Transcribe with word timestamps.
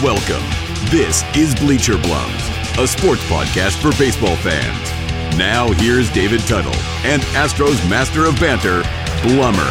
Welcome. 0.00 0.44
This 0.92 1.24
is 1.34 1.56
Bleacher 1.56 1.94
Blums, 1.94 2.78
a 2.80 2.86
sports 2.86 3.24
podcast 3.24 3.82
for 3.82 3.90
baseball 3.98 4.36
fans. 4.36 5.36
Now, 5.36 5.72
here's 5.72 6.08
David 6.12 6.38
Tuttle 6.42 6.72
and 7.02 7.20
Astros 7.32 7.90
master 7.90 8.24
of 8.24 8.38
banter, 8.38 8.82
Blummer. 9.22 9.66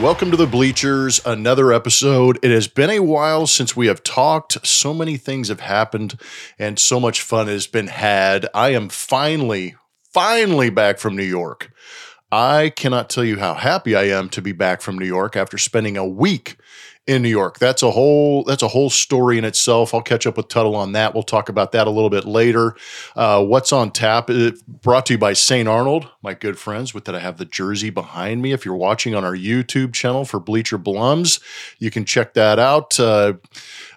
Welcome 0.00 0.30
to 0.30 0.36
the 0.36 0.46
Bleachers, 0.46 1.20
another 1.26 1.72
episode. 1.72 2.38
It 2.40 2.52
has 2.52 2.68
been 2.68 2.88
a 2.88 3.00
while 3.00 3.48
since 3.48 3.74
we 3.74 3.88
have 3.88 4.04
talked. 4.04 4.64
So 4.64 4.94
many 4.94 5.16
things 5.16 5.48
have 5.48 5.58
happened 5.58 6.20
and 6.56 6.78
so 6.78 7.00
much 7.00 7.20
fun 7.20 7.48
has 7.48 7.66
been 7.66 7.88
had. 7.88 8.46
I 8.54 8.68
am 8.74 8.88
finally, 8.88 9.74
finally 10.04 10.70
back 10.70 11.00
from 11.00 11.16
New 11.16 11.24
York. 11.24 11.72
I 12.30 12.72
cannot 12.76 13.10
tell 13.10 13.24
you 13.24 13.40
how 13.40 13.54
happy 13.54 13.96
I 13.96 14.04
am 14.04 14.28
to 14.28 14.40
be 14.40 14.52
back 14.52 14.82
from 14.82 14.96
New 14.96 15.06
York 15.06 15.34
after 15.34 15.58
spending 15.58 15.96
a 15.96 16.06
week 16.06 16.56
in 17.10 17.22
New 17.22 17.28
York. 17.28 17.58
That's 17.58 17.82
a 17.82 17.90
whole 17.90 18.44
that's 18.44 18.62
a 18.62 18.68
whole 18.68 18.88
story 18.88 19.36
in 19.36 19.44
itself. 19.44 19.92
I'll 19.92 20.00
catch 20.00 20.28
up 20.28 20.36
with 20.36 20.46
Tuttle 20.46 20.76
on 20.76 20.92
that. 20.92 21.12
We'll 21.12 21.24
talk 21.24 21.48
about 21.48 21.72
that 21.72 21.88
a 21.88 21.90
little 21.90 22.08
bit 22.08 22.24
later. 22.24 22.76
Uh, 23.16 23.44
what's 23.44 23.72
on 23.72 23.90
tap? 23.90 24.30
It, 24.30 24.64
brought 24.64 25.06
to 25.06 25.14
you 25.14 25.18
by 25.18 25.32
St. 25.32 25.68
Arnold, 25.68 26.08
my 26.22 26.34
good 26.34 26.56
friends. 26.56 26.94
With 26.94 27.06
that, 27.06 27.16
I 27.16 27.18
have 27.18 27.36
the 27.36 27.44
jersey 27.44 27.90
behind 27.90 28.42
me. 28.42 28.52
If 28.52 28.64
you're 28.64 28.76
watching 28.76 29.16
on 29.16 29.24
our 29.24 29.34
YouTube 29.34 29.92
channel 29.92 30.24
for 30.24 30.38
Bleacher 30.38 30.78
Blums, 30.78 31.42
you 31.80 31.90
can 31.90 32.04
check 32.04 32.34
that 32.34 32.60
out. 32.60 33.00
Uh, 33.00 33.34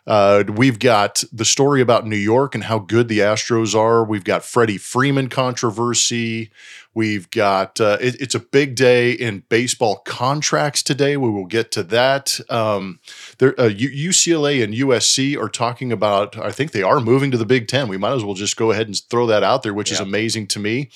uh, 0.05 0.44
we've 0.55 0.80
got 0.80 1.23
the 1.31 1.45
story 1.45 1.81
about 1.81 2.08
New 2.08 2.17
York 2.17 2.55
and 2.55 2.64
how 2.64 2.80
good 2.80 3.08
the 3.08 3.20
Astros 3.20 3.75
are. 3.75 4.03
We've 4.03 4.23
got 4.23 4.44
Freddie 4.44 4.80
Freeman 4.80 5.30
controversy. 5.30 6.52
We've 6.95 7.29
got 7.31 7.81
uh, 7.81 7.97
it, 7.99 8.21
it's 8.21 8.35
a 8.35 8.39
big 8.39 8.75
day 8.75 9.11
in 9.11 9.43
baseball 9.49 9.97
contracts 10.05 10.83
today. 10.83 11.17
We 11.17 11.30
will 11.30 11.45
get 11.45 11.72
to 11.72 11.83
that. 11.83 12.39
Um, 12.49 12.99
there, 13.39 13.59
uh, 13.59 13.69
UCLA 13.69 14.63
and 14.63 14.73
USC 14.73 15.38
are 15.38 15.49
talking 15.49 15.91
about. 15.91 16.38
I 16.38 16.52
think 16.52 16.71
they 16.71 16.83
are 16.83 16.99
moving 16.99 17.31
to 17.31 17.38
the 17.38 17.45
Big 17.45 17.67
Ten. 17.67 17.88
We 17.88 17.97
might 17.97 18.14
as 18.14 18.23
well 18.23 18.36
just 18.36 18.58
go 18.58 18.71
ahead 18.71 18.88
and 18.88 18.97
throw 19.09 19.25
that 19.27 19.44
out 19.44 19.64
there, 19.64 19.73
which 19.73 19.91
is 19.91 19.99
amazing 19.99 20.47
to 20.47 20.59
me. 20.59 20.89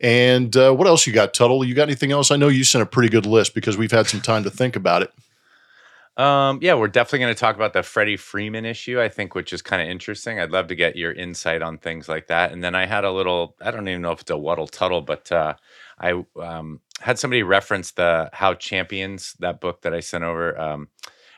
And 0.00 0.56
uh, 0.56 0.72
what 0.72 0.86
else 0.86 1.06
you 1.06 1.12
got, 1.12 1.34
Tuttle? 1.34 1.64
You 1.64 1.74
got 1.74 1.84
anything 1.84 2.12
else? 2.12 2.30
I 2.30 2.36
know 2.36 2.48
you 2.48 2.64
sent 2.64 2.82
a 2.82 2.86
pretty 2.86 3.08
good 3.08 3.26
list 3.26 3.54
because 3.54 3.76
we've 3.76 3.90
had 3.90 4.06
some 4.06 4.20
time 4.20 4.44
to 4.44 4.50
think 4.50 4.76
about 4.76 5.02
it. 5.02 5.12
Um, 6.16 6.58
yeah, 6.60 6.74
we're 6.74 6.88
definitely 6.88 7.20
going 7.20 7.34
to 7.34 7.40
talk 7.40 7.56
about 7.56 7.72
the 7.72 7.82
Freddie 7.82 8.16
Freeman 8.16 8.66
issue, 8.66 9.00
I 9.00 9.08
think, 9.08 9.34
which 9.34 9.52
is 9.52 9.62
kind 9.62 9.80
of 9.80 9.88
interesting. 9.88 10.38
I'd 10.38 10.50
love 10.50 10.66
to 10.68 10.74
get 10.74 10.96
your 10.96 11.12
insight 11.12 11.62
on 11.62 11.78
things 11.78 12.08
like 12.08 12.26
that. 12.26 12.52
And 12.52 12.62
then 12.62 12.74
I 12.74 12.84
had 12.84 13.04
a 13.04 13.10
little, 13.12 13.56
I 13.62 13.70
don't 13.70 13.88
even 13.88 14.02
know 14.02 14.12
if 14.12 14.20
it's 14.20 14.30
a 14.30 14.36
Waddle 14.36 14.66
Tuttle, 14.66 15.00
but 15.00 15.30
uh, 15.32 15.54
I 15.98 16.22
um, 16.38 16.80
had 17.00 17.18
somebody 17.18 17.42
reference 17.42 17.92
the 17.92 18.28
How 18.32 18.54
Champions, 18.54 19.34
that 19.38 19.60
book 19.60 19.82
that 19.82 19.94
I 19.94 20.00
sent 20.00 20.24
over, 20.24 20.60
um, 20.60 20.88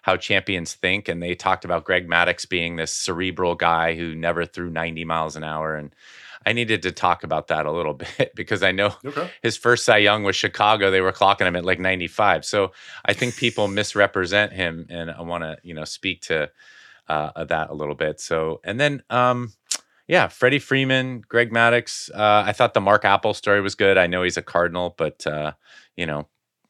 How 0.02 0.16
Champions 0.16 0.74
Think. 0.74 1.08
And 1.08 1.22
they 1.22 1.34
talked 1.34 1.64
about 1.64 1.84
Greg 1.84 2.08
Maddux 2.08 2.48
being 2.48 2.74
this 2.74 2.92
cerebral 2.92 3.54
guy 3.54 3.94
who 3.94 4.14
never 4.16 4.46
threw 4.46 4.70
90 4.70 5.04
miles 5.04 5.36
an 5.36 5.44
hour. 5.44 5.76
And 5.76 5.94
I 6.46 6.52
needed 6.52 6.82
to 6.82 6.92
talk 6.92 7.24
about 7.24 7.48
that 7.48 7.66
a 7.66 7.72
little 7.72 7.94
bit 8.18 8.32
because 8.34 8.62
I 8.62 8.72
know 8.72 8.94
Okay. 9.04 9.30
his 9.42 9.56
first 9.56 9.84
Cy 9.84 9.98
Young 9.98 10.22
was 10.24 10.36
Chicago. 10.36 10.90
They 10.90 11.00
were 11.00 11.12
clocking 11.12 11.46
him 11.46 11.56
at 11.56 11.64
like 11.64 11.78
95. 11.80 12.44
So 12.44 12.72
I 13.04 13.12
think 13.12 13.36
people 13.36 13.68
misrepresent 13.68 14.52
him, 14.52 14.86
and 14.90 15.10
I 15.10 15.22
want 15.22 15.44
to 15.44 15.58
you 15.62 15.74
know 15.74 15.84
speak 15.84 16.22
to 16.22 16.50
uh, 17.08 17.44
that 17.44 17.70
a 17.70 17.74
little 17.74 17.94
bit. 17.94 18.20
So 18.20 18.60
and 18.64 18.78
then 18.80 19.02
um, 19.10 19.52
yeah, 20.08 20.28
Freddie 20.28 20.58
Freeman, 20.58 21.22
Greg 21.28 21.50
Maddux. 21.52 22.10
Uh, 22.12 22.44
I 22.46 22.52
thought 22.52 22.74
the 22.74 22.80
Mark 22.80 23.04
Appel 23.04 23.34
story 23.34 23.60
was 23.60 23.74
good. 23.74 23.96
I 23.98 24.06
know 24.06 24.22
he's 24.22 24.36
a 24.36 24.42
Cardinal, 24.42 24.94
but 24.98 25.26
uh, 25.26 25.52
you 25.96 26.06
know 26.06 26.28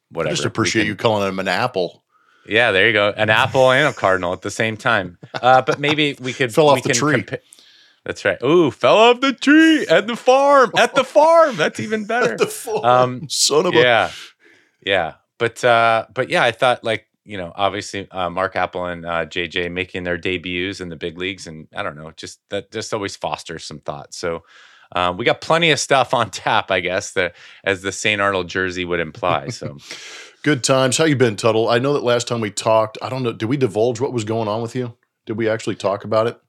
whatever. 0.09 0.31
I 0.31 0.35
just 0.35 0.45
appreciate 0.45 0.83
can- 0.83 0.87
you 0.89 0.95
calling 0.95 1.27
him 1.27 1.39
an 1.39 1.47
apple. 1.47 2.01
Yeah, 2.45 2.71
there 2.73 2.87
you 2.87 2.91
go. 2.93 3.09
An 3.15 3.29
apple 3.29 3.71
and 3.71 3.87
a 3.87 3.93
cardinal 3.93 4.33
at 4.33 4.41
the 4.41 4.51
same 4.51 4.75
time. 4.75 5.17
Uh, 5.33 5.61
but 5.61 5.79
maybe 5.79 6.17
we 6.19 6.33
could 6.33 6.53
Fell 6.53 6.67
off 6.67 6.75
we 6.75 6.81
the 6.81 6.89
can 6.89 6.97
tree. 6.97 7.23
compa- 7.23 7.39
That's 8.05 8.25
right. 8.25 8.41
Ooh, 8.43 8.69
fell 8.71 8.97
off 8.97 9.21
the 9.21 9.31
tree 9.33 9.85
at 9.87 10.07
the 10.07 10.15
farm. 10.15 10.71
At 10.77 10.93
the 10.95 11.03
farm. 11.03 11.55
That's 11.55 11.79
even 11.79 12.05
better. 12.07 12.35
the 12.37 12.47
farm, 12.47 12.83
Um, 12.85 13.29
son 13.29 13.65
of 13.65 13.73
a 13.75 13.77
yeah, 13.77 14.11
yeah. 14.85 15.13
But 15.39 15.63
uh, 15.63 16.05
but 16.13 16.29
yeah, 16.29 16.43
I 16.43 16.51
thought 16.51 16.83
like 16.83 17.07
you 17.25 17.37
know 17.37 17.51
obviously 17.55 18.09
uh, 18.11 18.29
Mark 18.29 18.55
Appel 18.55 18.85
and 18.85 19.05
uh, 19.05 19.25
JJ 19.25 19.71
making 19.71 20.03
their 20.03 20.17
debuts 20.17 20.81
in 20.81 20.89
the 20.89 20.95
big 20.97 21.17
leagues, 21.17 21.47
and 21.47 21.67
I 21.75 21.81
don't 21.83 21.95
know, 21.95 22.11
just 22.11 22.39
that 22.49 22.71
just 22.71 22.93
always 22.93 23.15
fosters 23.15 23.63
some 23.63 23.79
thought. 23.79 24.13
So. 24.13 24.43
Um, 24.95 25.17
we 25.17 25.25
got 25.25 25.41
plenty 25.41 25.71
of 25.71 25.79
stuff 25.79 26.13
on 26.13 26.29
tap, 26.29 26.69
I 26.69 26.79
guess, 26.79 27.13
that 27.13 27.33
as 27.63 27.81
the 27.81 27.91
St. 27.91 28.21
Arnold 28.21 28.47
jersey 28.47 28.85
would 28.85 28.99
imply. 28.99 29.47
So, 29.49 29.77
Good 30.43 30.63
times. 30.63 30.99
How 30.99 31.05
you 31.05 31.15
been, 31.15 31.35
Tuttle? 31.35 31.67
I 31.67 31.79
know 31.79 31.93
that 31.93 32.03
last 32.03 32.27
time 32.27 32.41
we 32.41 32.51
talked, 32.51 32.99
I 33.01 33.09
don't 33.09 33.23
know, 33.23 33.33
did 33.33 33.47
we 33.47 33.57
divulge 33.57 33.99
what 33.99 34.13
was 34.13 34.23
going 34.23 34.47
on 34.47 34.61
with 34.61 34.75
you? 34.75 34.95
Did 35.25 35.35
we 35.35 35.49
actually 35.49 35.77
talk 35.77 36.03
about 36.03 36.27
it? 36.27 36.39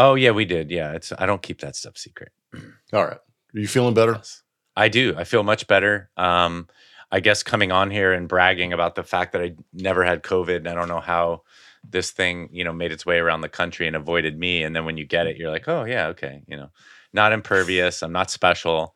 Oh 0.00 0.14
yeah, 0.14 0.30
we 0.30 0.44
did. 0.44 0.70
Yeah, 0.70 0.92
it's 0.92 1.12
I 1.18 1.26
don't 1.26 1.42
keep 1.42 1.60
that 1.60 1.76
stuff 1.76 1.96
secret. 1.96 2.32
All 2.92 3.04
right. 3.04 3.18
Are 3.54 3.58
you 3.58 3.68
feeling 3.68 3.94
better? 3.94 4.12
Yes. 4.12 4.42
I 4.76 4.88
do. 4.88 5.14
I 5.16 5.24
feel 5.24 5.42
much 5.42 5.66
better. 5.66 6.10
Um, 6.16 6.68
I 7.12 7.20
guess 7.20 7.42
coming 7.42 7.72
on 7.72 7.90
here 7.90 8.12
and 8.12 8.28
bragging 8.28 8.72
about 8.72 8.94
the 8.94 9.02
fact 9.02 9.32
that 9.32 9.42
I 9.42 9.54
never 9.72 10.04
had 10.04 10.22
COVID. 10.22 10.56
And 10.56 10.68
I 10.68 10.74
don't 10.74 10.88
know 10.88 11.00
how 11.00 11.42
this 11.82 12.12
thing, 12.12 12.48
you 12.52 12.62
know, 12.62 12.72
made 12.72 12.92
its 12.92 13.04
way 13.04 13.18
around 13.18 13.40
the 13.40 13.48
country 13.48 13.86
and 13.86 13.96
avoided 13.96 14.38
me. 14.38 14.62
And 14.62 14.74
then 14.74 14.84
when 14.84 14.96
you 14.96 15.04
get 15.04 15.26
it, 15.26 15.36
you're 15.36 15.50
like, 15.50 15.66
oh 15.68 15.84
yeah, 15.84 16.06
okay, 16.08 16.42
you 16.46 16.56
know, 16.56 16.70
not 17.12 17.32
impervious. 17.32 18.02
I'm 18.02 18.12
not 18.12 18.30
special. 18.30 18.94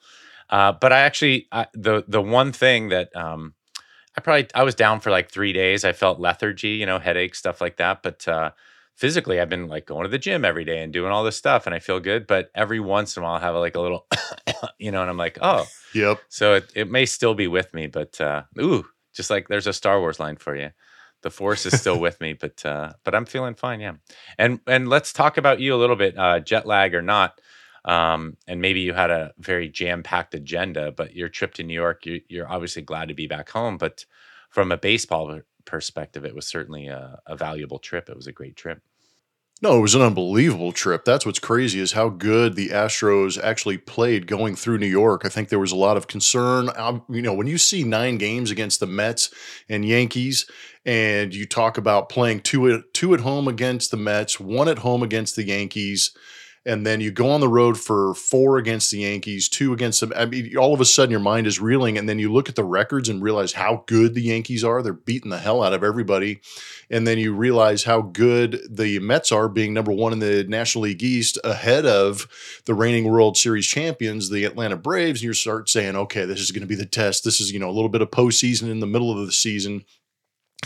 Uh, 0.49 0.73
but 0.73 0.93
I 0.93 1.01
actually, 1.01 1.49
I, 1.51 1.67
the 1.75 2.05
the 2.07 2.23
one 2.23 2.53
thing 2.53 2.91
that 2.91 3.15
um, 3.17 3.55
I 4.17 4.21
probably 4.21 4.49
I 4.55 4.63
was 4.63 4.75
down 4.75 5.01
for 5.01 5.11
like 5.11 5.31
three 5.31 5.53
days. 5.53 5.85
I 5.85 5.93
felt 5.93 6.21
lethargy, 6.21 6.71
you 6.71 6.87
know, 6.87 6.99
headaches, 6.99 7.39
stuff 7.39 7.61
like 7.61 7.79
that. 7.79 8.03
But 8.03 8.29
uh, 8.29 8.53
physically, 8.95 9.41
I've 9.41 9.49
been 9.49 9.69
like 9.69 9.87
going 9.87 10.05
to 10.05 10.09
the 10.09 10.19
gym 10.19 10.45
every 10.45 10.65
day 10.65 10.83
and 10.83 10.93
doing 10.93 11.13
all 11.13 11.25
this 11.25 11.37
stuff, 11.37 11.67
and 11.67 11.75
I 11.75 11.79
feel 11.79 12.01
good. 12.01 12.27
But 12.27 12.51
every 12.55 12.81
once 12.81 13.17
in 13.17 13.23
a 13.23 13.27
while, 13.27 13.35
I 13.35 13.41
have 13.41 13.55
like 13.55 13.77
a 13.77 13.81
little, 13.81 14.07
you 14.79 14.91
know, 14.91 15.01
and 15.01 15.11
I'm 15.11 15.17
like, 15.17 15.39
oh, 15.41 15.67
Yep. 15.95 16.21
so 16.29 16.55
it, 16.55 16.73
it 16.75 16.91
may 16.91 17.07
still 17.07 17.35
be 17.35 17.47
with 17.49 17.73
me, 17.75 17.87
but 17.87 18.21
uh, 18.21 18.43
ooh, 18.61 18.85
just 19.15 19.31
like 19.31 19.49
there's 19.49 19.67
a 19.67 19.73
Star 19.73 20.01
Wars 20.01 20.19
line 20.21 20.37
for 20.37 20.57
you. 20.57 20.71
The 21.23 21.31
Force 21.31 21.65
is 21.65 21.81
still 21.81 21.99
with 21.99 22.21
me, 22.21 22.35
but 22.35 22.65
uh, 22.67 22.93
but 23.05 23.15
I'm 23.15 23.25
feeling 23.25 23.55
fine, 23.55 23.81
yeah. 23.81 23.95
And 24.39 24.61
and 24.67 24.89
let's 24.89 25.13
talk 25.13 25.39
about 25.39 25.59
you 25.61 25.75
a 25.75 25.77
little 25.77 25.97
bit, 25.97 26.19
uh, 26.19 26.41
jet 26.41 26.67
lag 26.67 26.95
or 26.95 27.03
not. 27.03 27.41
Um, 27.87 28.37
and 28.47 28.61
maybe 28.63 28.81
you 28.81 28.95
had 28.95 29.11
a 29.11 29.33
very 29.39 29.69
jam 29.69 30.03
packed 30.03 30.35
agenda, 30.35 30.91
but 30.93 31.15
your 31.15 31.29
trip 31.29 31.53
to 31.55 31.63
New 31.63 31.75
York, 31.75 32.07
you, 32.07 32.23
you're 32.29 32.51
obviously 32.51 32.81
glad 32.83 33.09
to 33.09 33.15
be 33.15 33.27
back 33.27 33.51
home. 33.51 33.77
But 33.77 34.07
from 34.51 34.73
a 34.73 34.79
baseball 34.79 35.27
perspective, 35.65 36.25
it 36.25 36.35
was 36.35 36.47
certainly 36.47 36.89
a, 36.89 37.21
a 37.27 37.37
valuable 37.37 37.79
trip. 37.79 38.09
It 38.09 38.17
was 38.17 38.27
a 38.27 38.33
great 38.33 38.57
trip. 38.57 38.83
No, 39.63 39.79
it 39.79 39.83
was 39.83 39.95
an 39.95 40.03
unbelievable 40.03 40.73
trip. 40.73 41.05
That's 41.05 41.25
what's 41.25 41.39
crazy 41.39 41.79
is 41.79 41.93
how 41.93 42.09
good 42.09 42.55
the 42.55 42.69
Astros 42.69 43.43
actually 43.43 43.79
played 43.79 44.27
going 44.27 44.57
through 44.57 44.79
New 44.79 44.87
York. 44.87 45.23
I 45.25 45.29
think 45.29 45.49
there 45.49 45.61
was 45.61 45.73
a 45.73 45.77
lot 45.77 45.97
of 45.97 46.09
concern. 46.09 46.69
Um, 46.77 47.03
you 47.09 47.23
know, 47.23 47.33
when 47.33 47.47
you 47.47 47.57
see 47.57 47.85
nine 47.85 48.19
games 48.19 48.51
against 48.51 48.81
the 48.81 48.87
Mets 48.87 49.33
and 49.69 49.85
Yankees, 49.87 50.51
and 50.85 51.35
you 51.35 51.47
talk 51.47 51.79
about 51.79 52.09
playing 52.09 52.41
two 52.41 52.71
at 52.71 52.93
two 52.93 53.15
at 53.15 53.21
home 53.21 53.49
against 53.49 53.91
the 53.91 53.97
Mets, 53.97 54.39
one 54.39 54.69
at 54.69 54.81
home 54.81 55.03
against 55.03 55.37
the 55.37 55.45
Yankees, 55.45 56.15
and 56.67 56.87
then 56.87 57.01
you 57.01 57.11
go 57.11 57.31
on 57.31 57.41
the 57.41 57.49
road 57.49 57.79
for 57.79 58.15
four 58.15 58.57
against 58.57 58.91
the 58.91 58.99
Yankees, 58.99 59.49
two 59.49 59.73
against 59.73 60.01
them. 60.01 60.13
I 60.17 60.25
mean, 60.25 60.57
all 60.57 60.73
of 60.73 60.81
a 60.81 60.85
sudden 60.85 61.11
your 61.11 61.21
mind 61.21 61.47
is 61.47 61.61
reeling, 61.61 61.99
and 61.99 62.09
then 62.09 62.19
you 62.19 62.33
look 62.33 62.49
at 62.49 62.55
the 62.55 62.65
records 62.65 63.09
and 63.09 63.23
realize 63.23 63.53
how 63.53 63.85
good 63.87 64.15
the 64.15 64.23
Yankees 64.23 64.65
are. 64.65 64.83
They're 64.83 64.93
beating 64.93 65.31
the 65.31 65.39
hell 65.39 65.63
out 65.63 65.75
of 65.75 65.85
everybody, 65.85 66.41
and 66.89 67.07
then 67.07 67.19
you 67.19 67.35
realize 67.35 67.85
how 67.85 68.01
good 68.01 68.61
the 68.71 68.99
Mets 69.01 69.31
are, 69.31 69.49
being 69.49 69.75
number 69.75 69.93
one 69.93 70.13
in 70.13 70.21
the 70.21 70.45
National 70.45 70.85
League 70.85 71.03
East, 71.03 71.39
ahead 71.45 71.85
of 71.85 72.27
the 72.65 72.75
reigning 72.75 73.11
World 73.11 73.37
Series 73.37 73.67
champions, 73.67 74.31
the 74.31 74.45
Atlanta 74.45 74.77
Braves. 74.77 75.21
And 75.21 75.25
you 75.25 75.33
start 75.35 75.69
saying, 75.69 75.97
okay, 75.97 76.25
this 76.25 76.41
is 76.41 76.51
going 76.51 76.63
to 76.63 76.67
be 76.67 76.75
the 76.75 76.87
test. 76.87 77.25
This 77.25 77.41
is 77.41 77.53
you 77.53 77.59
know 77.59 77.69
a 77.69 77.73
little 77.73 77.91
bit 77.91 78.03
of 78.03 78.11
postseason 78.11 78.71
in 78.71 78.81
the 78.81 78.87
middle 78.87 79.11
of 79.11 79.27
the 79.27 79.33
season. 79.33 79.85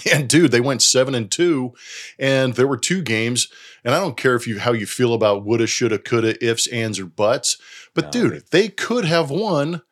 And 0.12 0.28
dude, 0.28 0.50
they 0.52 0.60
went 0.60 0.82
seven 0.82 1.14
and 1.14 1.30
two, 1.30 1.74
and 2.18 2.54
there 2.54 2.66
were 2.66 2.76
two 2.76 3.02
games. 3.02 3.48
And 3.84 3.94
I 3.94 4.00
don't 4.00 4.16
care 4.16 4.34
if 4.34 4.46
you 4.46 4.58
how 4.58 4.72
you 4.72 4.86
feel 4.86 5.14
about 5.14 5.44
woulda, 5.44 5.66
shoulda, 5.66 5.98
coulda, 5.98 6.42
ifs, 6.44 6.66
ands, 6.68 6.98
or 6.98 7.06
buts, 7.06 7.56
but 7.94 8.06
No, 8.06 8.10
dude, 8.10 8.44
they 8.50 8.68
could 8.68 9.04
have 9.04 9.30
won. 9.30 9.82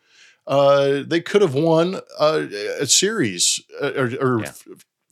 Uh, 0.47 1.03
they 1.07 1.21
could 1.21 1.43
have 1.43 1.55
won 1.55 1.97
uh, 2.21 2.47
a 2.79 2.87
series, 2.87 3.61
uh, 3.83 3.93
or, 3.97 4.11
or 4.21 4.41
Yeah. 4.45 4.53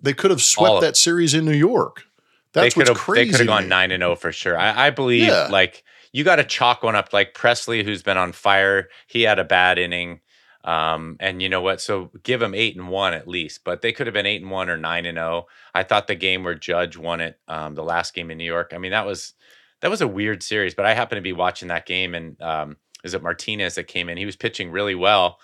they 0.00 0.12
could 0.12 0.30
have 0.30 0.42
swept 0.42 0.80
that 0.82 0.96
series 0.96 1.34
in 1.34 1.44
New 1.44 1.52
York. 1.56 2.04
That's 2.52 2.74
they 2.74 2.78
what's 2.84 2.90
crazy. 3.00 3.24
they 3.24 3.30
could 3.32 3.40
have 3.40 3.46
gone 3.48 3.68
nine 3.68 3.90
and 3.90 4.00
zero 4.00 4.14
for 4.14 4.30
sure. 4.30 4.56
I, 4.56 4.86
I 4.86 4.90
believe 4.90 5.26
Yeah. 5.28 5.48
like 5.50 5.82
you 6.12 6.22
got 6.22 6.36
to 6.36 6.44
chalk 6.44 6.84
one 6.84 6.94
up. 6.94 7.12
Like 7.12 7.34
Pressly, 7.34 7.84
who's 7.84 8.02
been 8.04 8.16
on 8.16 8.30
fire, 8.32 8.88
he 9.08 9.22
had 9.22 9.40
a 9.40 9.44
bad 9.44 9.76
inning, 9.78 10.20
um, 10.64 11.16
and 11.20 11.42
you 11.42 11.48
know 11.48 11.60
what? 11.60 11.80
So 11.80 12.10
give 12.22 12.40
them 12.40 12.54
eight 12.54 12.74
and 12.76 12.88
one 12.88 13.14
at 13.14 13.28
least. 13.28 13.62
But 13.64 13.82
they 13.82 13.92
could 13.92 14.06
have 14.06 14.14
been 14.14 14.26
eight 14.26 14.42
and 14.42 14.50
one 14.50 14.70
or 14.70 14.76
nine 14.76 15.06
and 15.06 15.16
zero. 15.16 15.46
I 15.74 15.82
thought 15.82 16.06
the 16.06 16.14
game 16.14 16.42
where 16.42 16.54
Judge 16.54 16.96
won 16.96 17.20
it, 17.20 17.38
um, 17.48 17.74
the 17.74 17.84
last 17.84 18.14
game 18.14 18.30
in 18.30 18.38
New 18.38 18.44
York. 18.44 18.72
I 18.74 18.78
mean, 18.78 18.92
that 18.92 19.06
was 19.06 19.34
that 19.80 19.90
was 19.90 20.00
a 20.00 20.08
weird 20.08 20.42
series. 20.42 20.74
But 20.74 20.86
I 20.86 20.94
happened 20.94 21.18
to 21.18 21.22
be 21.22 21.32
watching 21.34 21.68
that 21.68 21.86
game, 21.86 22.14
and 22.14 22.40
um, 22.40 22.76
is 23.04 23.14
it 23.14 23.22
Martinez 23.22 23.74
that 23.76 23.84
came 23.88 24.08
in? 24.08 24.16
He 24.16 24.26
was 24.26 24.36
pitching 24.36 24.70
really 24.70 24.94
well. 24.94 25.38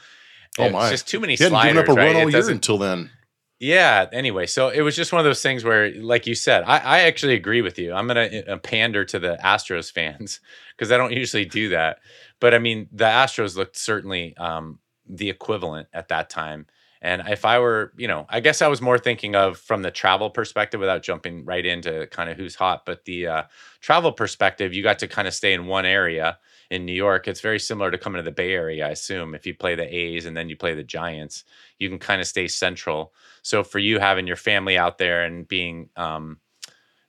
Oh 0.58 0.64
It's 0.64 0.72
my! 0.72 0.90
just 0.90 1.06
too 1.08 1.20
many 1.20 1.36
He 1.36 1.44
hadn't 1.44 1.52
sliders. 1.52 1.72
given 1.74 1.82
up 1.84 1.88
a 1.88 1.94
right? 1.94 2.06
run 2.06 2.16
It 2.16 2.24
all 2.24 2.30
year 2.30 2.50
until 2.50 2.78
then. 2.78 3.10
yeah. 3.58 4.06
Anyway, 4.12 4.46
so 4.46 4.68
it 4.70 4.80
was 4.80 4.96
just 4.96 5.12
one 5.12 5.20
of 5.20 5.24
those 5.24 5.42
things 5.42 5.64
where, 5.64 5.90
like 6.02 6.26
you 6.26 6.34
said, 6.34 6.64
I, 6.64 6.78
I 6.78 6.98
actually 7.00 7.34
agree 7.34 7.60
with 7.62 7.78
you. 7.78 7.92
I'm 7.92 8.06
gonna 8.06 8.42
uh, 8.48 8.56
pander 8.58 9.04
to 9.04 9.18
the 9.18 9.38
Astros 9.44 9.92
fans 9.94 10.40
because 10.76 10.90
I 10.90 10.96
don't 10.96 11.12
usually 11.12 11.44
do 11.44 11.68
that. 11.70 11.98
But 12.40 12.54
I 12.54 12.58
mean, 12.58 12.88
the 12.92 13.04
Astros 13.04 13.56
looked 13.56 13.76
certainly 13.76 14.36
um, 14.38 14.78
the 15.16 15.30
equivalent 15.30 15.88
at 15.92 16.08
that 16.08 16.30
time. 16.30 16.66
And 17.02 17.22
if 17.28 17.46
I 17.46 17.58
were, 17.58 17.92
you 17.96 18.06
know, 18.06 18.26
I 18.28 18.40
guess 18.40 18.60
I 18.60 18.68
was 18.68 18.82
more 18.82 18.98
thinking 18.98 19.34
of 19.34 19.56
from 19.56 19.80
the 19.80 19.90
travel 19.90 20.28
perspective 20.28 20.80
without 20.80 21.02
jumping 21.02 21.46
right 21.46 21.64
into 21.64 22.06
kind 22.08 22.28
of 22.28 22.36
who's 22.36 22.54
hot. 22.54 22.84
But 22.84 23.06
the 23.06 23.26
uh, 23.26 23.42
travel 23.80 24.12
perspective, 24.12 24.74
you 24.74 24.82
got 24.82 24.98
to 24.98 25.08
kind 25.08 25.26
of 25.26 25.32
stay 25.32 25.54
in 25.54 25.66
one 25.66 25.86
area 25.86 26.38
in 26.70 26.84
New 26.84 26.92
York. 26.92 27.26
It's 27.26 27.40
very 27.40 27.58
similar 27.58 27.90
to 27.90 27.96
coming 27.96 28.18
to 28.18 28.22
the 28.22 28.30
Bay 28.30 28.52
Area, 28.52 28.86
I 28.86 28.90
assume. 28.90 29.34
If 29.34 29.46
you 29.46 29.54
play 29.54 29.74
the 29.74 29.94
A's 29.94 30.26
and 30.26 30.36
then 30.36 30.50
you 30.50 30.56
play 30.56 30.74
the 30.74 30.84
Giants, 30.84 31.44
you 31.78 31.88
can 31.88 31.98
kind 31.98 32.20
of 32.20 32.26
stay 32.26 32.48
central. 32.48 33.14
So 33.40 33.64
for 33.64 33.78
you 33.78 33.98
having 33.98 34.26
your 34.26 34.36
family 34.36 34.76
out 34.76 34.98
there 34.98 35.24
and 35.24 35.48
being 35.48 35.88
um, 35.96 36.38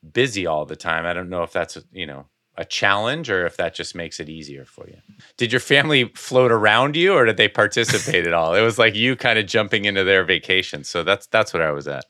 busy 0.09 0.47
all 0.47 0.65
the 0.65 0.77
time, 0.77 1.05
I 1.05 1.11
don't 1.11 1.29
know 1.29 1.43
if 1.43 1.51
that's, 1.51 1.77
you 1.91 2.05
know, 2.05 2.27
a 2.57 2.65
challenge 2.65 3.29
or 3.29 3.45
if 3.45 3.57
that 3.57 3.73
just 3.73 3.95
makes 3.95 4.19
it 4.19 4.29
easier 4.29 4.65
for 4.65 4.87
you. 4.87 4.97
Did 5.37 5.51
your 5.51 5.61
family 5.61 6.11
float 6.15 6.51
around 6.51 6.95
you 6.95 7.13
or 7.13 7.25
did 7.25 7.37
they 7.37 7.47
participate 7.47 8.27
at 8.27 8.33
all? 8.33 8.53
It 8.53 8.61
was 8.61 8.77
like 8.77 8.93
you 8.93 9.15
kind 9.15 9.39
of 9.39 9.45
jumping 9.45 9.85
into 9.85 10.03
their 10.03 10.23
vacation. 10.23 10.83
So 10.83 11.03
that's 11.03 11.27
that's 11.27 11.53
what 11.53 11.61
I 11.61 11.71
was 11.71 11.87
at. 11.87 12.05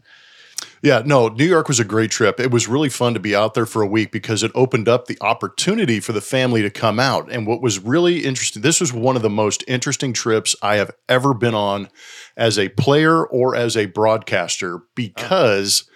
Yeah, 0.84 1.04
no, 1.06 1.28
New 1.28 1.46
York 1.46 1.68
was 1.68 1.80
a 1.80 1.86
great 1.86 2.10
trip. 2.10 2.40
It 2.40 2.52
was 2.52 2.68
really 2.68 2.90
fun 2.90 3.14
to 3.14 3.20
be 3.20 3.36
out 3.36 3.54
there 3.54 3.68
for 3.68 3.84
a 3.84 3.88
week 3.88 4.12
because 4.12 4.42
it 4.42 4.52
opened 4.56 4.90
up 4.90 5.06
the 5.06 5.18
opportunity 5.22 6.00
for 6.00 6.12
the 6.12 6.22
family 6.22 6.64
to 6.64 6.72
come 6.72 7.00
out. 7.00 7.32
And 7.32 7.46
what 7.46 7.62
was 7.62 7.80
really 7.80 8.24
interesting, 8.26 8.64
this 8.64 8.80
was 8.80 8.92
one 8.92 9.16
of 9.16 9.22
the 9.22 9.30
most 9.30 9.64
interesting 9.68 10.12
trips 10.12 10.56
I 10.62 10.76
have 10.78 10.92
ever 11.08 11.36
been 11.36 11.54
on 11.54 11.90
as 12.36 12.58
a 12.58 12.70
player 12.70 13.24
or 13.24 13.56
as 13.56 13.78
a 13.78 13.86
broadcaster 13.86 14.78
oh. 14.78 14.84
because 14.96 15.88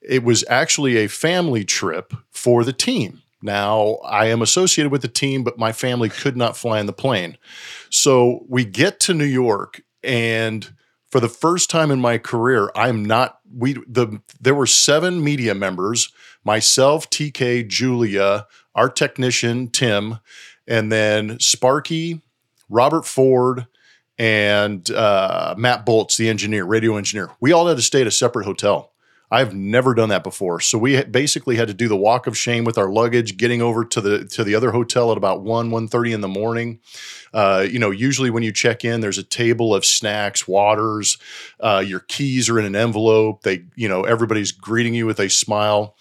it 0.00 0.24
was 0.24 0.44
actually 0.48 0.96
a 0.96 1.08
family 1.08 1.64
trip 1.64 2.14
for 2.30 2.64
the 2.64 2.72
team. 2.72 3.19
Now, 3.42 3.98
I 4.04 4.26
am 4.26 4.42
associated 4.42 4.92
with 4.92 5.02
the 5.02 5.08
team, 5.08 5.42
but 5.44 5.58
my 5.58 5.72
family 5.72 6.08
could 6.08 6.36
not 6.36 6.56
fly 6.56 6.78
in 6.78 6.86
the 6.86 6.92
plane. 6.92 7.38
So 7.88 8.44
we 8.48 8.64
get 8.64 9.00
to 9.00 9.14
New 9.14 9.24
York, 9.24 9.82
and 10.02 10.68
for 11.10 11.20
the 11.20 11.28
first 11.28 11.70
time 11.70 11.90
in 11.90 12.00
my 12.00 12.18
career, 12.18 12.70
I'm 12.74 13.04
not 13.04 13.38
we 13.52 13.74
the 13.86 14.20
there 14.40 14.54
were 14.54 14.66
seven 14.66 15.22
media 15.24 15.54
members, 15.54 16.12
myself, 16.44 17.08
TK, 17.10 17.66
Julia, 17.66 18.46
our 18.74 18.88
technician, 18.88 19.68
Tim, 19.68 20.18
and 20.66 20.92
then 20.92 21.40
Sparky, 21.40 22.20
Robert 22.68 23.04
Ford, 23.06 23.66
and 24.18 24.88
uh, 24.90 25.54
Matt 25.56 25.84
Bolts, 25.84 26.16
the 26.16 26.28
engineer, 26.28 26.64
radio 26.64 26.96
engineer. 26.96 27.30
We 27.40 27.52
all 27.52 27.66
had 27.66 27.78
to 27.78 27.82
stay 27.82 28.02
at 28.02 28.06
a 28.06 28.12
separate 28.12 28.44
hotel. 28.44 28.89
I've 29.32 29.54
never 29.54 29.94
done 29.94 30.08
that 30.08 30.24
before. 30.24 30.58
So 30.60 30.76
we 30.76 31.02
basically 31.04 31.54
had 31.56 31.68
to 31.68 31.74
do 31.74 31.86
the 31.86 31.96
walk 31.96 32.26
of 32.26 32.36
shame 32.36 32.64
with 32.64 32.76
our 32.76 32.90
luggage, 32.90 33.36
getting 33.36 33.62
over 33.62 33.84
to 33.84 34.00
the 34.00 34.24
to 34.26 34.42
the 34.42 34.54
other 34.56 34.72
hotel 34.72 35.12
at 35.12 35.16
about 35.16 35.42
1 35.42 35.70
1:30 35.70 36.12
in 36.12 36.20
the 36.20 36.28
morning. 36.28 36.80
Uh, 37.32 37.64
you 37.70 37.78
know, 37.78 37.90
usually 37.90 38.30
when 38.30 38.42
you 38.42 38.52
check 38.52 38.84
in, 38.84 39.00
there's 39.00 39.18
a 39.18 39.22
table 39.22 39.72
of 39.74 39.84
snacks, 39.84 40.48
waters, 40.48 41.16
uh, 41.60 41.82
your 41.86 42.00
keys 42.00 42.48
are 42.48 42.58
in 42.58 42.64
an 42.64 42.74
envelope. 42.74 43.42
They, 43.42 43.66
you 43.76 43.88
know, 43.88 44.02
everybody's 44.02 44.50
greeting 44.50 44.94
you 44.94 45.06
with 45.06 45.20
a 45.20 45.30
smile. 45.30 45.96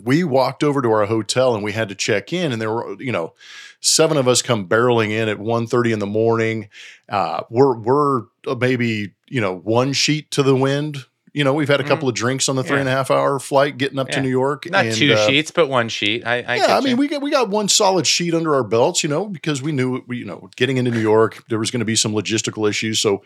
We 0.00 0.22
walked 0.24 0.62
over 0.62 0.82
to 0.82 0.90
our 0.90 1.06
hotel 1.06 1.54
and 1.54 1.64
we 1.64 1.72
had 1.72 1.88
to 1.88 1.94
check 1.94 2.32
in, 2.32 2.52
and 2.52 2.62
there 2.62 2.70
were, 2.70 3.00
you 3.00 3.10
know, 3.10 3.34
seven 3.80 4.16
of 4.16 4.28
us 4.28 4.42
come 4.42 4.68
barreling 4.68 5.10
in 5.10 5.28
at 5.28 5.38
1.30 5.38 5.92
in 5.92 5.98
the 5.98 6.06
morning. 6.06 6.68
Uh, 7.08 7.42
we're 7.50 7.76
we're 7.76 8.22
maybe 8.58 9.14
you 9.26 9.40
know 9.40 9.56
one 9.56 9.92
sheet 9.92 10.30
to 10.30 10.44
the 10.44 10.54
wind 10.54 11.06
you 11.36 11.44
know, 11.44 11.52
we've 11.52 11.68
had 11.68 11.80
a 11.80 11.84
mm. 11.84 11.88
couple 11.88 12.08
of 12.08 12.14
drinks 12.14 12.48
on 12.48 12.56
the 12.56 12.64
three 12.64 12.76
yeah. 12.76 12.80
and 12.80 12.88
a 12.88 12.92
half 12.92 13.10
hour 13.10 13.38
flight 13.38 13.76
getting 13.76 13.98
up 13.98 14.08
yeah. 14.08 14.14
to 14.14 14.20
New 14.22 14.30
York. 14.30 14.64
Not 14.70 14.86
and, 14.86 14.96
two 14.96 15.12
uh, 15.12 15.26
sheets, 15.26 15.50
but 15.50 15.68
one 15.68 15.90
sheet. 15.90 16.26
I, 16.26 16.36
I 16.36 16.56
yeah, 16.56 16.78
I 16.78 16.80
mean, 16.80 16.92
you. 16.92 16.96
we 16.96 17.08
got 17.08 17.20
we 17.20 17.30
got 17.30 17.50
one 17.50 17.68
solid 17.68 18.06
sheet 18.06 18.32
under 18.32 18.54
our 18.54 18.64
belts, 18.64 19.02
you 19.02 19.10
know, 19.10 19.26
because 19.28 19.60
we 19.60 19.70
knew, 19.70 20.02
we, 20.06 20.16
you 20.16 20.24
know, 20.24 20.48
getting 20.56 20.78
into 20.78 20.90
New 20.90 20.98
York, 20.98 21.44
there 21.50 21.58
was 21.58 21.70
going 21.70 21.80
to 21.80 21.84
be 21.84 21.94
some 21.94 22.12
logistical 22.12 22.66
issues. 22.66 23.02
So 23.02 23.22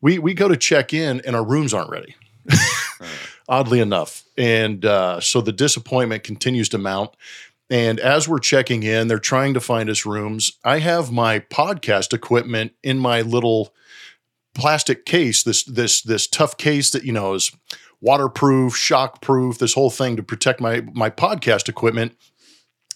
we 0.00 0.18
we 0.18 0.34
go 0.34 0.48
to 0.48 0.56
check 0.56 0.92
in, 0.92 1.22
and 1.24 1.36
our 1.36 1.44
rooms 1.44 1.72
aren't 1.72 1.90
ready. 1.90 2.16
Oddly 3.48 3.78
enough, 3.78 4.24
and 4.36 4.84
uh, 4.84 5.20
so 5.20 5.40
the 5.40 5.52
disappointment 5.52 6.24
continues 6.24 6.68
to 6.70 6.78
mount. 6.78 7.10
And 7.70 8.00
as 8.00 8.28
we're 8.28 8.40
checking 8.40 8.82
in, 8.82 9.06
they're 9.06 9.20
trying 9.20 9.54
to 9.54 9.60
find 9.60 9.88
us 9.88 10.04
rooms. 10.04 10.58
I 10.64 10.80
have 10.80 11.12
my 11.12 11.38
podcast 11.38 12.12
equipment 12.12 12.72
in 12.82 12.98
my 12.98 13.20
little 13.20 13.72
plastic 14.54 15.04
case, 15.04 15.42
this 15.42 15.64
this 15.64 16.02
this 16.02 16.26
tough 16.26 16.56
case 16.56 16.90
that 16.90 17.04
you 17.04 17.12
know 17.12 17.34
is 17.34 17.52
waterproof, 18.00 18.74
shockproof, 18.74 19.58
this 19.58 19.74
whole 19.74 19.90
thing 19.90 20.16
to 20.16 20.22
protect 20.22 20.60
my 20.60 20.82
my 20.92 21.10
podcast 21.10 21.68
equipment. 21.68 22.16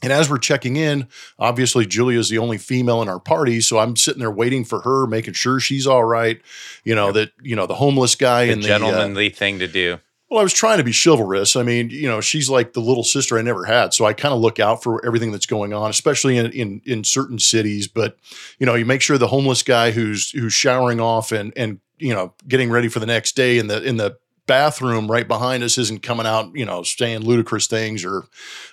And 0.03 0.13
as 0.13 0.29
we're 0.29 0.39
checking 0.39 0.77
in, 0.77 1.09
obviously 1.39 1.87
Julia 1.87 2.19
is 2.19 2.29
the 2.29 2.37
only 2.37 2.59
female 2.59 3.01
in 3.01 3.09
our 3.09 3.19
party, 3.19 3.63
so 3.63 3.79
I'm 3.79 3.97
sitting 3.97 4.21
there 4.21 4.31
waiting 4.31 4.63
for 4.63 4.83
her, 4.83 5.07
making 5.07 5.33
sure 5.33 5.59
she's 5.59 5.87
all 5.87 6.05
right. 6.05 6.41
You 6.85 6.95
know 6.95 7.13
that 7.13 7.33
you 7.41 7.57
know 7.57 7.67
the 7.67 7.77
homeless 7.77 8.15
guy 8.15 8.47
the 8.47 8.53
and 8.53 8.63
the 8.63 8.69
gentlemanly 8.69 9.33
uh, 9.33 9.37
thing 9.37 9.59
to 9.61 9.69
do. 9.69 9.99
Well, 10.29 10.41
I 10.41 10.43
was 10.43 10.53
trying 10.53 10.79
to 10.79 10.85
be 10.85 10.93
chivalrous. 10.93 11.55
I 11.55 11.63
mean, 11.63 11.91
you 11.91 12.09
know, 12.09 12.21
she's 12.21 12.51
like 12.51 12.73
the 12.73 12.81
little 12.81 13.05
sister 13.05 13.39
I 13.39 13.43
never 13.43 13.65
had, 13.65 13.95
so 13.95 14.05
I 14.05 14.13
kind 14.13 14.35
of 14.35 14.41
look 14.41 14.59
out 14.59 14.83
for 14.83 15.05
everything 15.07 15.31
that's 15.31 15.47
going 15.47 15.73
on, 15.73 15.89
especially 15.89 16.37
in, 16.37 16.51
in 16.51 16.83
in 16.85 17.05
certain 17.05 17.39
cities. 17.39 17.87
But 17.87 18.17
you 18.59 18.67
know, 18.67 18.75
you 18.75 18.85
make 18.85 19.03
sure 19.03 19.19
the 19.19 19.29
homeless 19.29 19.63
guy 19.63 19.93
who's 19.93 20.31
who's 20.31 20.53
showering 20.53 21.01
off 21.01 21.31
and 21.31 21.53
and 21.57 21.79
you 21.99 22.13
know 22.13 22.35
getting 22.49 22.71
ready 22.71 22.89
for 22.89 22.99
the 22.99 23.07
next 23.07 23.37
day 23.37 23.59
in 23.59 23.69
the 23.69 23.81
in 23.83 23.99
the 23.99 24.19
bathroom 24.47 25.11
right 25.11 25.27
behind 25.27 25.63
us 25.63 25.77
isn't 25.79 26.03
coming 26.03 26.27
out, 26.27 26.55
you 26.55 26.65
know, 26.65 26.83
saying 26.83 27.21
ludicrous 27.21 27.67
things 27.67 28.05
or 28.05 28.25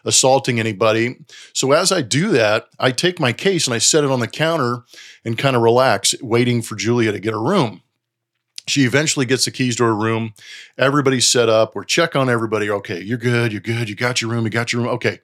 assaulting 0.06 0.60
anybody. 0.60 1.18
So 1.54 1.72
as 1.72 1.92
I 1.92 2.02
do 2.02 2.30
that, 2.30 2.68
I 2.80 2.92
take 2.92 3.20
my 3.20 3.34
case 3.34 3.68
and 3.68 3.74
I 3.74 3.80
set 3.80 4.04
it 4.04 4.12
on 4.12 4.20
the 4.20 4.28
counter 4.28 4.84
and 5.26 5.38
kind 5.38 5.56
of 5.56 5.62
relax, 5.62 6.16
waiting 6.22 6.62
for 6.62 6.76
Julia 6.76 7.12
to 7.12 7.20
get 7.20 7.34
her 7.34 7.42
room. 7.42 7.82
She 8.68 8.86
eventually 8.86 9.26
gets 9.26 9.46
the 9.46 9.52
keys 9.52 9.76
to 9.78 9.84
her 9.84 9.96
room. 9.96 10.34
Everybody's 10.78 11.30
set 11.30 11.50
up. 11.50 11.76
We're 11.76 11.84
check 11.84 12.16
on 12.16 12.30
everybody. 12.30 12.70
Okay, 12.70 13.02
you're 13.02 13.18
good. 13.18 13.52
You're 13.52 13.62
good. 13.62 13.90
You 13.90 13.96
got 13.96 14.22
your 14.22 14.32
room. 14.32 14.46
You 14.46 14.50
got 14.50 14.72
your 14.72 14.84
room. 14.84 14.92
Okay. 14.94 15.20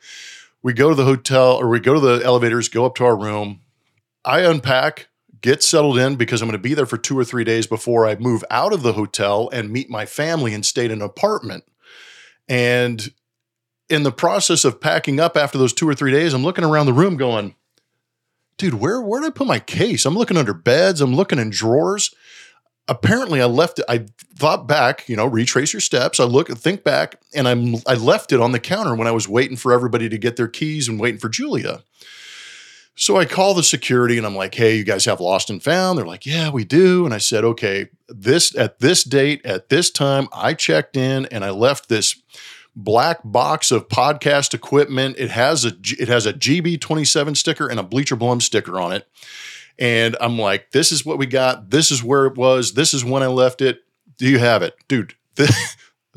We 0.61 0.73
go 0.73 0.89
to 0.89 0.95
the 0.95 1.05
hotel 1.05 1.55
or 1.55 1.69
we 1.69 1.79
go 1.79 1.93
to 1.93 1.99
the 1.99 2.21
elevators, 2.23 2.67
go 2.67 2.85
up 2.85 2.95
to 2.95 3.05
our 3.05 3.17
room. 3.17 3.61
I 4.25 4.41
unpack, 4.41 5.07
get 5.41 5.63
settled 5.63 5.97
in 5.97 6.17
because 6.17 6.41
I'm 6.41 6.49
going 6.49 6.61
to 6.61 6.61
be 6.61 6.73
there 6.73 6.85
for 6.85 6.97
two 6.97 7.17
or 7.17 7.23
three 7.23 7.45
days 7.45 7.65
before 7.65 8.05
I 8.05 8.15
move 8.15 8.43
out 8.49 8.73
of 8.73 8.83
the 8.83 8.93
hotel 8.93 9.49
and 9.53 9.71
meet 9.71 9.89
my 9.89 10.05
family 10.05 10.53
and 10.53 10.65
stay 10.65 10.85
in 10.85 10.91
an 10.91 11.01
apartment. 11.01 11.63
And 12.49 13.13
in 13.89 14.03
the 14.03 14.11
process 14.11 14.65
of 14.65 14.81
packing 14.81 15.19
up 15.19 15.37
after 15.37 15.57
those 15.57 15.73
two 15.73 15.87
or 15.87 15.95
three 15.95 16.11
days, 16.11 16.33
I'm 16.33 16.43
looking 16.43 16.65
around 16.65 16.87
the 16.87 16.93
room 16.93 17.15
going, 17.15 17.55
dude, 18.57 18.73
where, 18.73 19.01
where 19.01 19.21
did 19.21 19.27
I 19.27 19.31
put 19.31 19.47
my 19.47 19.59
case? 19.59 20.05
I'm 20.05 20.17
looking 20.17 20.37
under 20.37 20.53
beds, 20.53 20.99
I'm 20.99 21.15
looking 21.15 21.39
in 21.39 21.51
drawers 21.51 22.13
apparently 22.89 23.41
I 23.41 23.45
left 23.45 23.79
it. 23.79 23.85
I 23.87 24.05
thought 24.35 24.67
back, 24.67 25.07
you 25.07 25.15
know, 25.15 25.25
retrace 25.25 25.71
your 25.71 25.79
steps. 25.79 26.19
I 26.19 26.25
look, 26.25 26.49
think 26.49 26.83
back, 26.83 27.15
and 27.33 27.47
I'm 27.47 27.75
I 27.87 27.93
left 27.93 28.33
it 28.33 28.41
on 28.41 28.51
the 28.51 28.59
counter 28.59 28.95
when 28.95 29.07
I 29.07 29.11
was 29.11 29.29
waiting 29.29 29.55
for 29.55 29.71
everybody 29.71 30.09
to 30.09 30.17
get 30.17 30.35
their 30.35 30.47
keys 30.47 30.87
and 30.87 30.99
waiting 30.99 31.19
for 31.19 31.29
Julia. 31.29 31.83
So 32.95 33.15
I 33.15 33.23
call 33.23 33.53
the 33.53 33.63
security 33.63 34.17
and 34.17 34.27
I'm 34.27 34.35
like, 34.35 34.55
"Hey, 34.55 34.75
you 34.75 34.83
guys 34.83 35.05
have 35.05 35.21
lost 35.21 35.49
and 35.49 35.63
found?" 35.63 35.97
They're 35.97 36.05
like, 36.05 36.25
"Yeah, 36.25 36.49
we 36.49 36.65
do." 36.65 37.05
And 37.05 37.13
I 37.13 37.19
said, 37.19 37.45
"Okay, 37.45 37.87
this 38.09 38.53
at 38.57 38.79
this 38.79 39.05
date 39.05 39.45
at 39.45 39.69
this 39.69 39.89
time, 39.89 40.27
I 40.33 40.53
checked 40.53 40.97
in 40.97 41.25
and 41.27 41.45
I 41.45 41.51
left 41.51 41.87
this 41.87 42.21
black 42.75 43.19
box 43.23 43.71
of 43.71 43.87
podcast 43.87 44.53
equipment. 44.53 45.15
It 45.17 45.29
has 45.29 45.63
a 45.63 45.73
it 45.97 46.09
has 46.09 46.25
a 46.25 46.33
GB27 46.33 47.37
sticker 47.37 47.67
and 47.69 47.79
a 47.79 47.83
Bleacher 47.83 48.17
Blum 48.17 48.41
sticker 48.41 48.81
on 48.81 48.91
it." 48.91 49.07
And 49.79 50.17
I'm 50.19 50.37
like, 50.37 50.71
this 50.71 50.91
is 50.91 51.05
what 51.05 51.17
we 51.17 51.25
got. 51.25 51.69
This 51.69 51.89
is 51.89 52.03
where 52.03 52.25
it 52.25 52.35
was. 52.35 52.73
This 52.73 52.93
is 52.93 53.05
when 53.05 53.23
I 53.23 53.27
left 53.27 53.61
it. 53.61 53.79
Do 54.17 54.27
you 54.27 54.37
have 54.37 54.61
it? 54.61 54.75
Dude. 54.89 55.13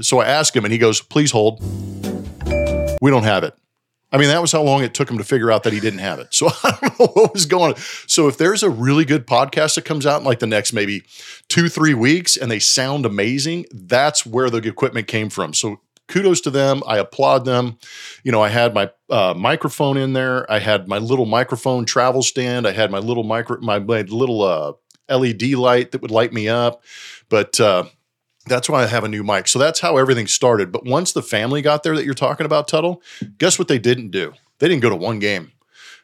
so 0.00 0.18
I 0.18 0.26
ask 0.26 0.54
him 0.54 0.64
and 0.64 0.72
he 0.72 0.78
goes, 0.78 1.00
please 1.00 1.30
hold. 1.30 1.62
We 3.00 3.10
don't 3.10 3.22
have 3.22 3.44
it. 3.44 3.54
I 4.10 4.18
mean, 4.18 4.28
that 4.28 4.42
was 4.42 4.52
how 4.52 4.62
long 4.62 4.82
it 4.82 4.92
took 4.92 5.10
him 5.10 5.16
to 5.16 5.24
figure 5.24 5.50
out 5.50 5.62
that 5.62 5.72
he 5.72 5.80
didn't 5.80 6.00
have 6.00 6.18
it. 6.18 6.28
So 6.34 6.48
I 6.48 6.76
don't 6.80 7.00
know 7.00 7.06
what 7.06 7.32
was 7.32 7.46
going 7.46 7.74
on. 7.74 7.78
So 8.06 8.26
if 8.26 8.36
there's 8.36 8.64
a 8.64 8.68
really 8.68 9.04
good 9.04 9.26
podcast 9.26 9.76
that 9.76 9.84
comes 9.84 10.06
out 10.06 10.20
in 10.20 10.26
like 10.26 10.40
the 10.40 10.46
next 10.46 10.72
maybe 10.72 11.04
two, 11.48 11.68
three 11.68 11.94
weeks 11.94 12.36
and 12.36 12.50
they 12.50 12.58
sound 12.58 13.06
amazing, 13.06 13.66
that's 13.70 14.26
where 14.26 14.50
the 14.50 14.58
equipment 14.58 15.06
came 15.06 15.30
from. 15.30 15.54
So 15.54 15.80
kudos 16.08 16.40
to 16.42 16.50
them. 16.50 16.82
I 16.86 16.98
applaud 16.98 17.44
them. 17.44 17.78
You 18.24 18.32
know, 18.32 18.42
I 18.42 18.48
had 18.48 18.74
my 18.74 18.90
uh, 19.10 19.34
microphone 19.36 19.96
in 19.96 20.12
there. 20.12 20.50
I 20.50 20.58
had 20.58 20.88
my 20.88 20.98
little 20.98 21.26
microphone 21.26 21.84
travel 21.84 22.22
stand. 22.22 22.66
I 22.66 22.72
had 22.72 22.90
my 22.90 22.98
little 22.98 23.24
micro, 23.24 23.58
my, 23.60 23.78
my 23.78 24.02
little 24.02 24.42
uh, 24.42 24.72
LED 25.08 25.42
light 25.52 25.92
that 25.92 26.02
would 26.02 26.10
light 26.10 26.32
me 26.32 26.48
up. 26.48 26.82
But 27.28 27.58
uh, 27.60 27.84
that's 28.46 28.68
why 28.68 28.82
I 28.82 28.86
have 28.86 29.04
a 29.04 29.08
new 29.08 29.22
mic. 29.22 29.48
So 29.48 29.58
that's 29.58 29.80
how 29.80 29.96
everything 29.96 30.26
started. 30.26 30.72
But 30.72 30.84
once 30.84 31.12
the 31.12 31.22
family 31.22 31.62
got 31.62 31.82
there 31.82 31.94
that 31.96 32.04
you're 32.04 32.14
talking 32.14 32.46
about, 32.46 32.68
Tuttle, 32.68 33.02
guess 33.38 33.58
what 33.58 33.68
they 33.68 33.78
didn't 33.78 34.10
do? 34.10 34.32
They 34.58 34.68
didn't 34.68 34.82
go 34.82 34.90
to 34.90 34.96
one 34.96 35.18
game. 35.18 35.52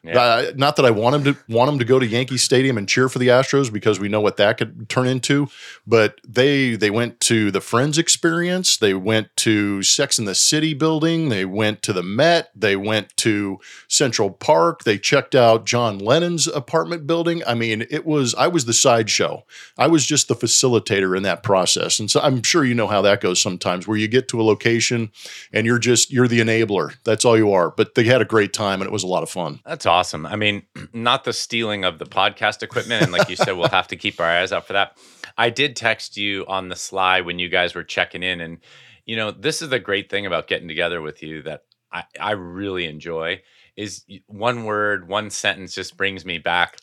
Yeah. 0.03 0.19
Uh, 0.19 0.51
not 0.55 0.77
that 0.77 0.85
I 0.85 0.91
want 0.91 1.15
him 1.15 1.23
to 1.25 1.39
want 1.49 1.69
him 1.71 1.79
to 1.79 1.85
go 1.85 1.99
to 1.99 2.05
Yankee 2.05 2.37
Stadium 2.37 2.77
and 2.77 2.87
cheer 2.87 3.09
for 3.09 3.19
the 3.19 3.27
Astros 3.27 3.71
because 3.71 3.99
we 3.99 4.07
know 4.07 4.21
what 4.21 4.37
that 4.37 4.57
could 4.57 4.87
turn 4.87 5.07
into. 5.07 5.49
But 5.85 6.21
they 6.27 6.75
they 6.75 6.89
went 6.89 7.19
to 7.21 7.51
the 7.51 7.59
Friends 7.59 7.97
Experience. 7.97 8.77
They 8.77 8.93
went 8.93 9.35
to 9.37 9.83
Sex 9.83 10.17
in 10.17 10.25
the 10.25 10.35
City 10.35 10.73
building. 10.73 11.29
They 11.29 11.43
went 11.43 11.81
to 11.83 11.93
the 11.93 12.03
Met. 12.03 12.49
They 12.55 12.75
went 12.75 13.15
to 13.17 13.59
Central 13.87 14.31
Park. 14.31 14.83
They 14.85 14.97
checked 14.97 15.35
out 15.35 15.65
John 15.65 15.99
Lennon's 15.99 16.47
apartment 16.47 17.05
building. 17.05 17.43
I 17.45 17.53
mean, 17.53 17.85
it 17.89 18.05
was 18.05 18.33
I 18.35 18.47
was 18.47 18.65
the 18.65 18.73
sideshow. 18.73 19.43
I 19.77 19.87
was 19.87 20.05
just 20.05 20.29
the 20.29 20.35
facilitator 20.35 21.15
in 21.17 21.23
that 21.23 21.43
process. 21.43 21.99
And 21.99 22.09
so 22.09 22.21
I'm 22.21 22.41
sure 22.43 22.63
you 22.63 22.75
know 22.75 22.87
how 22.87 23.01
that 23.01 23.19
goes 23.19 23.41
sometimes, 23.41 23.87
where 23.87 23.97
you 23.97 24.07
get 24.07 24.29
to 24.29 24.39
a 24.39 24.43
location 24.43 25.11
and 25.51 25.65
you're 25.65 25.79
just 25.79 26.11
you're 26.11 26.27
the 26.27 26.39
enabler. 26.39 26.95
That's 27.03 27.25
all 27.25 27.37
you 27.37 27.51
are. 27.51 27.71
But 27.71 27.95
they 27.95 28.05
had 28.05 28.21
a 28.21 28.25
great 28.25 28.53
time 28.53 28.81
and 28.81 28.87
it 28.87 28.93
was 28.93 29.03
a 29.03 29.07
lot 29.07 29.23
of 29.23 29.29
fun. 29.29 29.59
That's 29.65 29.85
awesome. 29.89 30.25
I 30.25 30.37
mean, 30.37 30.63
not 30.93 31.25
the 31.25 31.33
stealing 31.33 31.83
of 31.83 31.99
the 31.99 32.05
podcast 32.05 32.63
equipment. 32.63 33.03
And 33.03 33.11
like 33.11 33.29
you 33.29 33.35
said, 33.35 33.53
we'll 33.53 33.67
have 33.69 33.87
to 33.89 33.97
keep 33.97 34.19
our 34.19 34.27
eyes 34.27 34.53
out 34.53 34.67
for 34.67 34.73
that. 34.73 34.97
I 35.37 35.49
did 35.49 35.75
text 35.75 36.17
you 36.17 36.45
on 36.47 36.69
the 36.69 36.75
sly 36.75 37.21
when 37.21 37.39
you 37.39 37.49
guys 37.49 37.75
were 37.75 37.83
checking 37.83 38.23
in. 38.23 38.39
And, 38.39 38.59
you 39.05 39.15
know, 39.15 39.31
this 39.31 39.61
is 39.61 39.69
the 39.69 39.79
great 39.79 40.09
thing 40.09 40.25
about 40.25 40.47
getting 40.47 40.67
together 40.67 41.01
with 41.01 41.21
you 41.21 41.41
that 41.43 41.63
I, 41.91 42.03
I 42.19 42.31
really 42.31 42.85
enjoy 42.85 43.41
is 43.75 44.05
one 44.27 44.65
word, 44.65 45.07
one 45.07 45.29
sentence 45.29 45.73
just 45.73 45.95
brings 45.95 46.25
me 46.25 46.37
back. 46.37 46.77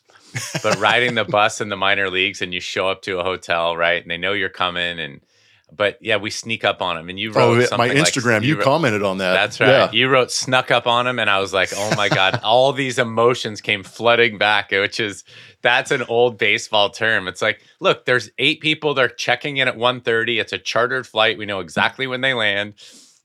But 0.63 0.77
riding 0.79 1.15
the 1.15 1.23
bus 1.29 1.61
in 1.61 1.69
the 1.69 1.77
minor 1.77 2.09
leagues 2.09 2.41
and 2.41 2.53
you 2.53 2.59
show 2.59 2.89
up 2.89 3.03
to 3.03 3.19
a 3.19 3.23
hotel, 3.23 3.77
right? 3.77 4.01
And 4.01 4.09
they 4.09 4.17
know 4.17 4.33
you're 4.33 4.49
coming 4.49 4.99
and 4.99 5.21
but 5.71 5.97
yeah, 6.01 6.15
we 6.17 6.29
sneak 6.29 6.63
up 6.63 6.81
on 6.81 6.97
him, 6.97 7.09
and 7.09 7.19
you 7.19 7.31
wrote 7.31 7.43
Oh, 7.43 7.53
yeah, 7.59 7.65
something 7.65 7.89
my 7.89 7.93
like- 7.93 8.13
Instagram, 8.13 8.43
you, 8.43 8.55
wrote- 8.55 8.63
commented 8.63 9.03
on 9.03 9.17
that. 9.17 9.33
That's 9.33 9.59
right. 9.59 9.67
Yeah. 9.69 9.91
You 9.91 10.07
wrote 10.09 10.31
snuck 10.31 10.71
up 10.71 10.87
on 10.87 11.07
him, 11.07 11.19
and 11.19 11.29
I 11.29 11.39
was 11.39 11.53
like, 11.53 11.69
oh 11.75 11.93
my 11.95 12.07
God, 12.09 12.39
all 12.43 12.71
these 12.73 12.97
emotions 12.97 13.59
came 13.61 13.83
flooding 13.83 14.37
back, 14.37 14.71
which 14.71 14.99
is 14.99 15.23
that's 15.61 15.91
an 15.91 16.03
old 16.03 16.37
baseball 16.37 16.89
term. 16.89 17.27
It's 17.27 17.41
like, 17.41 17.61
look, 17.79 18.05
there's 18.05 18.29
eight 18.37 18.61
people, 18.61 18.93
they're 18.93 19.09
checking 19.09 19.57
in 19.57 19.67
at 19.67 19.75
1.30. 19.75 20.39
It's 20.39 20.53
a 20.53 20.57
chartered 20.57 21.05
flight. 21.05 21.37
We 21.37 21.45
know 21.45 21.59
exactly 21.59 22.07
when 22.07 22.21
they 22.21 22.33
land. 22.33 22.75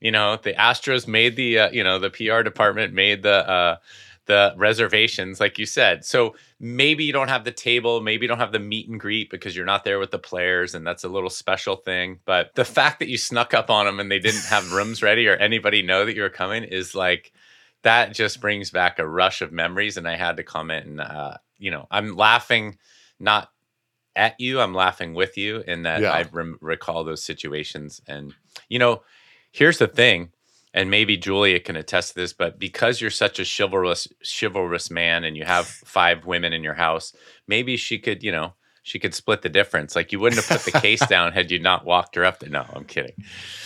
You 0.01 0.11
know, 0.11 0.35
the 0.35 0.51
Astros 0.53 1.07
made 1.07 1.37
the 1.37 1.59
uh, 1.59 1.71
you 1.71 1.81
know, 1.83 1.97
the 1.97 2.09
PR 2.09 2.41
department 2.41 2.93
made 2.93 3.23
the 3.23 3.49
uh 3.49 3.75
the 4.25 4.53
reservations, 4.57 5.39
like 5.39 5.59
you 5.59 5.65
said. 5.65 6.05
So 6.05 6.35
maybe 6.59 7.03
you 7.03 7.13
don't 7.13 7.27
have 7.27 7.43
the 7.43 7.51
table, 7.51 8.01
maybe 8.01 8.23
you 8.23 8.27
don't 8.27 8.39
have 8.39 8.51
the 8.51 8.59
meet 8.59 8.87
and 8.87 8.99
greet 8.99 9.29
because 9.29 9.55
you're 9.55 9.65
not 9.65 9.83
there 9.83 9.99
with 9.99 10.11
the 10.11 10.19
players, 10.19 10.75
and 10.75 10.85
that's 10.87 11.03
a 11.03 11.09
little 11.09 11.29
special 11.29 11.75
thing. 11.75 12.19
But 12.25 12.55
the 12.55 12.65
fact 12.65 12.99
that 12.99 13.09
you 13.09 13.17
snuck 13.17 13.53
up 13.53 13.69
on 13.69 13.85
them 13.85 13.99
and 13.99 14.11
they 14.11 14.19
didn't 14.19 14.45
have 14.45 14.71
rooms 14.71 15.01
ready 15.03 15.27
or 15.27 15.35
anybody 15.35 15.81
know 15.81 16.05
that 16.05 16.15
you 16.15 16.21
were 16.21 16.29
coming 16.29 16.63
is 16.63 16.95
like 16.95 17.33
that 17.81 18.13
just 18.13 18.39
brings 18.39 18.71
back 18.71 18.99
a 18.99 19.07
rush 19.07 19.41
of 19.41 19.51
memories. 19.51 19.97
And 19.97 20.07
I 20.07 20.15
had 20.15 20.37
to 20.37 20.43
comment, 20.43 20.85
and 20.85 21.01
uh, 21.01 21.37
you 21.57 21.71
know, 21.71 21.87
I'm 21.91 22.15
laughing 22.15 22.77
not 23.19 23.49
at 24.15 24.39
you, 24.39 24.59
I'm 24.59 24.73
laughing 24.73 25.13
with 25.13 25.37
you 25.37 25.63
in 25.67 25.83
that 25.83 26.01
Yeah. 26.01 26.11
I 26.11 26.23
rem- 26.31 26.59
recall 26.61 27.03
those 27.03 27.23
situations. 27.23 28.01
And 28.07 28.33
you 28.69 28.79
know, 28.79 29.03
here's 29.51 29.79
the 29.79 29.87
thing 29.87 30.31
and 30.73 30.89
maybe 30.89 31.17
Julia 31.17 31.59
can 31.59 31.75
attest 31.75 32.09
to 32.09 32.15
this, 32.15 32.33
but 32.33 32.59
because 32.59 32.99
you're 32.99 33.11
such 33.11 33.39
a 33.39 33.45
chivalrous 33.45 34.07
chivalrous 34.23 34.89
man 34.89 35.23
and 35.23 35.37
you 35.37 35.45
have 35.45 35.67
five 35.67 36.25
women 36.25 36.53
in 36.53 36.63
your 36.63 36.73
house, 36.73 37.13
maybe 37.47 37.77
she 37.77 37.99
could, 37.99 38.23
you 38.23 38.31
know, 38.31 38.53
she 38.81 38.99
could 38.99 39.13
split 39.13 39.41
the 39.41 39.49
difference. 39.49 39.95
Like 39.95 40.11
you 40.11 40.19
wouldn't 40.19 40.43
have 40.43 40.61
put 40.61 40.71
the 40.71 40.79
case 40.79 41.05
down 41.07 41.31
had 41.31 41.51
you 41.51 41.59
not 41.59 41.85
walked 41.85 42.15
her 42.15 42.25
up 42.25 42.39
there. 42.39 42.49
No, 42.49 42.65
I'm 42.73 42.85
kidding. 42.85 43.13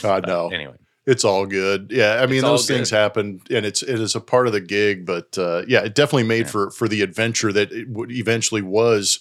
Oh, 0.04 0.20
but 0.20 0.28
know. 0.28 0.50
Anyway, 0.50 0.76
It's 1.08 1.24
all 1.24 1.46
good. 1.46 1.88
Yeah, 1.90 2.20
I 2.22 2.26
mean 2.26 2.42
those 2.42 2.68
things 2.68 2.90
happen, 2.90 3.40
and 3.50 3.66
it's 3.66 3.82
it 3.82 3.98
is 4.00 4.14
a 4.14 4.20
part 4.20 4.46
of 4.46 4.54
the 4.54 4.60
gig. 4.62 5.06
But 5.06 5.38
uh, 5.38 5.64
yeah, 5.66 5.80
it 5.86 5.96
definitely 5.96 6.24
made 6.24 6.46
Yeah. 6.46 6.52
for 6.52 6.72
for 6.72 6.88
the 6.90 7.02
adventure 7.02 7.54
that 7.54 7.72
it 7.72 7.90
would 7.90 8.12
eventually 8.12 8.62
was. 8.62 9.20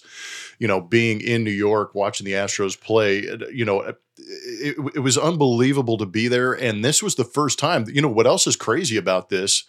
You 0.59 0.67
know, 0.67 0.81
being 0.81 1.21
in 1.21 1.43
New 1.43 1.51
York, 1.51 1.93
watching 1.93 2.25
the 2.25 2.31
Astros 2.33 2.79
play. 2.81 3.21
You 3.53 3.63
know, 3.63 3.81
it, 3.81 4.75
it 4.95 5.03
was 5.03 5.15
unbelievable 5.17 5.97
to 5.99 6.05
be 6.07 6.27
there, 6.27 6.51
and 6.51 6.83
this 6.83 7.01
was 7.03 7.13
the 7.15 7.23
first 7.23 7.59
time. 7.59 7.85
You 7.87 8.01
know, 8.01 8.09
what 8.09 8.25
else 8.27 8.47
is 8.47 8.55
crazy 8.55 8.97
about 8.97 9.29
this 9.29 9.63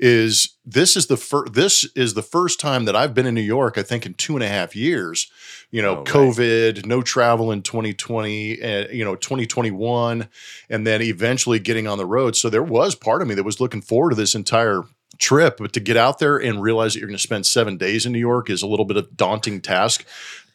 is 0.00 0.56
this 0.64 0.96
is 0.96 1.06
the 1.06 1.16
first 1.16 1.52
this 1.52 1.84
is 1.94 2.14
the 2.14 2.22
first 2.22 2.58
time 2.58 2.86
that 2.86 2.96
I've 2.96 3.14
been 3.14 3.26
in 3.26 3.34
New 3.34 3.40
York. 3.40 3.76
I 3.76 3.82
think 3.82 4.06
in 4.06 4.14
two 4.14 4.34
and 4.34 4.42
a 4.42 4.48
half 4.48 4.74
years. 4.74 5.30
You 5.70 5.82
know, 5.82 5.96
No 5.96 6.00
way. 6.00 6.04
COVID, 6.06 6.86
no 6.86 7.02
travel 7.02 7.52
in 7.52 7.62
2020, 7.62 8.60
and 8.60 8.86
eh, 8.86 8.92
you 8.92 9.04
know, 9.04 9.14
2021 9.14 10.28
and 10.68 10.86
then 10.86 11.02
eventually 11.02 11.60
getting 11.60 11.86
on 11.86 11.98
the 11.98 12.06
road. 12.06 12.34
So 12.34 12.50
there 12.50 12.62
was 12.62 12.94
part 12.94 13.22
of 13.22 13.28
me 13.28 13.34
that 13.34 13.44
was 13.44 13.60
looking 13.60 13.82
forward 13.82 14.10
to 14.10 14.16
this 14.16 14.34
entire 14.34 14.82
trip, 15.18 15.58
but 15.58 15.72
to 15.74 15.80
get 15.80 15.96
out 15.96 16.18
there 16.18 16.38
and 16.38 16.62
realize 16.62 16.94
that 16.94 17.00
you're 17.00 17.08
going 17.08 17.16
to 17.16 17.22
spend 17.22 17.46
seven 17.46 17.76
days 17.76 18.06
in 18.06 18.12
New 18.12 18.18
York 18.18 18.50
is 18.50 18.62
a 18.62 18.66
little 18.66 18.86
bit 18.86 18.96
of 18.96 19.16
daunting 19.16 19.60
task, 19.60 20.04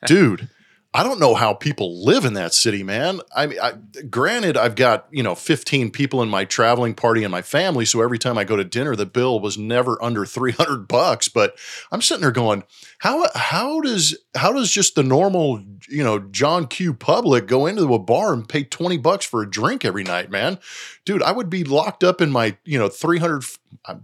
dude. 0.05 0.49
I 0.95 1.03
don't 1.03 1.19
know 1.19 1.35
how 1.35 1.53
people 1.53 2.05
live 2.05 2.23
in 2.23 2.35
that 2.35 2.53
city, 2.53 2.81
man. 2.81 3.19
I 3.35 3.47
mean, 3.47 3.59
I, 3.61 3.73
granted, 4.09 4.55
I've 4.55 4.75
got 4.75 5.07
you 5.11 5.23
know 5.23 5.35
15 5.35 5.91
people 5.91 6.23
in 6.23 6.29
my 6.29 6.45
traveling 6.45 6.93
party 6.93 7.25
and 7.25 7.31
my 7.33 7.41
family, 7.41 7.83
so 7.83 8.01
every 8.01 8.17
time 8.17 8.37
I 8.37 8.45
go 8.45 8.55
to 8.55 8.63
dinner, 8.63 8.95
the 8.95 9.05
bill 9.05 9.41
was 9.41 9.57
never 9.57 10.01
under 10.01 10.25
300 10.25 10.87
bucks. 10.87 11.27
But 11.27 11.57
I'm 11.91 12.01
sitting 12.01 12.21
there 12.21 12.31
going, 12.31 12.63
how 12.99 13.27
how 13.35 13.81
does 13.81 14.17
how 14.35 14.51
does 14.53 14.71
just 14.71 14.95
the 14.95 15.03
normal 15.03 15.61
you 15.89 16.03
know 16.03 16.19
John 16.19 16.67
Q 16.67 16.93
public 16.93 17.47
go 17.47 17.65
into 17.65 17.93
a 17.93 17.99
bar 17.99 18.33
and 18.33 18.47
pay 18.47 18.63
20 18.63 18.97
bucks 18.97 19.25
for 19.25 19.41
a 19.41 19.49
drink 19.49 19.85
every 19.85 20.03
night, 20.03 20.29
man? 20.29 20.59
Dude, 21.05 21.23
I 21.23 21.31
would 21.31 21.49
be 21.49 21.63
locked 21.63 22.03
up 22.03 22.21
in 22.21 22.31
my 22.31 22.57
you 22.63 22.79
know 22.79 22.89
300. 22.89 23.43
I, 23.85 23.95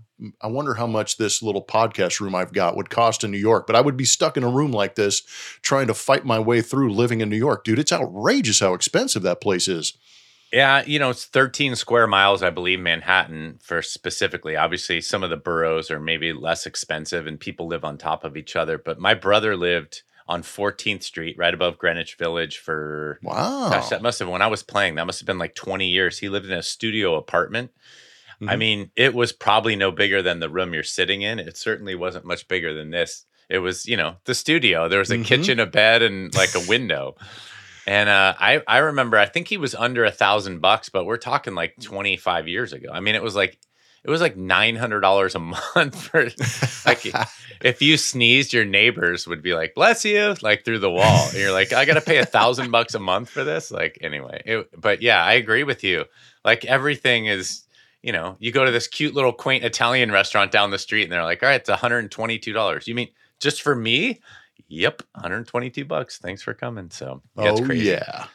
I 0.42 0.48
wonder 0.48 0.76
how 0.76 0.88
much 0.88 1.18
this 1.18 1.42
little 1.42 1.64
podcast 1.64 2.20
room 2.20 2.36
I've 2.36 2.54
got 2.54 2.76
would 2.76 2.90
cost 2.90 3.24
in 3.24 3.32
New 3.32 3.38
York, 3.38 3.66
but 3.66 3.76
I 3.76 3.82
would 3.82 3.98
be 3.98 4.06
stuck 4.06 4.38
in 4.38 4.44
a 4.44 4.50
room 4.50 4.72
like 4.72 4.96
this 4.96 5.22
trying 5.62 5.88
to 5.88 5.94
fight 5.94 6.26
my 6.26 6.40
way 6.40 6.62
through 6.62 6.94
living 6.94 7.22
in 7.22 7.30
New 7.30 7.38
York, 7.38 7.64
dude. 7.64 7.80
It's 7.80 7.94
outrageous 7.94 8.60
how 8.60 8.74
expensive 8.74 9.24
that 9.24 9.42
place 9.42 9.68
is. 9.68 9.94
Yeah, 10.52 10.84
you 10.86 11.00
know, 11.00 11.10
it's 11.10 11.26
13 11.26 11.76
square 11.76 12.08
miles, 12.08 12.44
I 12.44 12.50
believe, 12.50 12.80
Manhattan 12.80 13.60
for 13.62 13.82
specifically. 13.82 14.56
Obviously, 14.56 15.02
some 15.02 15.24
of 15.24 15.30
the 15.30 15.38
boroughs 15.38 15.90
are 15.90 16.00
maybe 16.00 16.34
less 16.34 16.66
expensive 16.66 17.28
and 17.28 17.40
people 17.40 17.68
live 17.68 17.84
on 17.86 17.98
top 17.98 18.24
of 18.24 18.36
each 18.36 18.56
other. 18.56 18.78
But 18.78 19.00
my 19.00 19.14
brother 19.14 19.56
lived 19.56 20.04
on 20.28 20.44
14th 20.44 21.04
Street, 21.04 21.36
right 21.38 21.54
above 21.54 21.78
Greenwich 21.78 22.16
Village, 22.16 22.58
for 22.58 23.20
Wow. 23.22 23.70
Gosh, 23.70 23.90
that 23.90 24.02
must 24.02 24.20
have 24.20 24.30
when 24.30 24.42
I 24.42 24.48
was 24.48 24.64
playing. 24.64 24.96
That 24.96 25.06
must 25.06 25.20
have 25.20 25.28
been 25.28 25.40
like 25.40 25.56
20 25.56 25.88
years. 25.88 26.20
He 26.20 26.30
lived 26.30 26.46
in 26.46 26.54
a 26.54 26.64
studio 26.64 27.16
apartment. 27.16 27.72
I 28.48 28.56
Mhm. 28.56 28.58
mean, 28.58 28.92
it 28.96 29.14
was 29.14 29.32
probably 29.32 29.76
no 29.76 29.92
bigger 29.92 30.22
than 30.22 30.40
the 30.40 30.50
room 30.50 30.74
you're 30.74 30.84
sitting 30.84 31.22
in. 31.22 31.38
It 31.40 31.58
certainly 31.58 31.96
wasn't 31.96 32.26
much 32.26 32.48
bigger 32.48 32.74
than 32.74 32.90
this. 32.92 33.26
It 33.50 33.60
was, 33.60 33.86
you 33.86 33.98
know, 33.98 34.16
the 34.26 34.34
studio. 34.34 34.88
There 34.88 35.00
was 35.00 35.12
a 35.12 35.18
Mhm. 35.18 35.26
kitchen, 35.26 35.60
a 35.60 35.66
bed, 35.66 36.02
and 36.02 36.34
like 36.34 36.56
a 36.56 36.62
window. 36.68 37.16
And 37.88 38.10
uh, 38.10 38.36
I 38.40 38.62
I 38.68 38.78
remember 38.80 39.18
I 39.18 39.26
think 39.26 39.48
he 39.48 39.58
was 39.58 39.74
under 39.76 40.06
a 40.06 40.12
thousand 40.12 40.60
bucks, 40.60 40.90
but 40.90 41.06
we're 41.06 41.18
talking 41.18 41.56
like 41.56 41.76
25 41.82 42.48
years 42.48 42.74
ago. 42.74 42.90
I 42.92 43.00
mean, 43.00 43.16
it 43.16 43.24
was 43.24 43.36
like 43.36 43.58
it 44.04 44.10
was 44.10 44.22
like 44.22 44.36
nine 44.36 44.76
hundred 44.76 45.02
dollars 45.02 45.36
a 45.36 45.40
month 45.76 46.02
for 46.02 46.30
like 46.86 47.06
if 47.62 47.82
you 47.82 47.98
sneezed, 47.98 48.54
your 48.54 48.66
neighbors 48.66 49.28
would 49.28 49.42
be 49.42 49.54
like, 49.54 49.76
"Bless 49.76 50.04
you," 50.06 50.36
like 50.42 50.66
through 50.66 50.80
the 50.80 50.92
wall. 50.92 51.28
And 51.30 51.38
you're 51.38 51.52
like, 51.52 51.74
"I 51.74 51.86
got 51.86 51.96
to 51.96 52.02
pay 52.02 52.18
a 52.18 52.26
thousand 52.26 52.72
bucks 52.72 52.94
a 52.94 53.00
month 53.00 53.30
for 53.30 53.44
this." 53.44 53.72
Like 53.72 53.98
anyway, 54.02 54.42
it, 54.46 54.70
but 54.80 55.02
yeah, 55.02 55.24
I 55.24 55.34
agree 55.34 55.64
with 55.64 55.84
you. 55.84 56.06
Like 56.44 56.66
everything 56.66 57.28
is, 57.28 57.64
you 58.02 58.12
know, 58.12 58.38
you 58.40 58.52
go 58.52 58.66
to 58.66 58.72
this 58.72 58.88
cute 58.88 59.14
little 59.14 59.34
quaint 59.34 59.64
Italian 59.64 60.12
restaurant 60.12 60.52
down 60.52 60.72
the 60.72 60.80
street, 60.80 61.04
and 61.04 61.12
they're 61.12 61.24
like, 61.24 61.44
"All 61.44 61.50
right, 61.50 61.62
it's 61.62 61.70
one 61.70 61.78
hundred 61.78 62.00
and 62.00 62.12
twenty-two 62.12 62.54
dollars." 62.54 62.88
You 62.88 62.96
mean 62.96 63.10
just 63.40 63.62
for 63.62 63.76
me? 63.76 64.20
Yep, 64.72 65.04
one 65.14 65.22
hundred 65.24 65.48
twenty-two 65.48 65.86
bucks. 65.86 66.18
Thanks 66.18 66.42
for 66.42 66.54
coming. 66.54 66.90
So 66.92 67.22
it's 67.38 67.60
oh 67.62 67.66
crazy. 67.66 67.88
yeah, 67.90 68.26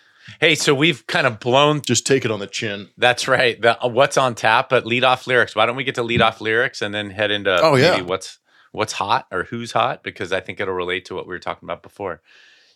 Hey, 0.41 0.55
so 0.55 0.75
we've 0.75 1.07
kind 1.07 1.27
of 1.27 1.41
blown 1.41 1.81
just 1.83 2.07
take 2.07 2.25
it 2.25 2.31
on 2.31 2.41
the 2.41 2.47
chin. 2.47 2.89
that's 2.99 3.27
right. 3.29 3.61
The 3.61 3.83
uh, 3.83 3.89
what's 3.89 4.17
on 4.19 4.35
tap, 4.35 4.69
but 4.69 4.85
lead 4.85 5.03
off 5.05 5.27
lyrics. 5.27 5.55
Why 5.57 5.67
don't 5.67 5.77
we 5.77 5.85
get 5.85 5.95
to 5.97 6.03
lead 6.03 6.21
off 6.21 6.41
lyrics 6.41 6.83
and 6.83 6.95
then 6.95 7.11
head 7.11 7.31
into 7.31 7.59
Oh, 7.63 7.77
yeah. 7.77 8.01
what's 8.03 8.39
what's 8.73 8.93
hot 8.93 9.27
or 9.33 9.45
who's 9.45 9.73
hot 9.73 10.03
because 10.03 10.33
I 10.33 10.41
think 10.41 10.61
it'll 10.61 10.75
relate 10.75 11.07
to 11.07 11.15
what 11.15 11.27
we 11.27 11.31
were 11.35 11.39
talking 11.39 11.67
about 11.67 11.83
before. 11.83 12.21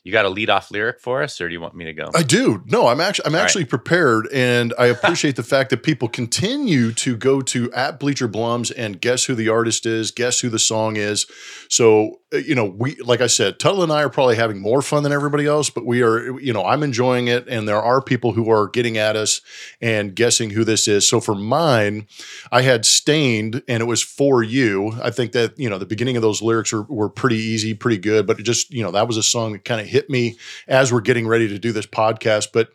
You 0.03 0.13
got 0.13 0.25
a 0.25 0.31
lead 0.31 0.49
off 0.49 0.71
lyric 0.71 0.99
for 0.99 1.23
us, 1.23 1.41
or 1.43 1.49
do 1.49 1.53
you 1.53 1.61
want 1.61 1.75
me 1.75 1.85
to 1.85 1.93
go? 1.93 2.11
I 2.15 2.23
do. 2.23 2.63
No, 2.67 2.87
I'm 2.87 3.01
actually 3.01 3.27
I'm 3.27 3.35
All 3.35 3.41
right. 3.41 3.45
actually 3.45 3.67
prepared, 3.67 4.29
and 4.33 4.73
I 4.79 4.87
appreciate 4.87 5.37
the 5.37 5.43
fact 5.43 5.69
that 5.71 5.83
people 5.83 6.09
continue 6.09 6.93
to 6.93 7.17
go 7.17 7.43
to 7.43 7.71
at 7.73 8.01
Bleacher 8.01 8.29
Blums 8.29 8.73
and 8.75 9.01
guess 9.01 9.25
who 9.25 9.35
the 9.35 9.51
artist 9.51 9.85
is, 9.85 10.11
guess 10.11 10.41
who 10.41 10.49
the 10.49 10.59
song 10.59 10.97
is. 10.97 11.27
So 11.69 12.21
uh, 12.33 12.37
you 12.39 12.55
know, 12.55 12.65
we 12.65 12.95
like 12.97 13.21
I 13.21 13.27
said, 13.27 13.59
Tuttle 13.59 13.83
and 13.83 13.93
I 13.93 14.03
are 14.03 14.09
probably 14.09 14.37
having 14.37 14.61
more 14.61 14.83
fun 14.83 15.03
than 15.03 15.13
everybody 15.13 15.47
else, 15.47 15.69
but 15.69 15.85
we 15.85 16.03
are. 16.03 16.39
You 16.41 16.53
know, 16.53 16.65
I'm 16.65 16.83
enjoying 16.83 17.29
it, 17.29 17.49
and 17.49 17.67
there 17.67 17.83
are 17.83 18.01
people 18.01 18.33
who 18.33 18.51
are 18.51 18.69
getting 18.69 18.97
at 18.97 19.17
us 19.17 19.41
and 19.81 20.15
guessing 20.15 20.51
who 20.51 20.63
this 20.63 20.87
is. 20.87 21.09
So 21.09 21.21
for 21.21 21.35
mine, 21.35 22.07
I 22.53 22.63
had 22.63 22.87
Staind, 22.87 23.63
and 23.67 23.83
it 23.83 23.87
was 23.87 24.03
for 24.03 24.43
you. 24.43 24.93
I 25.03 25.11
think 25.11 25.33
that 25.33 25.59
you 25.59 25.69
know 25.69 25.79
the 25.79 25.87
beginning 25.87 26.17
of 26.17 26.23
those 26.23 26.41
lyrics 26.41 26.73
were, 26.73 26.83
were 26.83 27.09
pretty 27.09 27.39
easy, 27.39 27.75
pretty 27.75 27.99
good, 27.99 28.27
but 28.27 28.39
it 28.39 28.45
just 28.45 28.71
you 28.71 28.83
know 28.83 28.93
that 28.93 29.09
was 29.09 29.17
a 29.17 29.23
song 29.23 29.53
that 29.53 29.65
kind 29.65 29.81
of 29.81 29.89
hit 29.91 30.09
me 30.09 30.39
as 30.67 30.93
we're 30.93 31.01
getting 31.01 31.27
ready 31.27 31.49
to 31.49 31.59
do 31.59 31.73
this 31.73 31.87
podcast. 31.87 32.49
But 32.53 32.71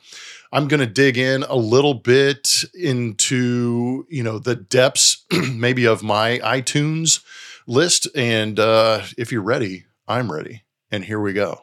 I'm 0.52 0.68
going 0.68 0.80
to 0.80 0.86
dig 0.86 1.18
in 1.18 1.44
a 1.44 1.56
little 1.56 1.96
bit 1.96 2.64
into 2.74 4.06
you 4.10 4.24
know 4.24 4.40
the 4.40 4.56
depths 4.56 5.26
maybe 5.52 5.86
of 5.86 6.04
my 6.04 6.40
iTunes 6.40 7.24
list. 7.68 8.08
And 8.16 8.60
uh, 8.60 9.04
if 9.18 9.32
you're 9.32 9.42
ready, 9.42 9.86
I'm 10.08 10.32
ready. 10.32 10.64
And 10.92 11.06
here 11.06 11.20
we 11.20 11.34
go. 11.34 11.62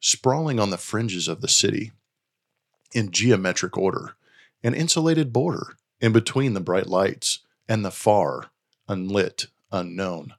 Sprawling 0.00 0.60
on 0.60 0.70
the 0.70 0.78
fringes 0.78 1.26
of 1.26 1.40
the 1.40 1.48
city, 1.48 1.92
in 2.92 3.10
geometric 3.10 3.76
order, 3.76 4.16
an 4.62 4.74
insulated 4.74 5.32
border 5.32 5.76
in 6.00 6.12
between 6.12 6.54
the 6.54 6.60
bright 6.60 6.86
lights 6.86 7.40
and 7.68 7.84
the 7.84 7.90
far, 7.90 8.50
unlit, 8.88 9.46
unknown. 9.72 10.34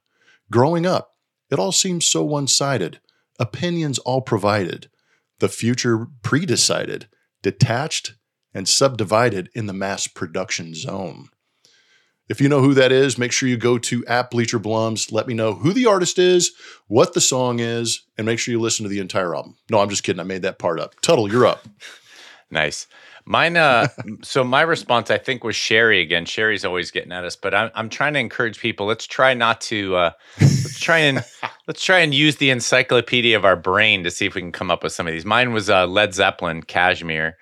Growing 0.50 0.86
up, 0.86 1.16
it 1.50 1.58
all 1.58 1.72
seemed 1.72 2.02
so 2.02 2.24
one 2.24 2.46
sided, 2.46 3.00
opinions 3.38 3.98
all 3.98 4.20
provided, 4.20 4.90
the 5.38 5.48
future 5.48 6.06
predecided, 6.22 7.06
detached 7.42 8.14
and 8.54 8.68
subdivided 8.68 9.50
in 9.54 9.66
the 9.66 9.72
mass 9.72 10.06
production 10.06 10.74
zone. 10.74 11.28
If 12.28 12.42
you 12.42 12.48
know 12.48 12.60
who 12.60 12.74
that 12.74 12.92
is, 12.92 13.16
make 13.16 13.32
sure 13.32 13.48
you 13.48 13.56
go 13.56 13.78
to 13.78 14.04
app 14.06 14.30
Bleacher 14.30 14.58
Blums. 14.58 15.10
Let 15.10 15.26
me 15.26 15.32
know 15.32 15.54
who 15.54 15.72
the 15.72 15.86
artist 15.86 16.18
is, 16.18 16.52
what 16.86 17.14
the 17.14 17.22
song 17.22 17.58
is, 17.58 18.04
and 18.18 18.26
make 18.26 18.38
sure 18.38 18.52
you 18.52 18.60
listen 18.60 18.82
to 18.82 18.90
the 18.90 18.98
entire 18.98 19.34
album. 19.34 19.56
No, 19.70 19.80
I'm 19.80 19.88
just 19.88 20.02
kidding. 20.02 20.20
I 20.20 20.24
made 20.24 20.42
that 20.42 20.58
part 20.58 20.78
up. 20.78 21.00
Tuttle, 21.00 21.30
you're 21.30 21.46
up. 21.46 21.66
Nice. 22.50 22.86
Mine. 23.26 23.58
Uh, 23.58 23.88
so 24.22 24.42
my 24.42 24.62
response, 24.62 25.10
I 25.10 25.18
think, 25.18 25.44
was 25.44 25.54
Sherry 25.54 26.00
again. 26.00 26.24
Sherry's 26.24 26.64
always 26.64 26.90
getting 26.90 27.12
at 27.12 27.24
us, 27.24 27.36
but 27.36 27.54
I'm 27.54 27.70
I'm 27.74 27.88
trying 27.90 28.14
to 28.14 28.20
encourage 28.20 28.58
people. 28.58 28.86
Let's 28.86 29.06
try 29.06 29.34
not 29.34 29.60
to. 29.62 29.96
Uh, 29.96 30.10
let's 30.40 30.80
try 30.80 30.98
and 31.00 31.22
let's 31.68 31.84
try 31.84 32.00
and 32.00 32.12
use 32.12 32.36
the 32.36 32.50
encyclopedia 32.50 33.36
of 33.36 33.44
our 33.44 33.54
brain 33.54 34.02
to 34.02 34.10
see 34.10 34.26
if 34.26 34.34
we 34.34 34.40
can 34.40 34.50
come 34.50 34.70
up 34.70 34.82
with 34.82 34.92
some 34.92 35.06
of 35.06 35.12
these. 35.12 35.24
Mine 35.24 35.52
was 35.52 35.70
uh, 35.70 35.86
Led 35.86 36.14
Zeppelin, 36.14 36.62
Kashmir 36.62 37.36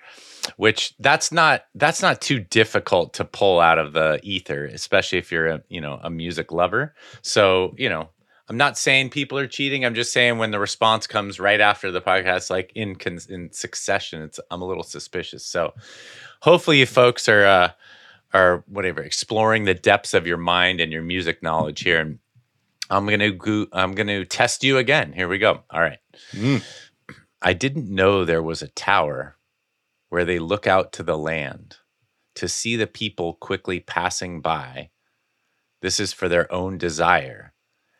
which 0.55 0.95
that's 0.99 1.31
not 1.31 1.65
that's 1.75 2.01
not 2.01 2.21
too 2.21 2.39
difficult 2.39 3.13
to 3.13 3.25
pull 3.25 3.59
out 3.59 3.77
of 3.77 3.93
the 3.93 4.19
ether 4.23 4.65
especially 4.65 5.19
if 5.19 5.31
you're 5.31 5.47
a 5.47 5.61
you 5.67 5.81
know 5.81 5.99
a 6.01 6.09
music 6.09 6.51
lover. 6.51 6.95
So 7.21 7.75
you 7.77 7.89
know 7.89 8.09
i'm 8.49 8.57
not 8.57 8.77
saying 8.77 9.09
people 9.09 9.37
are 9.37 9.47
cheating. 9.47 9.83
I'm 9.85 9.95
just 9.95 10.13
saying 10.13 10.37
when 10.37 10.51
the 10.51 10.59
response 10.59 11.05
comes 11.05 11.39
right 11.39 11.59
after 11.59 11.91
the 11.91 12.01
podcast 12.01 12.49
like 12.49 12.71
in 12.75 12.95
in 13.29 13.51
succession 13.51 14.21
it's 14.21 14.39
i'm 14.49 14.61
a 14.61 14.67
little 14.67 14.83
suspicious. 14.83 15.45
So 15.45 15.73
hopefully 16.41 16.79
you 16.79 16.85
folks 16.85 17.27
are 17.27 17.45
uh 17.45 17.71
are 18.33 18.63
whatever 18.67 19.01
exploring 19.01 19.65
the 19.65 19.73
depths 19.73 20.13
of 20.13 20.27
your 20.27 20.37
mind 20.37 20.79
and 20.79 20.91
your 20.91 21.01
music 21.01 21.41
knowledge 21.43 21.81
here 21.81 21.99
and 21.99 22.19
i'm 22.89 23.07
gonna 23.07 23.31
go 23.31 23.65
i'm 23.73 23.93
gonna 23.93 24.25
test 24.25 24.63
you 24.63 24.77
again 24.77 25.13
here 25.13 25.27
we 25.27 25.37
go 25.37 25.61
all 25.69 25.81
right 25.81 25.99
mm. 26.31 26.63
i 27.41 27.53
didn't 27.53 27.93
know 27.93 28.23
there 28.25 28.43
was 28.43 28.61
a 28.61 28.67
tower 28.69 29.37
where 30.09 30.25
they 30.25 30.39
look 30.39 30.67
out 30.67 30.91
to 30.93 31.03
the 31.03 31.17
land 31.17 31.77
to 32.37 32.47
see 32.47 32.75
the 32.75 32.87
people 32.87 33.33
quickly 33.33 33.79
passing 33.79 34.41
by. 34.41 34.91
This 35.81 35.99
is 35.99 36.13
for 36.13 36.29
their 36.29 36.51
own 36.53 36.77
desire, 36.77 37.53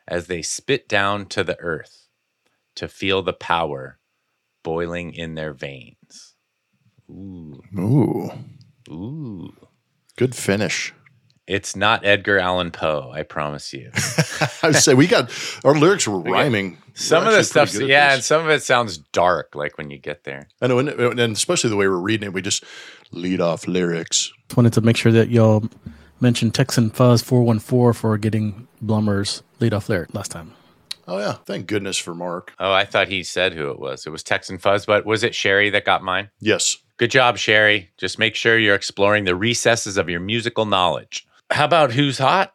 as 0.06 0.26
they 0.26 0.42
spit 0.42 0.88
down 0.88 1.26
to 1.26 1.42
the 1.42 1.58
earth 1.58 2.06
to 2.76 2.88
feel 2.88 3.22
the 3.22 3.32
power 3.32 3.98
boiling 4.62 5.12
in 5.12 5.34
their 5.34 5.52
veins. 5.52 6.34
Ooh. 7.10 7.60
Ooh. 7.76 8.30
Ooh. 8.88 9.52
Good 10.16 10.34
finish. 10.36 10.94
It's 11.48 11.74
not 11.74 12.04
Edgar 12.04 12.38
Allan 12.38 12.70
Poe, 12.70 13.10
I 13.10 13.22
promise 13.22 13.72
you. 13.72 13.90
I 14.62 14.72
say 14.72 14.92
we 14.92 15.06
got 15.06 15.30
our 15.64 15.74
lyrics 15.74 16.06
were 16.06 16.20
rhyming. 16.20 16.76
Some 16.92 17.26
of 17.26 17.32
the 17.32 17.42
stuff, 17.42 17.74
yeah, 17.74 18.12
and 18.12 18.22
some 18.22 18.44
of 18.44 18.50
it 18.50 18.62
sounds 18.62 18.98
dark, 18.98 19.54
like 19.54 19.78
when 19.78 19.88
you 19.88 19.96
get 19.96 20.24
there. 20.24 20.48
I 20.60 20.66
know, 20.66 20.78
and, 20.78 20.90
and 20.90 21.32
especially 21.32 21.70
the 21.70 21.76
way 21.76 21.88
we're 21.88 21.96
reading 21.96 22.26
it, 22.26 22.34
we 22.34 22.42
just 22.42 22.64
lead 23.12 23.40
off 23.40 23.66
lyrics. 23.66 24.30
Just 24.48 24.56
wanted 24.58 24.74
to 24.74 24.82
make 24.82 24.98
sure 24.98 25.10
that 25.12 25.30
y'all 25.30 25.64
mentioned 26.20 26.54
Texan 26.54 26.90
Fuzz 26.90 27.22
four 27.22 27.42
one 27.42 27.60
four 27.60 27.94
for 27.94 28.18
getting 28.18 28.68
Blummer's 28.84 29.42
lead 29.58 29.72
off 29.72 29.88
lyric 29.88 30.12
last 30.14 30.30
time. 30.30 30.52
Oh 31.06 31.18
yeah, 31.18 31.36
thank 31.46 31.66
goodness 31.66 31.96
for 31.96 32.14
Mark. 32.14 32.52
Oh, 32.58 32.72
I 32.72 32.84
thought 32.84 33.08
he 33.08 33.22
said 33.22 33.54
who 33.54 33.70
it 33.70 33.78
was. 33.78 34.06
It 34.06 34.10
was 34.10 34.22
Texan 34.22 34.58
Fuzz, 34.58 34.84
but 34.84 35.06
was 35.06 35.24
it 35.24 35.34
Sherry 35.34 35.70
that 35.70 35.86
got 35.86 36.02
mine? 36.02 36.28
Yes. 36.40 36.76
Good 36.98 37.10
job, 37.10 37.38
Sherry. 37.38 37.90
Just 37.96 38.18
make 38.18 38.34
sure 38.34 38.58
you're 38.58 38.74
exploring 38.74 39.24
the 39.24 39.36
recesses 39.36 39.96
of 39.96 40.10
your 40.10 40.20
musical 40.20 40.66
knowledge 40.66 41.27
how 41.50 41.64
about 41.64 41.92
who's 41.92 42.18
hot? 42.18 42.54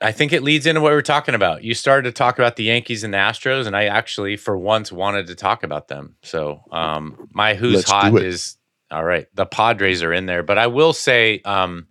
I 0.00 0.12
think 0.12 0.32
it 0.32 0.42
leads 0.42 0.66
into 0.66 0.80
what 0.80 0.92
we 0.92 0.96
are 0.96 1.02
talking 1.02 1.34
about. 1.34 1.62
You 1.62 1.74
started 1.74 2.08
to 2.08 2.12
talk 2.12 2.38
about 2.38 2.56
the 2.56 2.64
Yankees 2.64 3.04
and 3.04 3.12
the 3.12 3.18
Astros, 3.18 3.66
and 3.66 3.76
I 3.76 3.84
actually, 3.84 4.36
for 4.36 4.56
once, 4.56 4.90
wanted 4.90 5.26
to 5.26 5.34
talk 5.34 5.62
about 5.62 5.88
them. 5.88 6.16
So, 6.22 6.62
um, 6.72 7.28
my 7.34 7.54
who's 7.54 7.76
Let's 7.76 7.90
hot 7.90 8.22
is 8.22 8.56
all 8.90 9.04
right. 9.04 9.26
The 9.34 9.44
Padres 9.44 10.02
are 10.02 10.12
in 10.12 10.26
there, 10.26 10.42
but 10.42 10.56
I 10.56 10.68
will 10.68 10.94
say 10.94 11.42
um, 11.44 11.86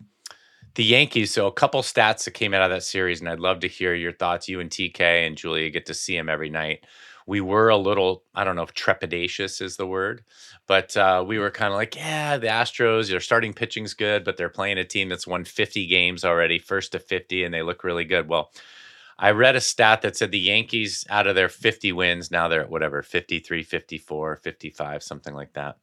the 0.74 0.84
Yankees. 0.84 1.32
So, 1.32 1.46
a 1.46 1.52
couple 1.52 1.82
stats 1.84 2.26
that 2.26 2.32
came 2.32 2.56
out 2.56 2.64
of 2.64 2.72
that 2.72 2.84
series, 2.84 3.20
and 3.20 3.30
I'd 3.30 3.40
love 3.40 3.60
to 3.60 3.68
hear 3.68 3.94
your 3.94 4.14
thoughts. 4.14 4.50
You 4.50 4.60
and 4.60 4.72
TK 4.72 5.28
and 5.28 5.38
Julia 5.38 5.70
get 5.70 5.86
to 5.86 5.94
see 5.94 6.18
him 6.18 6.30
every 6.30 6.50
night. 6.50 6.86
We 7.30 7.42
were 7.42 7.70
a 7.70 7.78
little, 7.78 8.24
I 8.34 8.44
don't 8.44 8.56
know 8.56 8.64
if 8.64 8.74
trepidatious 8.74 9.62
is 9.62 9.78
the 9.78 9.86
word, 9.86 10.24
but 10.66 10.98
uh, 10.98 11.24
we 11.26 11.38
were 11.38 11.52
kind 11.52 11.72
of 11.72 11.78
like, 11.78 11.96
yeah, 11.96 12.38
the 12.38 12.48
Astros, 12.48 13.08
their 13.08 13.20
starting 13.20 13.54
pitching's 13.54 13.94
good, 13.94 14.24
but 14.24 14.36
they're 14.36 14.50
playing 14.50 14.80
a 14.80 14.84
team 14.84 15.10
that's 15.10 15.28
won 15.28 15.44
50 15.44 15.86
games 15.86 16.26
already, 16.26 16.58
first 16.58 16.94
to 16.94 17.00
50, 17.00 17.44
and 17.44 17.54
they 17.54 17.62
look 17.62 17.84
really 17.84 18.04
good. 18.04 18.28
Well, 18.28 18.50
I 19.20 19.30
read 19.30 19.56
a 19.56 19.62
stat 19.62 20.02
that 20.02 20.18
said 20.18 20.32
the 20.32 20.40
Yankees, 20.40 21.06
out 21.08 21.28
of 21.28 21.36
their 21.36 21.50
50 21.50 21.92
wins, 21.92 22.32
now 22.32 22.48
they're 22.48 22.62
at 22.62 22.72
whatever, 22.72 23.04
53, 23.04 23.62
54, 23.62 24.36
55, 24.38 25.04
something 25.04 25.36
like 25.36 25.54
that. 25.54 25.78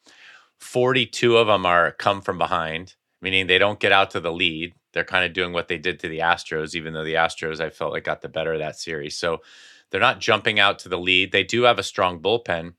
42 0.58 1.36
of 1.36 1.46
them 1.46 1.64
are 1.64 1.92
come 1.92 2.22
from 2.22 2.38
behind, 2.38 2.96
meaning 3.22 3.46
they 3.46 3.58
don't 3.58 3.78
get 3.78 3.92
out 3.92 4.10
to 4.10 4.20
the 4.20 4.32
lead. 4.32 4.74
They're 4.94 5.04
kind 5.04 5.24
of 5.24 5.32
doing 5.32 5.52
what 5.52 5.68
they 5.68 5.78
did 5.78 6.00
to 6.00 6.08
the 6.08 6.18
Astros, 6.18 6.74
even 6.74 6.92
though 6.92 7.04
the 7.04 7.14
Astros, 7.14 7.60
I 7.60 7.70
felt 7.70 7.92
like, 7.92 8.02
got 8.02 8.20
the 8.20 8.28
better 8.28 8.54
of 8.54 8.58
that 8.58 8.80
series. 8.80 9.16
So 9.16 9.42
they're 9.96 10.00
not 10.02 10.20
jumping 10.20 10.60
out 10.60 10.78
to 10.80 10.90
the 10.90 10.98
lead. 10.98 11.32
They 11.32 11.42
do 11.42 11.62
have 11.62 11.78
a 11.78 11.82
strong 11.82 12.20
bullpen 12.20 12.74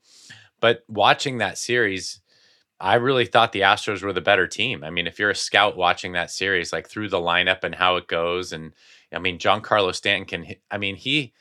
but 0.60 0.84
watching 0.88 1.38
that 1.38 1.58
series, 1.58 2.20
I 2.80 2.94
really 2.94 3.26
thought 3.26 3.52
the 3.52 3.60
Astros 3.60 4.02
were 4.02 4.12
the 4.12 4.20
better 4.20 4.46
team. 4.46 4.84
I 4.84 4.90
mean, 4.90 5.06
if 5.06 5.18
you're 5.18 5.30
a 5.30 5.34
scout 5.34 5.76
watching 5.76 6.12
that 6.12 6.30
series, 6.30 6.72
like 6.72 6.88
through 6.88 7.08
the 7.08 7.18
lineup 7.18 7.64
and 7.64 7.74
how 7.74 7.96
it 7.96 8.06
goes, 8.06 8.52
and 8.52 8.72
I 9.12 9.18
mean, 9.18 9.38
Giancarlo 9.38 9.94
Stanton 9.94 10.26
can. 10.26 10.42
Hit, 10.44 10.62
I 10.70 10.78
mean, 10.78 10.96
he 10.96 11.32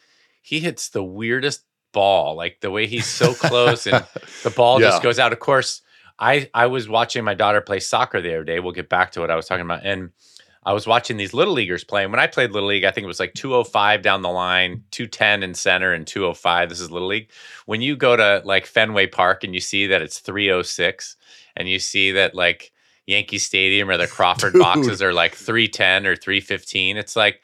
he 0.41 0.59
hits 0.59 0.89
the 0.89 1.03
weirdest 1.03 1.63
ball, 1.93 2.35
like 2.35 2.59
the 2.61 2.71
way 2.71 2.87
he's 2.87 3.07
so 3.07 3.33
close 3.33 3.87
and 3.87 4.05
the 4.43 4.49
ball 4.49 4.81
yeah. 4.81 4.89
just 4.89 5.03
goes 5.03 5.19
out. 5.19 5.33
Of 5.33 5.39
course, 5.39 5.81
I 6.17 6.49
I 6.53 6.67
was 6.67 6.89
watching 6.89 7.23
my 7.23 7.33
daughter 7.33 7.61
play 7.61 7.79
soccer 7.79 8.21
the 8.21 8.33
other 8.33 8.43
day. 8.43 8.59
We'll 8.59 8.71
get 8.71 8.89
back 8.89 9.11
to 9.13 9.19
what 9.19 9.31
I 9.31 9.35
was 9.35 9.47
talking 9.47 9.65
about, 9.65 9.85
and 9.85 10.11
I 10.67 10.73
was 10.73 10.85
watching 10.85 11.15
these 11.15 11.33
little 11.33 11.53
leaguers 11.53 11.85
playing. 11.85 12.11
When 12.11 12.19
I 12.19 12.27
played 12.27 12.51
little 12.51 12.67
league, 12.67 12.83
I 12.83 12.91
think 12.91 13.05
it 13.05 13.07
was 13.07 13.21
like 13.21 13.33
205 13.35 14.01
down 14.01 14.21
the 14.21 14.29
line, 14.29 14.83
210 14.91 15.41
in 15.41 15.53
center, 15.53 15.93
and 15.93 16.05
205. 16.05 16.67
This 16.67 16.81
is 16.81 16.91
little 16.91 17.07
league. 17.07 17.29
When 17.67 17.81
you 17.81 17.95
go 17.95 18.17
to 18.17 18.41
like 18.43 18.65
Fenway 18.65 19.07
Park 19.07 19.45
and 19.45 19.53
you 19.53 19.61
see 19.61 19.87
that 19.87 20.01
it's 20.01 20.19
306, 20.19 21.15
and 21.55 21.69
you 21.69 21.79
see 21.79 22.11
that 22.11 22.35
like 22.35 22.73
Yankee 23.05 23.37
Stadium 23.37 23.89
or 23.89 23.95
the 23.95 24.07
Crawford 24.07 24.53
Dude. 24.53 24.61
boxes 24.61 25.01
are 25.01 25.13
like 25.13 25.35
310 25.35 26.05
or 26.05 26.17
315, 26.17 26.97
it's 26.97 27.15
like, 27.15 27.39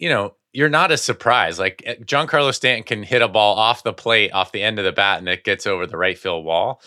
you 0.00 0.08
know, 0.08 0.34
you're 0.52 0.68
not 0.68 0.90
a 0.90 0.96
surprise. 0.96 1.60
Like 1.60 1.84
eh, 1.86 1.94
Giancarlo 2.02 2.52
Stanton 2.52 2.82
can 2.82 3.04
hit 3.04 3.22
a 3.22 3.28
ball 3.28 3.56
off 3.56 3.84
the 3.84 3.92
plate, 3.92 4.32
off 4.32 4.50
the 4.50 4.64
end 4.64 4.80
of 4.80 4.84
the 4.84 4.90
bat, 4.90 5.20
and 5.20 5.28
it 5.28 5.44
gets 5.44 5.68
over 5.68 5.86
the 5.86 5.96
right 5.96 6.18
field 6.18 6.44
wall. 6.44 6.82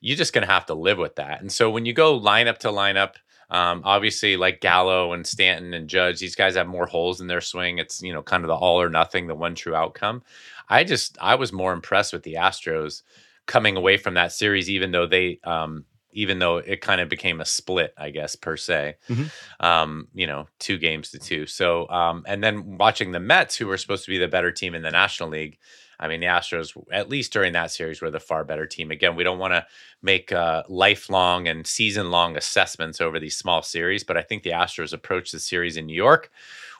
You're 0.00 0.16
just 0.16 0.32
going 0.32 0.46
to 0.46 0.52
have 0.52 0.64
to 0.66 0.74
live 0.74 0.96
with 0.96 1.16
that. 1.16 1.42
And 1.42 1.52
so 1.52 1.70
when 1.70 1.84
you 1.84 1.92
go 1.92 2.18
lineup 2.18 2.56
to 2.60 2.68
lineup, 2.68 3.16
um, 3.52 3.82
obviously, 3.84 4.38
like 4.38 4.62
Gallo 4.62 5.12
and 5.12 5.26
Stanton 5.26 5.74
and 5.74 5.86
Judge, 5.86 6.18
these 6.18 6.34
guys 6.34 6.54
have 6.56 6.66
more 6.66 6.86
holes 6.86 7.20
in 7.20 7.26
their 7.26 7.42
swing. 7.42 7.78
It's 7.78 8.02
you 8.02 8.12
know 8.12 8.22
kind 8.22 8.42
of 8.44 8.48
the 8.48 8.54
all 8.54 8.80
or 8.80 8.88
nothing, 8.88 9.26
the 9.26 9.34
one 9.34 9.54
true 9.54 9.74
outcome. 9.74 10.22
I 10.70 10.84
just 10.84 11.18
I 11.20 11.34
was 11.34 11.52
more 11.52 11.74
impressed 11.74 12.14
with 12.14 12.22
the 12.22 12.34
Astros 12.34 13.02
coming 13.44 13.76
away 13.76 13.98
from 13.98 14.14
that 14.14 14.32
series, 14.32 14.70
even 14.70 14.90
though 14.90 15.06
they 15.06 15.38
um, 15.44 15.84
even 16.12 16.38
though 16.38 16.56
it 16.56 16.80
kind 16.80 17.02
of 17.02 17.10
became 17.10 17.42
a 17.42 17.44
split, 17.44 17.92
I 17.98 18.08
guess 18.08 18.36
per 18.36 18.56
se. 18.56 18.96
Mm-hmm. 19.10 19.64
Um, 19.64 20.08
you 20.14 20.26
know, 20.26 20.48
two 20.58 20.78
games 20.78 21.10
to 21.10 21.18
two. 21.18 21.46
So 21.46 21.86
um, 21.90 22.24
and 22.26 22.42
then 22.42 22.78
watching 22.78 23.12
the 23.12 23.20
Mets, 23.20 23.54
who 23.54 23.66
were 23.66 23.76
supposed 23.76 24.06
to 24.06 24.10
be 24.10 24.18
the 24.18 24.28
better 24.28 24.50
team 24.50 24.74
in 24.74 24.80
the 24.80 24.90
National 24.90 25.28
League. 25.28 25.58
I 26.02 26.08
mean, 26.08 26.18
the 26.18 26.26
Astros, 26.26 26.76
at 26.92 27.08
least 27.08 27.32
during 27.32 27.52
that 27.52 27.70
series, 27.70 28.02
were 28.02 28.10
the 28.10 28.18
far 28.18 28.42
better 28.42 28.66
team. 28.66 28.90
Again, 28.90 29.14
we 29.14 29.22
don't 29.22 29.38
want 29.38 29.54
to 29.54 29.64
make 30.02 30.32
uh, 30.32 30.64
lifelong 30.68 31.46
and 31.46 31.64
season 31.64 32.10
long 32.10 32.36
assessments 32.36 33.00
over 33.00 33.20
these 33.20 33.36
small 33.36 33.62
series, 33.62 34.02
but 34.02 34.16
I 34.16 34.22
think 34.22 34.42
the 34.42 34.50
Astros 34.50 34.92
approached 34.92 35.30
the 35.30 35.38
series 35.38 35.76
in 35.76 35.86
New 35.86 35.94
York 35.94 36.32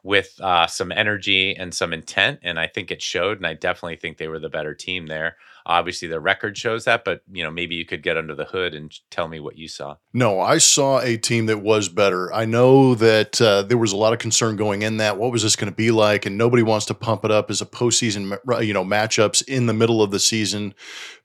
with 0.03 0.35
uh, 0.41 0.67
some 0.67 0.91
energy 0.91 1.55
and 1.57 1.73
some 1.73 1.93
intent, 1.93 2.41
and 2.43 2.59
I 2.59 2.67
think 2.67 2.91
it 2.91 3.01
showed. 3.01 3.38
And 3.38 3.47
I 3.47 3.55
definitely 3.55 3.97
think 3.97 4.19
they 4.19 4.29
were 4.29 4.41
the 4.41 4.49
better 4.49 4.75
team 4.75 5.07
there. 5.07 5.37
Obviously, 5.65 6.09
the 6.09 6.19
record 6.19 6.59
shows 6.59 6.87
that, 6.87 7.05
but 7.05 7.23
you 7.31 7.45
know, 7.45 7.51
maybe 7.51 7.77
you 7.77 7.85
could 7.85 8.03
get 8.03 8.17
under 8.17 8.35
the 8.35 8.47
hood 8.47 8.75
and 8.75 8.93
tell 9.11 9.29
me 9.29 9.38
what 9.38 9.57
you 9.57 9.69
saw. 9.69 9.97
No, 10.12 10.41
I 10.41 10.59
saw 10.59 10.99
a 11.01 11.17
team 11.17 11.47
that 11.47 11.59
was 11.59 11.88
better. 11.88 12.33
I 12.33 12.47
know 12.47 12.97
that 12.97 13.41
uh, 13.41 13.62
there 13.62 13.79
was 13.79 13.93
a 13.93 13.97
lot 13.97 14.12
of 14.12 14.19
concern 14.19 14.57
going 14.57 14.83
in 14.83 14.97
that 14.97 15.19
what 15.19 15.31
was 15.31 15.45
this 15.45 15.55
going 15.55 15.71
to 15.71 15.77
be 15.77 15.93
like, 15.93 16.27
and 16.27 16.37
nobody 16.37 16.65
wants 16.65 16.87
to 16.87 16.95
pump 16.95 17.25
it 17.25 17.31
up 17.31 17.49
as 17.49 17.61
a 17.61 17.67
postseason, 17.67 18.37
you 18.67 18.75
know, 18.75 18.85
matchups 18.85 19.47
in 19.47 19.67
the 19.67 19.73
middle 19.73 20.03
of 20.03 20.11
the 20.11 20.19
season 20.19 20.75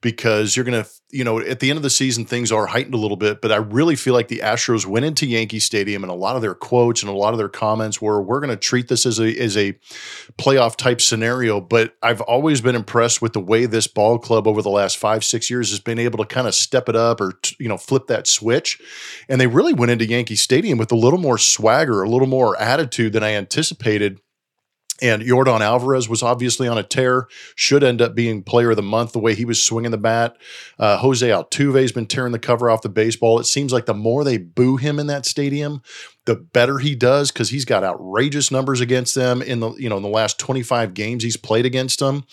because 0.01 0.55
you're 0.55 0.65
going 0.65 0.83
to, 0.83 0.89
you 1.09 1.23
know, 1.23 1.39
at 1.39 1.59
the 1.59 1.71
end 1.71 1.77
of 1.77 1.83
the 1.83 1.89
season 1.89 2.23
things 2.23 2.51
are 2.51 2.67
heightened 2.67 2.93
a 2.93 2.97
little 2.97 3.17
bit. 3.17 3.41
But 3.41 3.51
I 3.51 3.55
really 3.55 3.95
feel 3.95 4.13
like 4.13 4.27
the 4.27 4.39
Astros 4.43 4.85
went 4.85 5.05
into 5.05 5.25
Yankee 5.25 5.59
Stadium, 5.59 6.03
and 6.03 6.11
a 6.11 6.15
lot 6.15 6.35
of 6.35 6.43
their 6.43 6.53
quotes 6.53 7.01
and 7.01 7.09
a 7.09 7.15
lot 7.15 7.33
of 7.33 7.39
their 7.39 7.49
comments 7.49 7.99
were, 7.99 8.21
"We're 8.21 8.39
going 8.39 8.51
to 8.51 8.66
treat 8.67 8.87
this 8.87 9.05
as 9.05 9.19
a 9.19 9.37
as 9.39 9.55
a 9.55 9.73
playoff 10.37 10.75
type 10.75 11.01
scenario. 11.01 11.61
But 11.61 11.95
I've 12.03 12.21
always 12.21 12.61
been 12.61 12.75
impressed 12.75 13.21
with 13.21 13.33
the 13.33 13.39
way 13.39 13.65
this 13.65 13.87
ball 13.87 14.19
club 14.19 14.47
over 14.47 14.61
the 14.61 14.69
last 14.69 14.97
five 14.97 15.23
six 15.23 15.49
years 15.49 15.69
has 15.69 15.79
been 15.79 15.99
able 15.99 16.17
to 16.19 16.25
kind 16.25 16.47
of 16.47 16.55
step 16.55 16.89
it 16.89 16.95
up 16.95 17.21
or 17.21 17.33
you 17.59 17.67
know 17.67 17.77
flip 17.77 18.07
that 18.07 18.27
switch. 18.27 18.79
And 19.29 19.39
they 19.39 19.47
really 19.47 19.73
went 19.73 19.91
into 19.91 20.05
Yankee 20.05 20.35
Stadium 20.35 20.77
with 20.77 20.91
a 20.91 20.95
little 20.95 21.19
more 21.19 21.37
swagger, 21.37 22.03
a 22.03 22.09
little 22.09 22.27
more 22.27 22.59
attitude 22.61 23.13
than 23.13 23.23
I 23.23 23.33
anticipated 23.33 24.19
and 25.01 25.21
Yordan 25.21 25.61
Alvarez 25.61 26.09
was 26.09 26.23
obviously 26.23 26.67
on 26.67 26.77
a 26.77 26.83
tear, 26.83 27.27
should 27.55 27.83
end 27.83 28.01
up 28.01 28.15
being 28.15 28.43
player 28.43 28.71
of 28.71 28.75
the 28.77 28.81
month 28.81 29.11
the 29.11 29.19
way 29.19 29.35
he 29.35 29.45
was 29.45 29.63
swinging 29.63 29.91
the 29.91 29.97
bat. 29.97 30.37
Uh, 30.79 30.97
Jose 30.97 31.27
Altuve's 31.27 31.91
been 31.91 32.07
tearing 32.07 32.31
the 32.31 32.39
cover 32.39 32.69
off 32.69 32.81
the 32.81 32.89
baseball. 32.89 33.39
It 33.39 33.45
seems 33.45 33.71
like 33.71 33.85
the 33.85 33.93
more 33.93 34.23
they 34.23 34.37
boo 34.37 34.77
him 34.77 34.99
in 34.99 35.07
that 35.07 35.25
stadium, 35.25 35.81
the 36.27 36.35
better 36.35 36.77
he 36.77 36.93
does 36.93 37.31
because 37.31 37.49
he's 37.49 37.63
got 37.63 37.85
outrageous 37.85 38.51
numbers 38.51 38.81
against 38.81 39.15
them 39.15 39.41
in 39.41 39.61
the 39.61 39.71
you 39.75 39.87
know 39.87 39.95
in 39.95 40.03
the 40.03 40.09
last 40.09 40.37
25 40.37 40.93
games 40.93 41.23
he's 41.23 41.37
played 41.37 41.65
against 41.65 41.99
them 41.99 42.25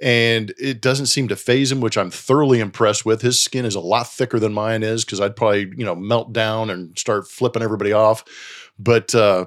and 0.00 0.52
it 0.58 0.82
doesn't 0.82 1.06
seem 1.06 1.26
to 1.28 1.34
phase 1.34 1.72
him 1.72 1.80
which 1.80 1.96
i'm 1.96 2.10
thoroughly 2.10 2.60
impressed 2.60 3.06
with. 3.06 3.22
His 3.22 3.40
skin 3.40 3.64
is 3.64 3.74
a 3.74 3.80
lot 3.80 4.06
thicker 4.06 4.38
than 4.38 4.52
mine 4.52 4.82
is 4.82 5.04
because 5.04 5.20
i'd 5.20 5.34
probably 5.34 5.72
you 5.76 5.84
know 5.84 5.94
melt 5.94 6.32
down 6.32 6.68
and 6.68 6.96
start 6.98 7.26
flipping 7.26 7.62
everybody 7.62 7.92
off. 7.92 8.22
But 8.78 9.14
uh 9.14 9.46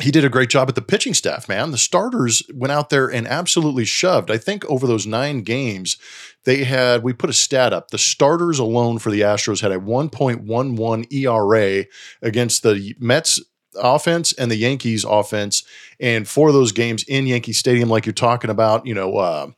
he 0.00 0.10
did 0.10 0.24
a 0.24 0.28
great 0.28 0.50
job 0.50 0.68
at 0.68 0.74
the 0.74 0.82
pitching 0.82 1.14
staff, 1.14 1.48
man. 1.48 1.70
The 1.70 1.78
starters 1.78 2.42
went 2.52 2.72
out 2.72 2.90
there 2.90 3.06
and 3.06 3.26
absolutely 3.26 3.86
shoved. 3.86 4.30
I 4.30 4.36
think 4.36 4.64
over 4.66 4.86
those 4.86 5.06
nine 5.06 5.42
games, 5.42 5.96
they 6.44 6.64
had, 6.64 7.02
we 7.02 7.14
put 7.14 7.30
a 7.30 7.34
stat 7.34 7.72
up. 7.72 7.90
The 7.90 7.98
starters 7.98 8.58
alone 8.58 8.98
for 8.98 9.10
the 9.10 9.22
Astros 9.22 9.62
had 9.62 9.72
a 9.72 9.78
1.11 9.78 11.12
ERA 11.12 11.86
against 12.20 12.62
the 12.62 12.94
Mets 12.98 13.40
offense 13.74 14.32
and 14.34 14.50
the 14.50 14.56
Yankees 14.56 15.04
offense. 15.04 15.62
And 15.98 16.28
for 16.28 16.52
those 16.52 16.72
games 16.72 17.02
in 17.04 17.26
Yankee 17.26 17.54
Stadium, 17.54 17.88
like 17.88 18.04
you're 18.04 18.12
talking 18.12 18.50
about, 18.50 18.86
you 18.86 18.94
know, 18.94 19.16
uh, 19.16 19.50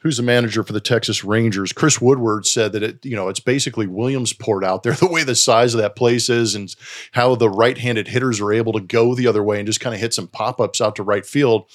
who's 0.00 0.16
the 0.16 0.22
manager 0.22 0.62
for 0.62 0.72
the 0.72 0.80
Texas 0.80 1.24
Rangers, 1.24 1.72
Chris 1.72 2.00
Woodward 2.00 2.46
said 2.46 2.72
that 2.72 2.82
it, 2.82 3.04
you 3.04 3.14
know, 3.14 3.28
it's 3.28 3.40
basically 3.40 3.86
Williamsport 3.86 4.64
out 4.64 4.82
there, 4.82 4.92
the 4.94 5.06
way 5.06 5.22
the 5.22 5.34
size 5.34 5.74
of 5.74 5.80
that 5.80 5.96
place 5.96 6.28
is 6.28 6.54
and 6.54 6.74
how 7.12 7.34
the 7.34 7.50
right-handed 7.50 8.08
hitters 8.08 8.40
are 8.40 8.52
able 8.52 8.72
to 8.72 8.80
go 8.80 9.14
the 9.14 9.26
other 9.26 9.42
way 9.42 9.58
and 9.58 9.66
just 9.66 9.80
kind 9.80 9.94
of 9.94 10.00
hit 10.00 10.14
some 10.14 10.28
pop-ups 10.28 10.80
out 10.80 10.96
to 10.96 11.02
right 11.02 11.26
field. 11.26 11.70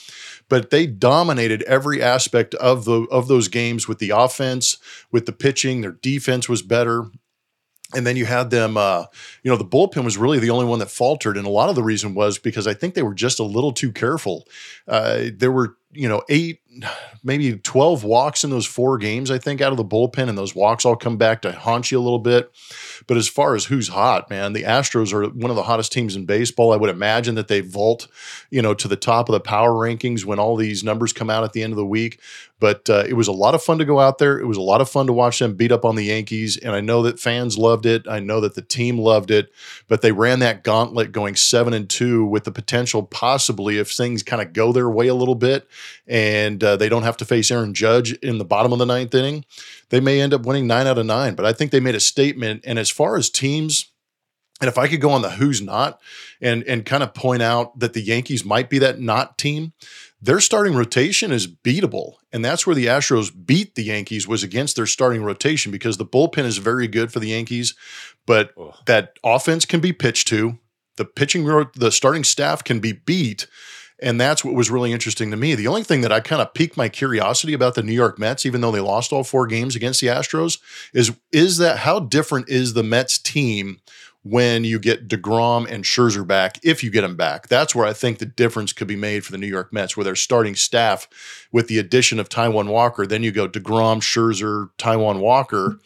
But 0.50 0.70
they 0.70 0.86
dominated 0.86 1.64
every 1.64 2.02
aspect 2.02 2.54
of 2.56 2.86
the 2.86 3.04
of 3.12 3.28
those 3.28 3.48
games 3.48 3.88
with 3.88 4.00
the 4.00 4.12
offense, 4.12 4.78
with 5.12 5.26
the 5.26 5.32
pitching. 5.32 5.82
Their 5.82 5.94
defense 5.94 6.48
was 6.48 6.62
better 6.62 7.08
and 7.94 8.06
then 8.06 8.16
you 8.16 8.26
had 8.26 8.50
them 8.50 8.78
uh, 8.78 9.06
you 9.44 9.52
know 9.52 9.58
the 9.58 9.66
bullpen 9.66 10.04
was 10.04 10.18
really 10.18 10.40
the 10.40 10.50
only 10.50 10.66
one 10.66 10.80
that 10.80 10.90
faltered 10.90 11.38
and 11.38 11.46
a 11.46 11.52
lot 11.52 11.70
of 11.70 11.76
the 11.76 11.84
reason 11.84 12.16
was 12.16 12.38
because 12.38 12.68
i 12.68 12.74
think 12.74 12.94
they 12.94 13.04
were 13.04 13.14
just 13.14 13.40
a 13.40 13.44
little 13.44 13.72
too 13.72 13.92
careful 13.92 14.48
uh, 14.88 15.26
there 15.34 15.52
were 15.52 15.78
you 15.96 16.08
know 16.08 16.22
eight 16.30 16.62
maybe 17.24 17.56
12 17.56 18.04
walks 18.04 18.44
in 18.44 18.50
those 18.50 18.66
four 18.66 18.98
games 18.98 19.32
i 19.32 19.38
think 19.38 19.62
out 19.62 19.72
of 19.72 19.78
the 19.78 19.86
bullpen 19.86 20.28
and 20.28 20.38
those 20.38 20.54
walks 20.54 20.86
all 20.86 20.96
come 20.96 21.18
back 21.18 21.42
to 21.42 21.52
haunt 21.52 21.92
you 21.92 21.98
a 21.98 22.02
little 22.02 22.20
bit 22.20 22.52
but 23.08 23.18
as 23.18 23.28
far 23.28 23.56
as 23.56 23.66
who's 23.66 23.88
hot 23.88 24.30
man 24.30 24.54
the 24.54 24.64
astros 24.64 25.14
are 25.14 25.30
one 25.30 25.50
of 25.50 25.56
the 25.56 25.64
hottest 25.64 25.92
teams 25.92 26.16
in 26.16 26.26
baseball 26.26 26.74
i 26.74 26.78
would 26.78 26.90
imagine 26.90 27.36
that 27.36 27.48
they 27.48 27.62
vault 27.62 28.08
you 28.50 28.62
know 28.62 28.74
to 28.74 28.88
the 28.88 28.98
top 28.98 29.30
of 29.30 29.34
the 29.34 29.40
power 29.40 29.72
rankings 29.72 30.26
when 30.26 30.40
all 30.40 30.56
these 30.56 30.84
numbers 30.84 31.14
come 31.14 31.30
out 31.30 31.44
at 31.44 31.54
the 31.54 31.64
end 31.64 31.72
of 31.72 31.78
the 31.78 31.86
week 31.86 32.20
but 32.60 32.90
uh, 32.90 33.04
it 33.08 33.14
was 33.14 33.28
a 33.28 33.34
lot 33.34 33.54
of 33.54 33.62
fun 33.62 33.80
to 33.80 33.86
go 33.86 34.00
out 34.00 34.18
there. 34.18 34.40
It 34.40 34.46
was 34.46 34.58
a 34.58 34.62
lot 34.62 34.80
of 34.80 34.90
fun 34.90 35.08
to 35.08 35.14
watch 35.14 35.40
them 35.40 35.56
beat 35.56 35.74
up 35.74 35.84
on 35.84 35.96
the 35.96 36.06
Yankees. 36.06 36.56
And 36.58 36.74
I 36.74 36.80
know 36.80 37.04
that 37.04 37.20
fans 37.20 37.58
loved 37.58 37.86
it. 37.86 38.08
I 38.08 38.20
know 38.20 38.40
that 38.42 38.56
the 38.56 38.62
team 38.62 38.98
loved 38.98 39.30
it. 39.30 39.52
But 39.90 40.02
they 40.02 40.14
ran 40.14 40.40
that 40.40 40.64
gauntlet 40.64 41.12
going 41.12 41.36
seven 41.36 41.74
and 41.74 41.90
two 41.90 42.26
with 42.26 42.46
the 42.46 42.52
potential, 42.52 43.04
possibly, 43.04 43.78
if 43.78 43.92
things 43.92 44.24
kind 44.24 44.42
of 44.42 44.54
go 44.54 44.72
their 44.72 44.90
way 44.90 45.08
a 45.08 45.16
little 45.16 45.36
bit 45.36 45.68
and 46.08 46.64
uh, 46.64 46.76
they 46.76 46.90
don't 46.90 47.04
have 47.04 47.18
to 47.18 47.26
face 47.26 47.52
Aaron 47.52 47.74
Judge 47.74 48.14
in 48.14 48.38
the 48.38 48.46
bottom 48.46 48.74
of 48.74 48.80
the 48.80 48.86
ninth 48.86 49.14
inning, 49.14 49.46
they 49.90 50.00
may 50.00 50.22
end 50.22 50.34
up 50.34 50.46
winning 50.46 50.68
nine 50.68 50.88
out 50.88 50.98
of 50.98 51.06
nine. 51.06 51.36
But 51.36 51.46
I 51.46 51.54
think 51.54 51.72
they 51.72 51.80
made 51.80 51.96
a 51.96 52.00
statement. 52.00 52.64
And 52.66 52.80
as 52.80 52.90
far 52.90 53.18
as 53.18 53.30
teams, 53.30 53.92
and 54.62 54.68
if 54.68 54.78
I 54.78 54.88
could 54.88 55.02
go 55.02 55.12
on 55.12 55.22
the 55.22 55.32
who's 55.32 55.62
not 55.62 56.00
and 56.42 56.64
and 56.64 56.86
kind 56.86 57.04
of 57.04 57.14
point 57.14 57.42
out 57.42 57.80
that 57.80 57.94
the 57.94 58.02
Yankees 58.02 58.46
might 58.46 58.70
be 58.70 58.80
that 58.80 59.00
not 59.00 59.38
team, 59.38 59.74
their 60.22 60.40
starting 60.40 60.76
rotation 60.76 61.32
is 61.32 61.48
beatable. 61.48 62.16
And 62.32 62.44
that's 62.44 62.66
where 62.66 62.76
the 62.76 62.88
Astros 62.88 63.32
beat 63.46 63.76
the 63.76 63.84
Yankees 63.84 64.28
was 64.28 64.44
against 64.44 64.76
their 64.76 64.86
starting 64.86 65.24
rotation 65.24 65.72
because 65.72 65.98
the 65.98 66.06
bullpen 66.06 66.46
is 66.46 66.58
very 66.58 66.88
good 66.88 67.12
for 67.12 67.20
the 67.20 67.30
Yankees, 67.30 67.76
but 68.26 68.54
that 68.86 69.18
offense 69.24 69.66
can 69.66 69.82
be 69.82 69.94
pitched 69.94 70.28
to. 70.30 70.58
The 70.98 71.06
pitching, 71.06 71.46
the 71.76 71.92
starting 71.92 72.24
staff 72.24 72.64
can 72.64 72.80
be 72.80 72.94
beat. 72.94 73.48
And 74.02 74.20
that's 74.20 74.44
what 74.44 74.56
was 74.56 74.70
really 74.70 74.92
interesting 74.92 75.32
to 75.32 75.38
me. 75.38 75.56
The 75.56 75.68
only 75.68 75.84
thing 75.84 76.02
that 76.02 76.12
I 76.12 76.20
kind 76.20 76.42
of 76.42 76.54
piqued 76.54 76.76
my 76.76 76.90
curiosity 76.90 77.54
about 77.54 77.76
the 77.76 77.84
New 77.84 77.94
York 77.94 78.20
Mets, 78.20 78.46
even 78.46 78.60
though 78.60 78.72
they 78.72 78.82
lost 78.82 79.14
all 79.14 79.24
four 79.24 79.48
games 79.48 79.76
against 79.76 80.02
the 80.02 80.08
Astros, 80.08 80.60
is 80.94 81.14
is 81.32 81.58
that 81.58 81.80
how 81.80 82.00
different 82.00 82.50
is 82.50 82.74
the 82.74 82.84
Mets 82.84 83.18
team 83.18 83.80
when 84.26 84.64
you 84.64 84.80
get 84.80 85.08
DeGrom 85.08 85.72
and 85.72 85.84
Scherzer 85.84 86.26
back, 86.26 86.60
if 86.64 86.84
you 86.84 86.90
get 86.90 87.02
them 87.02 87.16
back. 87.16 87.48
That's 87.48 87.76
where 87.76 87.86
I 87.86 87.94
think 87.94 88.18
the 88.18 88.26
difference 88.26 88.74
could 88.74 88.88
be 88.88 88.96
made 88.96 89.24
for 89.24 89.32
the 89.32 89.38
New 89.38 89.46
York 89.46 89.72
Mets, 89.72 89.96
where 89.96 90.04
their 90.04 90.16
starting 90.16 90.56
staff, 90.56 91.08
with 91.52 91.68
the 91.68 91.78
addition 91.78 92.20
of 92.20 92.28
Taijuan 92.28 92.68
Walker, 92.68 93.06
then 93.06 93.22
you 93.22 93.32
go 93.32 93.48
DeGrom, 93.48 94.02
Scherzer, 94.02 94.72
Taijuan 94.80 95.20
Walker. 95.20 95.80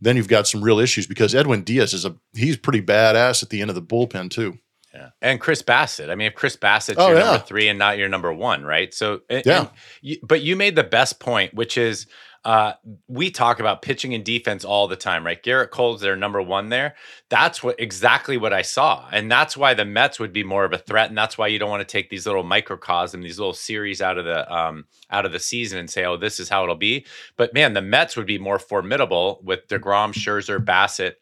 Then 0.00 0.16
you've 0.16 0.26
got 0.26 0.46
some 0.48 0.64
real 0.64 0.78
issues 0.78 1.06
because 1.06 1.34
Edwin 1.34 1.62
Diaz 1.62 1.92
is 1.92 2.04
a 2.06 2.16
he's 2.34 2.56
pretty 2.56 2.80
badass 2.80 3.42
at 3.42 3.50
the 3.50 3.60
end 3.60 3.70
of 3.70 3.74
the 3.74 3.82
bullpen 3.82 4.30
too. 4.30 4.58
Yeah. 4.96 5.08
And 5.20 5.40
Chris 5.40 5.62
Bassitt. 5.62 6.10
I 6.10 6.14
mean, 6.14 6.28
if 6.28 6.34
Chris 6.34 6.56
Bassitt's 6.56 6.98
oh, 6.98 7.08
your 7.08 7.18
yeah. 7.18 7.24
number 7.24 7.44
three 7.44 7.68
and 7.68 7.78
not 7.78 7.98
your 7.98 8.08
number 8.08 8.32
one, 8.32 8.64
right? 8.64 8.92
So, 8.94 9.20
yeah. 9.30 9.68
You, 10.00 10.16
but 10.22 10.42
you 10.42 10.56
made 10.56 10.76
the 10.76 10.84
best 10.84 11.20
point, 11.20 11.52
which 11.54 11.76
is 11.76 12.06
uh, 12.46 12.74
we 13.08 13.28
talk 13.28 13.58
about 13.58 13.82
pitching 13.82 14.14
and 14.14 14.24
defense 14.24 14.64
all 14.64 14.86
the 14.86 14.94
time, 14.94 15.26
right? 15.26 15.42
Gerrit 15.42 15.70
Cole's 15.70 16.00
their 16.00 16.14
number 16.14 16.40
one 16.40 16.68
there. 16.68 16.94
That's 17.28 17.60
what 17.60 17.80
exactly 17.80 18.36
what 18.36 18.52
I 18.52 18.62
saw, 18.62 19.08
and 19.10 19.28
that's 19.28 19.56
why 19.56 19.74
the 19.74 19.84
Mets 19.84 20.20
would 20.20 20.32
be 20.32 20.44
more 20.44 20.64
of 20.64 20.72
a 20.72 20.78
threat, 20.78 21.08
and 21.08 21.18
that's 21.18 21.36
why 21.36 21.48
you 21.48 21.58
don't 21.58 21.70
want 21.70 21.80
to 21.80 21.92
take 21.92 22.08
these 22.08 22.24
little 22.24 22.44
microcosm, 22.44 23.20
these 23.20 23.40
little 23.40 23.52
series 23.52 24.00
out 24.00 24.16
of 24.16 24.26
the 24.26 24.54
um, 24.54 24.84
out 25.10 25.26
of 25.26 25.32
the 25.32 25.40
season 25.40 25.80
and 25.80 25.90
say, 25.90 26.04
oh, 26.04 26.16
this 26.16 26.38
is 26.38 26.48
how 26.48 26.62
it'll 26.62 26.76
be. 26.76 27.04
But 27.36 27.52
man, 27.52 27.72
the 27.72 27.82
Mets 27.82 28.16
would 28.16 28.26
be 28.26 28.38
more 28.38 28.60
formidable 28.60 29.40
with 29.42 29.66
Degrom, 29.66 30.12
Scherzer, 30.12 30.64
Bassitt, 30.64 31.14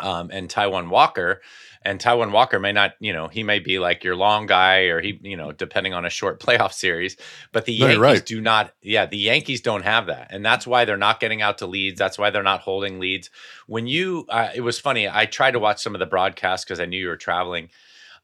um, 0.00 0.30
and 0.32 0.48
Taijuan 0.48 0.88
Walker 0.88 1.40
and 1.82 2.00
Taijuan 2.00 2.32
Walker 2.32 2.58
may 2.58 2.72
not, 2.72 2.94
you 3.00 3.12
know, 3.12 3.28
he 3.28 3.42
may 3.42 3.60
be 3.60 3.78
like 3.78 4.02
your 4.02 4.16
long 4.16 4.46
guy 4.46 4.82
or 4.84 5.00
he, 5.00 5.18
you 5.22 5.36
know, 5.36 5.52
depending 5.52 5.94
on 5.94 6.04
a 6.04 6.10
short 6.10 6.40
playoff 6.44 6.72
series. 6.72 7.16
But 7.52 7.64
the 7.64 7.78
no, 7.78 7.86
Yankees 7.86 8.00
right. 8.00 8.26
do 8.26 8.40
not, 8.40 8.72
yeah, 8.82 9.06
the 9.06 9.16
Yankees 9.16 9.60
don't 9.60 9.84
have 9.84 10.06
that. 10.06 10.28
And 10.30 10.44
that's 10.44 10.66
why 10.66 10.84
they're 10.84 10.96
not 10.96 11.20
getting 11.20 11.40
out 11.40 11.58
to 11.58 11.66
leads. 11.66 11.98
That's 11.98 12.18
why 12.18 12.30
they're 12.30 12.42
not 12.42 12.60
holding 12.60 12.98
leads. 12.98 13.30
When 13.66 13.86
you, 13.86 14.26
uh, 14.28 14.50
it 14.54 14.60
was 14.60 14.78
funny, 14.78 15.08
I 15.08 15.26
tried 15.26 15.52
to 15.52 15.58
watch 15.58 15.82
some 15.82 15.94
of 15.94 15.98
the 15.98 16.06
broadcasts 16.06 16.64
because 16.64 16.80
I 16.80 16.86
knew 16.86 17.00
you 17.00 17.08
were 17.08 17.16
traveling. 17.16 17.70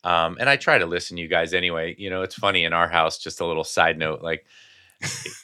Um, 0.02 0.36
and 0.38 0.50
I 0.50 0.56
try 0.56 0.76
to 0.76 0.86
listen 0.86 1.16
to 1.16 1.22
you 1.22 1.28
guys 1.28 1.54
anyway. 1.54 1.94
You 1.96 2.10
know, 2.10 2.22
it's 2.22 2.34
funny 2.34 2.64
in 2.64 2.74
our 2.74 2.88
house, 2.88 3.18
just 3.18 3.40
a 3.40 3.46
little 3.46 3.64
side 3.64 3.96
note, 3.98 4.20
like, 4.20 4.44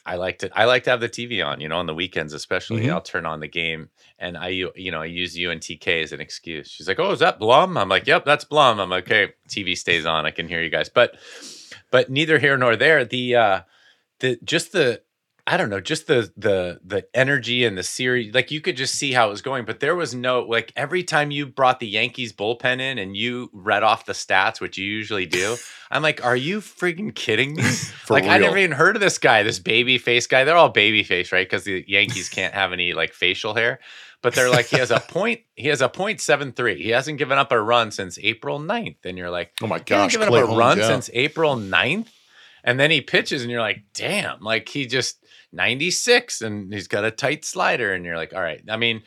I 0.07 0.17
like 0.17 0.39
to 0.39 0.51
I 0.59 0.65
like 0.65 0.85
to 0.85 0.91
have 0.91 1.01
the 1.01 1.09
TV 1.09 1.45
on, 1.45 1.61
you 1.61 1.69
know, 1.69 1.79
on 1.79 1.87
the 1.87 1.95
weekends 1.95 2.33
especially. 2.33 2.83
Mm-hmm. 2.83 2.93
I'll 2.93 3.01
turn 3.01 3.27
on 3.27 3.41
the 3.41 3.49
game 3.49 3.91
and 4.19 4.37
I 4.37 4.49
you 4.49 4.91
know, 4.91 5.03
I 5.03 5.07
use 5.07 5.37
UNTK 5.37 6.03
as 6.03 6.13
an 6.13 6.21
excuse. 6.21 6.69
She's 6.69 6.89
like, 6.89 6.99
"Oh, 6.99 7.13
is 7.13 7.21
that 7.21 7.39
Blum?" 7.39 7.77
I'm 7.77 7.89
like, 7.89 8.07
"Yep, 8.07 8.25
that's 8.25 8.45
Blum." 8.45 8.81
I'm 8.81 8.91
like, 8.91 9.05
"Okay, 9.05 9.33
TV 9.49 9.77
stays 9.77 10.07
on. 10.07 10.27
I 10.27 10.31
can 10.31 10.49
hear 10.49 10.63
you 10.63 10.71
guys." 10.71 10.89
But 10.89 11.17
but 11.91 12.11
neither 12.11 12.39
here 12.39 12.57
nor 12.57 12.77
there. 12.77 13.05
The 13.05 13.35
uh 13.35 13.61
the 14.21 14.39
just 14.45 14.73
the 14.73 15.03
I 15.51 15.57
don't 15.57 15.69
know, 15.69 15.81
just 15.81 16.07
the 16.07 16.33
the 16.37 16.81
the 16.85 17.09
energy 17.13 17.65
and 17.65 17.77
the 17.77 17.83
series. 17.83 18.33
Like 18.33 18.53
you 18.53 18.61
could 18.61 18.77
just 18.77 18.95
see 18.95 19.13
how 19.13 19.27
it 19.27 19.31
was 19.31 19.43
going, 19.43 19.65
but 19.65 19.81
there 19.81 19.97
was 19.97 20.15
no 20.15 20.43
like 20.43 20.73
every 20.77 21.03
time 21.03 21.33
you 21.33 21.45
brought 21.45 21.81
the 21.81 21.89
Yankees 21.89 22.33
bullpen 22.33 22.81
in 22.81 22.99
and 22.99 23.17
you 23.17 23.51
read 23.53 23.83
off 23.83 24.07
the 24.07 24.13
stats, 24.13 24.61
which 24.61 24.79
you 24.79 24.85
usually 24.87 25.27
do. 25.27 25.57
I'm 25.91 26.03
like, 26.03 26.25
are 26.25 26.37
you 26.37 26.61
freaking 26.61 27.13
kidding 27.13 27.57
me? 27.57 27.65
like 28.09 28.23
real. 28.23 28.33
I 28.33 28.39
never 28.39 28.59
even 28.59 28.71
heard 28.71 28.95
of 28.95 29.01
this 29.01 29.19
guy, 29.19 29.43
this 29.43 29.59
baby 29.59 29.99
face 29.99 30.29
guy. 30.29 30.45
They're 30.45 30.57
all 30.57 30.69
baby 30.69 31.03
face, 31.03 31.33
right? 31.33 31.45
Because 31.45 31.65
the 31.65 31.85
Yankees 31.89 32.29
can't 32.29 32.55
have 32.55 32.73
any 32.73 32.93
like 32.93 33.13
facial 33.13 33.55
hair. 33.55 33.81
But 34.23 34.37
they're 34.37 34.51
like, 34.51 34.67
he 34.67 34.77
has 34.77 34.93
a 34.93 35.01
point, 35.01 35.41
he 35.57 35.67
has 35.67 35.81
a 35.81 35.89
point 35.89 36.21
seven 36.21 36.53
three. 36.53 36.81
He 36.81 36.91
hasn't 36.91 37.19
given 37.19 37.39
up 37.39 37.51
a 37.51 37.61
run 37.61 37.91
since 37.91 38.21
April 38.21 38.61
9th. 38.61 38.99
And 39.05 39.19
you're 39.19 39.31
like, 39.31 39.51
oh 39.63 39.67
my 39.67 39.81
gosh, 39.81 40.13
given 40.13 40.29
up 40.29 40.35
a 40.35 40.47
run 40.47 40.79
yeah. 40.79 40.87
since 40.87 41.11
April 41.13 41.57
9th. 41.57 42.07
And 42.63 42.79
then 42.79 42.91
he 42.91 43.01
pitches, 43.01 43.43
and 43.43 43.51
you're 43.51 43.61
like, 43.61 43.83
damn, 43.95 44.41
like 44.41 44.69
he 44.69 44.87
just 44.87 45.25
96 45.53 46.43
and 46.43 46.73
he's 46.73 46.89
got 46.89 47.05
a 47.05 47.11
tight 47.11 47.45
slider. 47.45 47.93
And 47.93 48.05
you're 48.05 48.17
like, 48.17 48.35
all 48.35 48.43
right. 48.43 48.63
I 48.69 48.77
mean, 48.77 49.03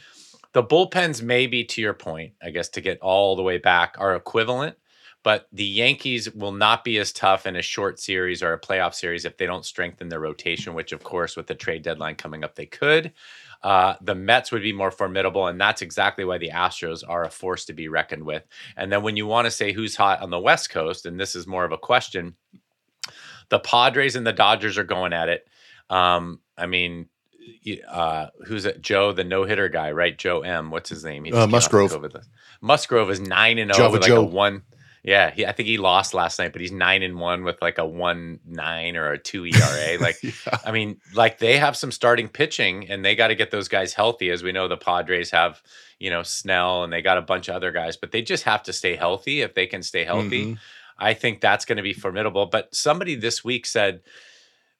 the 0.53 0.63
bullpens, 0.63 1.21
maybe 1.21 1.63
to 1.65 1.81
your 1.81 1.93
point, 1.93 2.33
I 2.41 2.49
guess, 2.51 2.69
to 2.69 2.81
get 2.81 2.99
all 2.99 3.35
the 3.35 3.43
way 3.43 3.57
back 3.57 3.95
are 3.97 4.15
equivalent, 4.15 4.77
but 5.23 5.47
the 5.51 5.63
Yankees 5.63 6.31
will 6.33 6.51
not 6.51 6.83
be 6.83 6.97
as 6.99 7.11
tough 7.11 7.45
in 7.47 7.55
a 7.55 7.61
short 7.61 7.99
series 7.99 8.43
or 8.43 8.53
a 8.53 8.59
playoff 8.59 8.93
series 8.93 9.25
if 9.25 9.37
they 9.37 9.45
don't 9.45 9.65
strengthen 9.65 10.09
their 10.09 10.19
rotation, 10.19 10.73
which, 10.75 10.91
of 10.91 11.03
course, 11.03 11.35
with 11.35 11.47
the 11.47 11.55
trade 11.55 11.81
deadline 11.81 12.15
coming 12.15 12.43
up, 12.43 12.55
they 12.55 12.65
could. 12.67 13.13
uh, 13.63 13.95
the 14.01 14.13
Mets 14.15 14.51
would 14.51 14.61
be 14.61 14.73
more 14.73 14.91
formidable, 14.91 15.47
and 15.47 15.59
that's 15.59 15.81
exactly 15.81 16.25
why 16.25 16.37
the 16.37 16.49
Astros 16.49 17.01
are 17.07 17.23
a 17.23 17.29
force 17.29 17.65
to 17.65 17.73
be 17.73 17.87
reckoned 17.87 18.23
with. 18.23 18.43
And 18.75 18.91
then 18.91 19.03
when 19.03 19.15
you 19.15 19.25
want 19.25 19.45
to 19.45 19.51
say 19.51 19.71
who's 19.71 19.95
hot 19.95 20.21
on 20.21 20.29
the 20.29 20.39
West 20.39 20.69
Coast, 20.69 21.05
and 21.05 21.19
this 21.19 21.35
is 21.35 21.47
more 21.47 21.63
of 21.63 21.71
a 21.71 21.77
question, 21.77 22.35
the 23.49 23.59
Padres 23.59 24.15
and 24.15 24.27
the 24.27 24.33
Dodgers 24.33 24.77
are 24.77 24.83
going 24.83 25.13
at 25.13 25.29
it. 25.29 25.47
Um, 25.93 26.39
I 26.57 26.65
mean, 26.65 27.07
uh, 27.87 28.27
who's 28.45 28.65
it? 28.65 28.81
Joe, 28.81 29.11
the 29.11 29.23
no 29.23 29.43
hitter 29.43 29.69
guy, 29.69 29.91
right? 29.91 30.17
Joe 30.17 30.41
M. 30.41 30.71
What's 30.71 30.89
his 30.89 31.03
name? 31.03 31.25
Uh, 31.31 31.47
Musgrove. 31.47 31.95
Musgrove 32.61 33.11
is 33.11 33.19
nine 33.19 33.59
and 33.59 33.73
zero 33.73 33.89
oh 33.89 33.91
with 33.91 34.01
like 34.01 34.09
Joe. 34.09 34.21
a 34.21 34.23
one. 34.23 34.63
Yeah, 35.03 35.31
he, 35.31 35.45
I 35.45 35.51
think 35.51 35.67
he 35.67 35.77
lost 35.77 36.13
last 36.13 36.39
night, 36.39 36.53
but 36.53 36.61
he's 36.61 36.71
nine 36.71 37.03
and 37.03 37.19
one 37.19 37.43
with 37.43 37.61
like 37.61 37.77
a 37.77 37.85
one 37.85 38.39
nine 38.45 38.95
or 38.95 39.11
a 39.11 39.19
two 39.19 39.45
ERA. 39.45 39.97
Like, 39.99 40.23
yeah. 40.23 40.31
I 40.65 40.71
mean, 40.71 40.97
like 41.13 41.39
they 41.39 41.57
have 41.57 41.75
some 41.75 41.91
starting 41.91 42.29
pitching, 42.29 42.89
and 42.89 43.03
they 43.03 43.15
got 43.15 43.27
to 43.27 43.35
get 43.35 43.51
those 43.51 43.67
guys 43.67 43.93
healthy. 43.93 44.31
As 44.31 44.41
we 44.41 44.51
know, 44.51 44.67
the 44.67 44.77
Padres 44.77 45.29
have, 45.31 45.61
you 45.99 46.09
know, 46.09 46.23
Snell, 46.23 46.83
and 46.83 46.91
they 46.91 47.01
got 47.01 47.17
a 47.17 47.21
bunch 47.21 47.49
of 47.49 47.55
other 47.55 47.71
guys, 47.71 47.97
but 47.97 48.11
they 48.11 48.21
just 48.21 48.45
have 48.45 48.63
to 48.63 48.73
stay 48.73 48.95
healthy. 48.95 49.41
If 49.41 49.53
they 49.53 49.67
can 49.67 49.83
stay 49.83 50.05
healthy, 50.05 50.45
mm-hmm. 50.45 50.53
I 50.97 51.13
think 51.13 51.41
that's 51.41 51.65
going 51.65 51.77
to 51.77 51.83
be 51.83 51.93
formidable. 51.93 52.45
But 52.45 52.73
somebody 52.73 53.15
this 53.15 53.43
week 53.43 53.65
said 53.65 54.01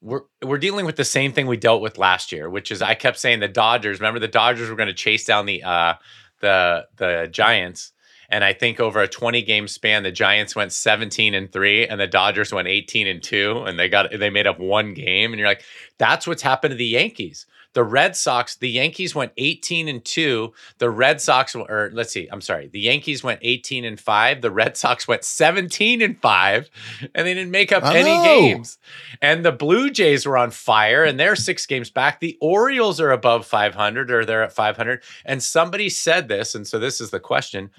we're 0.03 0.21
we're 0.43 0.57
dealing 0.57 0.85
with 0.85 0.97
the 0.97 1.05
same 1.05 1.31
thing 1.31 1.47
we 1.47 1.57
dealt 1.57 1.81
with 1.81 1.97
last 1.97 2.31
year, 2.31 2.49
which 2.49 2.71
is 2.71 2.81
I 2.81 2.93
kept 2.93 3.17
saying 3.17 3.39
the 3.39 3.47
Dodgers. 3.47 3.99
Remember, 3.99 4.19
the 4.19 4.27
Dodgers 4.27 4.69
were 4.69 4.75
going 4.75 4.87
to 4.87 4.93
chase 4.93 5.23
down 5.23 5.45
the 5.45 5.63
uh, 5.63 5.93
the 6.41 6.85
the 6.97 7.29
Giants, 7.31 7.93
and 8.29 8.43
I 8.43 8.51
think 8.53 8.79
over 8.79 9.01
a 9.01 9.07
20 9.07 9.41
game 9.43 9.67
span, 9.67 10.03
the 10.03 10.11
Giants 10.11 10.55
went 10.55 10.73
17 10.73 11.33
and 11.33 11.51
three, 11.51 11.87
and 11.87 11.99
the 11.99 12.07
Dodgers 12.07 12.53
went 12.53 12.67
18 12.67 13.07
and 13.07 13.23
two, 13.23 13.63
and 13.65 13.79
they 13.79 13.87
got 13.87 14.11
they 14.11 14.29
made 14.29 14.45
up 14.45 14.59
one 14.59 14.93
game. 14.93 15.31
And 15.31 15.39
you're 15.39 15.47
like, 15.47 15.63
that's 15.97 16.27
what's 16.27 16.41
happened 16.41 16.73
to 16.73 16.77
the 16.77 16.85
Yankees. 16.85 17.45
The 17.73 17.83
Red 17.83 18.15
Sox, 18.15 18.55
the 18.55 18.69
Yankees 18.69 19.15
went 19.15 19.31
18 19.37 19.87
and 19.87 20.03
2. 20.03 20.53
The 20.77 20.89
Red 20.89 21.21
Sox 21.21 21.55
or 21.55 21.89
let's 21.93 22.11
see, 22.11 22.27
I'm 22.31 22.41
sorry. 22.41 22.67
The 22.67 22.79
Yankees 22.79 23.23
went 23.23 23.39
18 23.41 23.85
and 23.85 23.99
5. 23.99 24.41
The 24.41 24.51
Red 24.51 24.77
Sox 24.77 25.07
went 25.07 25.23
17 25.23 26.01
and 26.01 26.19
5 26.19 26.69
and 27.15 27.27
they 27.27 27.33
didn't 27.33 27.51
make 27.51 27.71
up 27.71 27.83
any 27.83 28.23
games. 28.23 28.77
And 29.21 29.43
the 29.43 29.51
Blue 29.51 29.89
Jays 29.89 30.25
were 30.25 30.37
on 30.37 30.51
fire 30.51 31.03
and 31.03 31.19
they're 31.19 31.35
6 31.35 31.65
games 31.65 31.89
back. 31.89 32.19
The 32.19 32.37
Orioles 32.39 32.99
are 33.01 33.11
above 33.11 33.45
500 33.45 34.11
or 34.11 34.25
they're 34.25 34.43
at 34.43 34.53
500. 34.53 35.03
And 35.25 35.41
somebody 35.41 35.89
said 35.89 36.27
this 36.27 36.55
and 36.55 36.67
so 36.67 36.79
this 36.79 37.01
is 37.01 37.09
the 37.09 37.19
question 37.19 37.71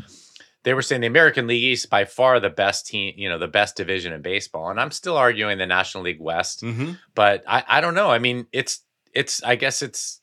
they 0.64 0.74
were 0.74 0.82
saying 0.82 1.02
the 1.02 1.06
American 1.06 1.46
League 1.46 1.62
East 1.62 1.90
by 1.90 2.04
far 2.04 2.40
the 2.40 2.50
best 2.50 2.86
team, 2.86 3.14
you 3.16 3.28
know, 3.28 3.38
the 3.38 3.46
best 3.46 3.76
division 3.76 4.12
in 4.12 4.22
baseball. 4.22 4.70
And 4.70 4.80
I'm 4.80 4.90
still 4.90 5.16
arguing 5.16 5.58
the 5.58 5.66
National 5.66 6.02
League 6.04 6.20
West, 6.20 6.62
mm-hmm. 6.62 6.92
but 7.14 7.44
I, 7.46 7.62
I 7.68 7.80
don't 7.80 7.94
know. 7.94 8.10
I 8.10 8.18
mean, 8.18 8.46
it's 8.50 8.80
it's 9.14 9.42
I 9.42 9.56
guess 9.56 9.82
it's 9.82 10.20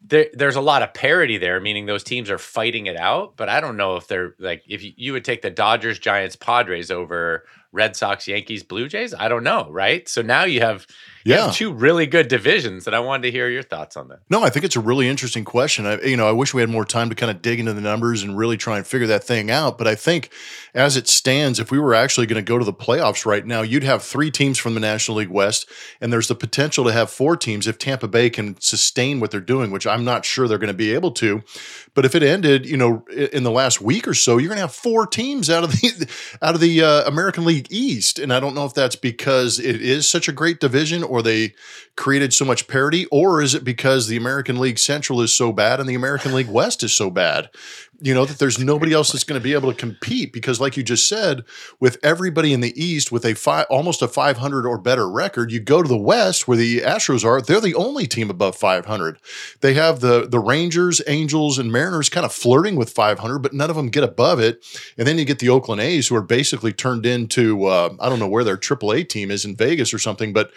there, 0.00 0.26
there's 0.32 0.56
a 0.56 0.60
lot 0.60 0.82
of 0.82 0.94
parity 0.94 1.38
there, 1.38 1.60
meaning 1.60 1.86
those 1.86 2.04
teams 2.04 2.30
are 2.30 2.38
fighting 2.38 2.86
it 2.86 2.96
out. 2.96 3.36
But 3.36 3.48
I 3.48 3.60
don't 3.60 3.76
know 3.76 3.96
if 3.96 4.06
they're 4.06 4.34
like 4.38 4.62
if 4.68 4.82
you, 4.82 4.92
you 4.96 5.12
would 5.12 5.24
take 5.24 5.42
the 5.42 5.50
Dodgers, 5.50 5.98
Giants, 5.98 6.36
Padres 6.36 6.90
over 6.90 7.44
Red 7.72 7.96
Sox, 7.96 8.26
Yankees, 8.28 8.62
Blue 8.62 8.88
Jays. 8.88 9.14
I 9.14 9.28
don't 9.28 9.44
know, 9.44 9.68
right? 9.70 10.08
So 10.08 10.22
now 10.22 10.44
you 10.44 10.60
have 10.60 10.86
yeah. 11.28 11.50
two 11.50 11.72
really 11.72 12.06
good 12.06 12.28
divisions, 12.28 12.86
and 12.86 12.94
I 12.96 13.00
wanted 13.00 13.22
to 13.24 13.30
hear 13.30 13.48
your 13.48 13.62
thoughts 13.62 13.96
on 13.96 14.08
that. 14.08 14.20
No, 14.30 14.42
I 14.42 14.50
think 14.50 14.64
it's 14.64 14.76
a 14.76 14.80
really 14.80 15.08
interesting 15.08 15.44
question. 15.44 15.86
I, 15.86 16.00
you 16.02 16.16
know, 16.16 16.28
I 16.28 16.32
wish 16.32 16.54
we 16.54 16.60
had 16.60 16.70
more 16.70 16.84
time 16.84 17.08
to 17.08 17.14
kind 17.14 17.30
of 17.30 17.42
dig 17.42 17.60
into 17.60 17.72
the 17.72 17.80
numbers 17.80 18.22
and 18.22 18.36
really 18.36 18.56
try 18.56 18.76
and 18.76 18.86
figure 18.86 19.06
that 19.08 19.24
thing 19.24 19.50
out. 19.50 19.78
But 19.78 19.86
I 19.86 19.94
think, 19.94 20.30
as 20.74 20.96
it 20.96 21.08
stands, 21.08 21.58
if 21.58 21.70
we 21.70 21.78
were 21.78 21.94
actually 21.94 22.26
going 22.26 22.42
to 22.42 22.48
go 22.48 22.58
to 22.58 22.64
the 22.64 22.72
playoffs 22.72 23.26
right 23.26 23.44
now, 23.44 23.62
you'd 23.62 23.84
have 23.84 24.02
three 24.02 24.30
teams 24.30 24.58
from 24.58 24.74
the 24.74 24.80
National 24.80 25.18
League 25.18 25.28
West, 25.28 25.68
and 26.00 26.12
there's 26.12 26.28
the 26.28 26.34
potential 26.34 26.84
to 26.84 26.92
have 26.92 27.10
four 27.10 27.36
teams 27.36 27.66
if 27.66 27.78
Tampa 27.78 28.08
Bay 28.08 28.30
can 28.30 28.60
sustain 28.60 29.20
what 29.20 29.30
they're 29.30 29.40
doing, 29.40 29.70
which 29.70 29.86
I'm 29.86 30.04
not 30.04 30.24
sure 30.24 30.48
they're 30.48 30.58
going 30.58 30.68
to 30.68 30.74
be 30.74 30.94
able 30.94 31.12
to. 31.12 31.42
But 31.94 32.04
if 32.04 32.14
it 32.14 32.22
ended, 32.22 32.66
you 32.66 32.76
know, 32.76 33.04
in 33.08 33.42
the 33.42 33.50
last 33.50 33.80
week 33.80 34.06
or 34.06 34.14
so, 34.14 34.38
you're 34.38 34.48
going 34.48 34.58
to 34.58 34.62
have 34.62 34.74
four 34.74 35.06
teams 35.06 35.50
out 35.50 35.64
of 35.64 35.72
the 35.72 36.08
out 36.42 36.54
of 36.54 36.60
the 36.60 36.82
uh, 36.82 37.04
American 37.06 37.44
League 37.44 37.66
East, 37.70 38.18
and 38.18 38.32
I 38.32 38.40
don't 38.40 38.54
know 38.54 38.64
if 38.64 38.74
that's 38.74 38.96
because 38.96 39.58
it 39.58 39.82
is 39.82 40.08
such 40.08 40.28
a 40.28 40.32
great 40.32 40.60
division 40.60 41.02
or 41.02 41.17
they 41.22 41.54
created 41.98 42.32
so 42.32 42.44
much 42.44 42.68
parity, 42.68 43.04
or 43.06 43.42
is 43.42 43.54
it 43.54 43.64
because 43.64 44.06
the 44.06 44.16
American 44.16 44.58
League 44.58 44.78
Central 44.78 45.20
is 45.20 45.34
so 45.34 45.52
bad 45.52 45.80
and 45.80 45.88
the 45.88 45.94
American 45.94 46.32
League 46.32 46.48
West 46.48 46.82
is 46.82 46.92
so 46.92 47.10
bad? 47.10 47.50
you 48.00 48.14
know 48.14 48.24
that 48.24 48.38
there's 48.38 48.58
nobody 48.58 48.92
else 48.92 49.10
that's 49.10 49.24
going 49.24 49.40
to 49.40 49.42
be 49.42 49.54
able 49.54 49.72
to 49.72 49.78
compete 49.78 50.32
because 50.32 50.60
like 50.60 50.76
you 50.76 50.82
just 50.82 51.08
said 51.08 51.42
with 51.80 51.98
everybody 52.02 52.52
in 52.52 52.60
the 52.60 52.72
east 52.80 53.10
with 53.10 53.24
a 53.24 53.34
five 53.34 53.66
almost 53.70 54.02
a 54.02 54.08
500 54.08 54.66
or 54.66 54.78
better 54.78 55.10
record 55.10 55.50
you 55.50 55.58
go 55.58 55.82
to 55.82 55.88
the 55.88 55.96
west 55.96 56.46
where 56.46 56.56
the 56.56 56.80
astros 56.80 57.24
are 57.24 57.40
they're 57.40 57.60
the 57.60 57.74
only 57.74 58.06
team 58.06 58.30
above 58.30 58.54
500 58.54 59.18
they 59.60 59.74
have 59.74 60.00
the 60.00 60.28
the 60.28 60.38
rangers 60.38 61.02
angels 61.08 61.58
and 61.58 61.72
mariners 61.72 62.08
kind 62.08 62.24
of 62.24 62.32
flirting 62.32 62.76
with 62.76 62.90
500 62.90 63.40
but 63.40 63.52
none 63.52 63.70
of 63.70 63.76
them 63.76 63.88
get 63.88 64.04
above 64.04 64.38
it. 64.38 64.64
And 64.96 65.06
then 65.06 65.18
you 65.18 65.24
get 65.24 65.40
the 65.40 65.48
oakland 65.48 65.80
a's 65.80 66.08
who 66.08 66.14
are 66.14 66.22
basically 66.22 66.72
turned 66.72 67.04
into 67.04 67.64
uh, 67.66 67.94
i 67.98 68.08
don't 68.08 68.20
know 68.20 68.28
where 68.28 68.44
their 68.44 68.56
aaa 68.56 69.08
team 69.08 69.30
is 69.30 69.44
in 69.44 69.56
vegas 69.56 69.92
or 69.92 69.98
something 69.98 70.32
but 70.32 70.52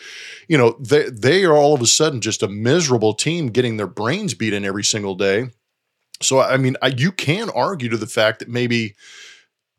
you 0.47 0.57
know 0.57 0.75
they 0.79 1.09
they 1.09 1.30
are 1.43 1.53
all 1.53 1.73
of 1.73 1.81
a 1.81 1.87
sudden 1.87 2.21
just 2.21 2.43
a 2.43 2.47
miserable 2.47 3.13
team 3.13 3.47
getting 3.47 3.77
their 3.77 3.87
brains 3.87 4.33
beaten 4.33 4.65
every 4.65 4.83
single 4.83 5.15
day 5.15 5.49
so, 6.23 6.39
I 6.39 6.57
mean, 6.57 6.77
I, 6.81 6.87
you 6.87 7.11
can 7.11 7.49
argue 7.49 7.89
to 7.89 7.97
the 7.97 8.07
fact 8.07 8.39
that 8.39 8.49
maybe 8.49 8.95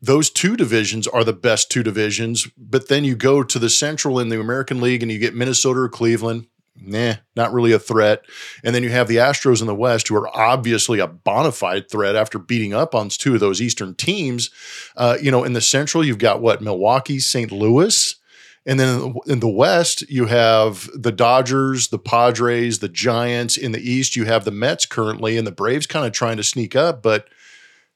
those 0.01 0.29
two 0.29 0.57
divisions 0.57 1.07
are 1.07 1.23
the 1.23 1.33
best 1.33 1.71
two 1.71 1.83
divisions, 1.83 2.47
but 2.57 2.89
then 2.89 3.03
you 3.03 3.15
go 3.15 3.43
to 3.43 3.59
the 3.59 3.69
Central 3.69 4.19
in 4.19 4.29
the 4.29 4.39
American 4.39 4.81
League 4.81 5.01
and 5.01 5.11
you 5.11 5.19
get 5.19 5.35
Minnesota 5.35 5.81
or 5.81 5.89
Cleveland. 5.89 6.47
Nah, 6.75 7.13
not 7.35 7.53
really 7.53 7.71
a 7.71 7.79
threat. 7.79 8.23
And 8.63 8.73
then 8.73 8.81
you 8.83 8.89
have 8.89 9.07
the 9.07 9.17
Astros 9.17 9.61
in 9.61 9.67
the 9.67 9.75
West, 9.75 10.07
who 10.07 10.15
are 10.15 10.35
obviously 10.35 10.99
a 10.99 11.07
bona 11.07 11.51
fide 11.51 11.89
threat 11.89 12.15
after 12.15 12.39
beating 12.39 12.73
up 12.73 12.95
on 12.95 13.09
two 13.09 13.35
of 13.35 13.39
those 13.39 13.61
Eastern 13.61 13.93
teams. 13.93 14.49
Uh, 14.97 15.17
you 15.21 15.29
know, 15.29 15.43
in 15.43 15.53
the 15.53 15.61
Central, 15.61 16.03
you've 16.03 16.17
got 16.17 16.41
what 16.41 16.63
Milwaukee, 16.63 17.19
St. 17.19 17.51
Louis. 17.51 18.15
And 18.65 18.79
then 18.79 19.15
in 19.27 19.41
the 19.41 19.49
West, 19.49 20.09
you 20.09 20.27
have 20.27 20.89
the 20.95 21.11
Dodgers, 21.11 21.89
the 21.89 21.99
Padres, 21.99 22.79
the 22.79 22.87
Giants. 22.87 23.57
In 23.57 23.73
the 23.73 23.81
East, 23.81 24.15
you 24.15 24.23
have 24.23 24.45
the 24.45 24.51
Mets 24.51 24.85
currently, 24.85 25.37
and 25.37 25.45
the 25.45 25.51
Braves 25.51 25.85
kind 25.85 26.05
of 26.05 26.13
trying 26.13 26.37
to 26.37 26.43
sneak 26.43 26.73
up. 26.73 27.01
But 27.01 27.27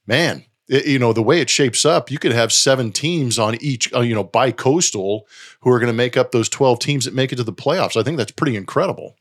man, 0.05 0.43
it, 0.67 0.85
you 0.85 0.99
know 0.99 1.13
the 1.13 1.23
way 1.23 1.39
it 1.39 1.49
shapes 1.49 1.85
up, 1.85 2.11
you 2.11 2.19
could 2.19 2.33
have 2.33 2.51
seven 2.51 2.91
teams 2.91 3.39
on 3.39 3.55
each, 3.61 3.93
uh, 3.93 4.01
you 4.01 4.13
know, 4.13 4.25
bi-coastal 4.25 5.25
who 5.61 5.69
are 5.69 5.79
going 5.79 5.87
to 5.87 5.93
make 5.93 6.17
up 6.17 6.31
those 6.31 6.49
twelve 6.49 6.79
teams 6.79 7.05
that 7.05 7.13
make 7.13 7.31
it 7.31 7.37
to 7.37 7.43
the 7.43 7.53
playoffs. 7.53 7.95
I 7.95 8.03
think 8.03 8.17
that's 8.17 8.33
pretty 8.33 8.57
incredible. 8.57 9.15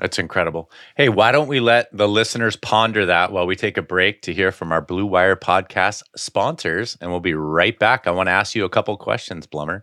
That's 0.00 0.18
incredible. 0.18 0.70
Hey, 0.96 1.08
why 1.08 1.30
don't 1.30 1.46
we 1.46 1.60
let 1.60 1.94
the 1.96 2.08
listeners 2.08 2.56
ponder 2.56 3.06
that 3.06 3.32
while 3.32 3.46
we 3.46 3.54
take 3.54 3.76
a 3.76 3.82
break 3.82 4.22
to 4.22 4.32
hear 4.32 4.50
from 4.50 4.72
our 4.72 4.80
Blue 4.80 5.06
Wire 5.06 5.36
podcast 5.36 6.02
sponsors, 6.16 6.96
and 7.02 7.10
we'll 7.10 7.20
be 7.20 7.34
right 7.34 7.78
back. 7.78 8.06
I 8.06 8.10
want 8.10 8.28
to 8.28 8.32
ask 8.32 8.54
you 8.54 8.64
a 8.64 8.70
couple 8.70 8.96
questions, 8.96 9.46
Blummer. 9.46 9.82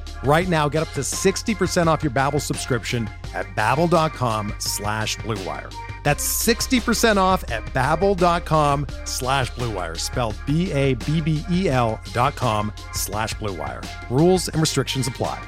Right 0.23 0.47
now, 0.47 0.69
get 0.69 0.83
up 0.83 0.89
to 0.89 1.01
60% 1.01 1.87
off 1.87 2.03
your 2.03 2.11
Babbel 2.11 2.41
subscription 2.41 3.09
at 3.33 3.47
babbel.com 3.55 4.53
slash 4.59 5.17
bluewire. 5.17 5.73
That's 6.03 6.23
60% 6.45 7.17
off 7.17 7.49
at 7.51 7.65
babbel.com 7.67 8.87
slash 9.05 9.51
bluewire, 9.51 9.97
spelled 9.97 10.35
B-A-B-B-E-L 10.45 11.99
dot 12.13 12.35
com 12.35 12.71
slash 12.93 13.33
bluewire. 13.35 13.85
Rules 14.09 14.47
and 14.47 14.61
restrictions 14.61 15.07
apply. 15.07 15.41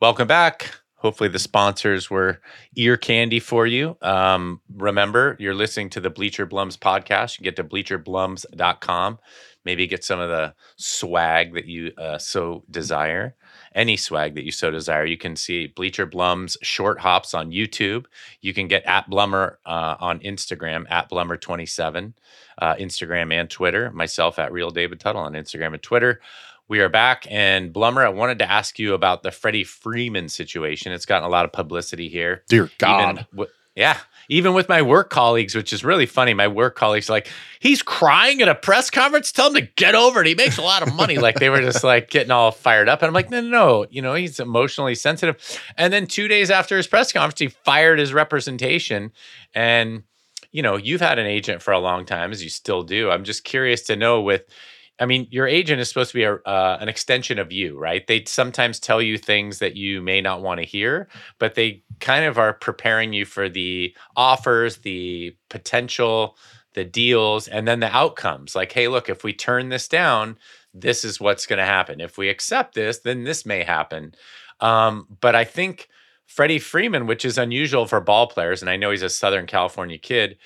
Welcome 0.00 0.28
back. 0.28 0.70
Hopefully 0.96 1.28
the 1.28 1.38
sponsors 1.38 2.10
were 2.10 2.40
ear 2.76 2.96
candy 2.96 3.38
for 3.38 3.66
you. 3.66 3.96
Um, 4.00 4.60
remember, 4.74 5.36
you're 5.38 5.54
listening 5.54 5.90
to 5.90 6.00
the 6.00 6.10
Bleacher 6.10 6.46
Blums 6.46 6.78
podcast. 6.78 7.38
You 7.38 7.44
get 7.44 7.56
to 7.56 7.64
bleacherblums.com 7.64 9.18
maybe 9.64 9.86
get 9.86 10.04
some 10.04 10.20
of 10.20 10.28
the 10.28 10.54
swag 10.76 11.54
that 11.54 11.66
you 11.66 11.92
uh, 11.98 12.18
so 12.18 12.64
desire. 12.70 13.34
Any 13.74 13.96
swag 13.96 14.34
that 14.36 14.44
you 14.44 14.52
so 14.52 14.70
desire. 14.70 15.04
You 15.04 15.16
can 15.16 15.34
see 15.34 15.66
Bleacher 15.66 16.06
Blum's 16.06 16.56
short 16.62 17.00
hops 17.00 17.34
on 17.34 17.50
YouTube. 17.50 18.06
You 18.40 18.54
can 18.54 18.68
get 18.68 18.84
at 18.84 19.10
Blummer 19.10 19.56
uh, 19.66 19.96
on 19.98 20.20
Instagram, 20.20 20.84
at 20.90 21.10
Blummer27, 21.10 22.12
uh, 22.58 22.74
Instagram 22.76 23.32
and 23.32 23.50
Twitter. 23.50 23.90
Myself 23.90 24.38
at 24.38 24.52
Real 24.52 24.70
David 24.70 25.00
Tuttle 25.00 25.22
on 25.22 25.32
Instagram 25.32 25.74
and 25.74 25.82
Twitter. 25.82 26.20
We 26.68 26.80
are 26.80 26.88
back. 26.88 27.26
And 27.30 27.74
Blummer, 27.74 28.04
I 28.04 28.08
wanted 28.08 28.38
to 28.38 28.50
ask 28.50 28.78
you 28.78 28.94
about 28.94 29.22
the 29.22 29.30
Freddie 29.30 29.64
Freeman 29.64 30.28
situation. 30.28 30.92
It's 30.92 31.04
gotten 31.04 31.26
a 31.26 31.30
lot 31.30 31.44
of 31.44 31.52
publicity 31.52 32.08
here. 32.08 32.42
Dear 32.48 32.70
God. 32.78 33.10
Even 33.10 33.26
w- 33.32 33.50
yeah. 33.74 33.98
Even 34.28 34.54
with 34.54 34.68
my 34.68 34.82
work 34.82 35.10
colleagues, 35.10 35.54
which 35.54 35.72
is 35.72 35.84
really 35.84 36.06
funny. 36.06 36.34
My 36.34 36.48
work 36.48 36.76
colleagues 36.76 37.08
like, 37.08 37.28
he's 37.60 37.82
crying 37.82 38.40
at 38.40 38.48
a 38.48 38.54
press 38.54 38.90
conference. 38.90 39.32
Tell 39.32 39.48
him 39.48 39.54
to 39.54 39.68
get 39.76 39.94
over 39.94 40.20
it. 40.20 40.26
He 40.26 40.34
makes 40.34 40.58
a 40.58 40.62
lot 40.62 40.86
of 40.86 40.94
money. 40.94 41.18
like 41.18 41.36
they 41.36 41.50
were 41.50 41.60
just 41.60 41.84
like 41.84 42.10
getting 42.10 42.30
all 42.30 42.50
fired 42.50 42.88
up. 42.88 43.02
And 43.02 43.08
I'm 43.08 43.14
like, 43.14 43.30
no, 43.30 43.40
no, 43.40 43.48
no. 43.48 43.86
You 43.90 44.02
know, 44.02 44.14
he's 44.14 44.40
emotionally 44.40 44.94
sensitive. 44.94 45.36
And 45.76 45.92
then 45.92 46.06
two 46.06 46.28
days 46.28 46.50
after 46.50 46.76
his 46.76 46.86
press 46.86 47.12
conference, 47.12 47.40
he 47.40 47.48
fired 47.48 47.98
his 47.98 48.12
representation. 48.12 49.12
And, 49.54 50.04
you 50.52 50.62
know, 50.62 50.76
you've 50.76 51.00
had 51.00 51.18
an 51.18 51.26
agent 51.26 51.62
for 51.62 51.72
a 51.72 51.78
long 51.78 52.06
time, 52.06 52.30
as 52.30 52.42
you 52.42 52.50
still 52.50 52.82
do. 52.82 53.10
I'm 53.10 53.24
just 53.24 53.44
curious 53.44 53.82
to 53.82 53.96
know 53.96 54.20
with 54.20 54.44
I 55.00 55.06
mean, 55.06 55.26
your 55.30 55.46
agent 55.48 55.80
is 55.80 55.88
supposed 55.88 56.12
to 56.12 56.18
be 56.18 56.22
a, 56.22 56.34
uh, 56.34 56.78
an 56.80 56.88
extension 56.88 57.38
of 57.38 57.52
you, 57.52 57.76
right? 57.78 58.06
They 58.06 58.24
sometimes 58.26 58.78
tell 58.78 59.02
you 59.02 59.18
things 59.18 59.58
that 59.58 59.76
you 59.76 60.00
may 60.00 60.20
not 60.20 60.40
want 60.40 60.60
to 60.60 60.66
hear, 60.66 61.08
but 61.38 61.54
they 61.54 61.82
kind 62.00 62.24
of 62.24 62.38
are 62.38 62.52
preparing 62.52 63.12
you 63.12 63.24
for 63.24 63.48
the 63.48 63.96
offers, 64.16 64.78
the 64.78 65.36
potential, 65.50 66.36
the 66.74 66.84
deals, 66.84 67.48
and 67.48 67.66
then 67.66 67.80
the 67.80 67.94
outcomes. 67.94 68.54
Like, 68.54 68.70
hey, 68.72 68.86
look, 68.86 69.08
if 69.08 69.24
we 69.24 69.32
turn 69.32 69.68
this 69.68 69.88
down, 69.88 70.38
this 70.72 71.04
is 71.04 71.20
what's 71.20 71.46
going 71.46 71.58
to 71.58 71.64
happen. 71.64 72.00
If 72.00 72.16
we 72.16 72.28
accept 72.28 72.74
this, 72.74 73.00
then 73.00 73.24
this 73.24 73.44
may 73.44 73.64
happen. 73.64 74.14
Um, 74.60 75.08
but 75.20 75.34
I 75.34 75.44
think 75.44 75.88
Freddie 76.26 76.58
Freeman, 76.58 77.06
which 77.06 77.24
is 77.24 77.38
unusual 77.38 77.86
for 77.86 78.00
ball 78.00 78.28
players, 78.28 78.60
and 78.60 78.70
I 78.70 78.76
know 78.76 78.90
he's 78.90 79.02
a 79.02 79.08
Southern 79.08 79.46
California 79.46 79.98
kid, 79.98 80.38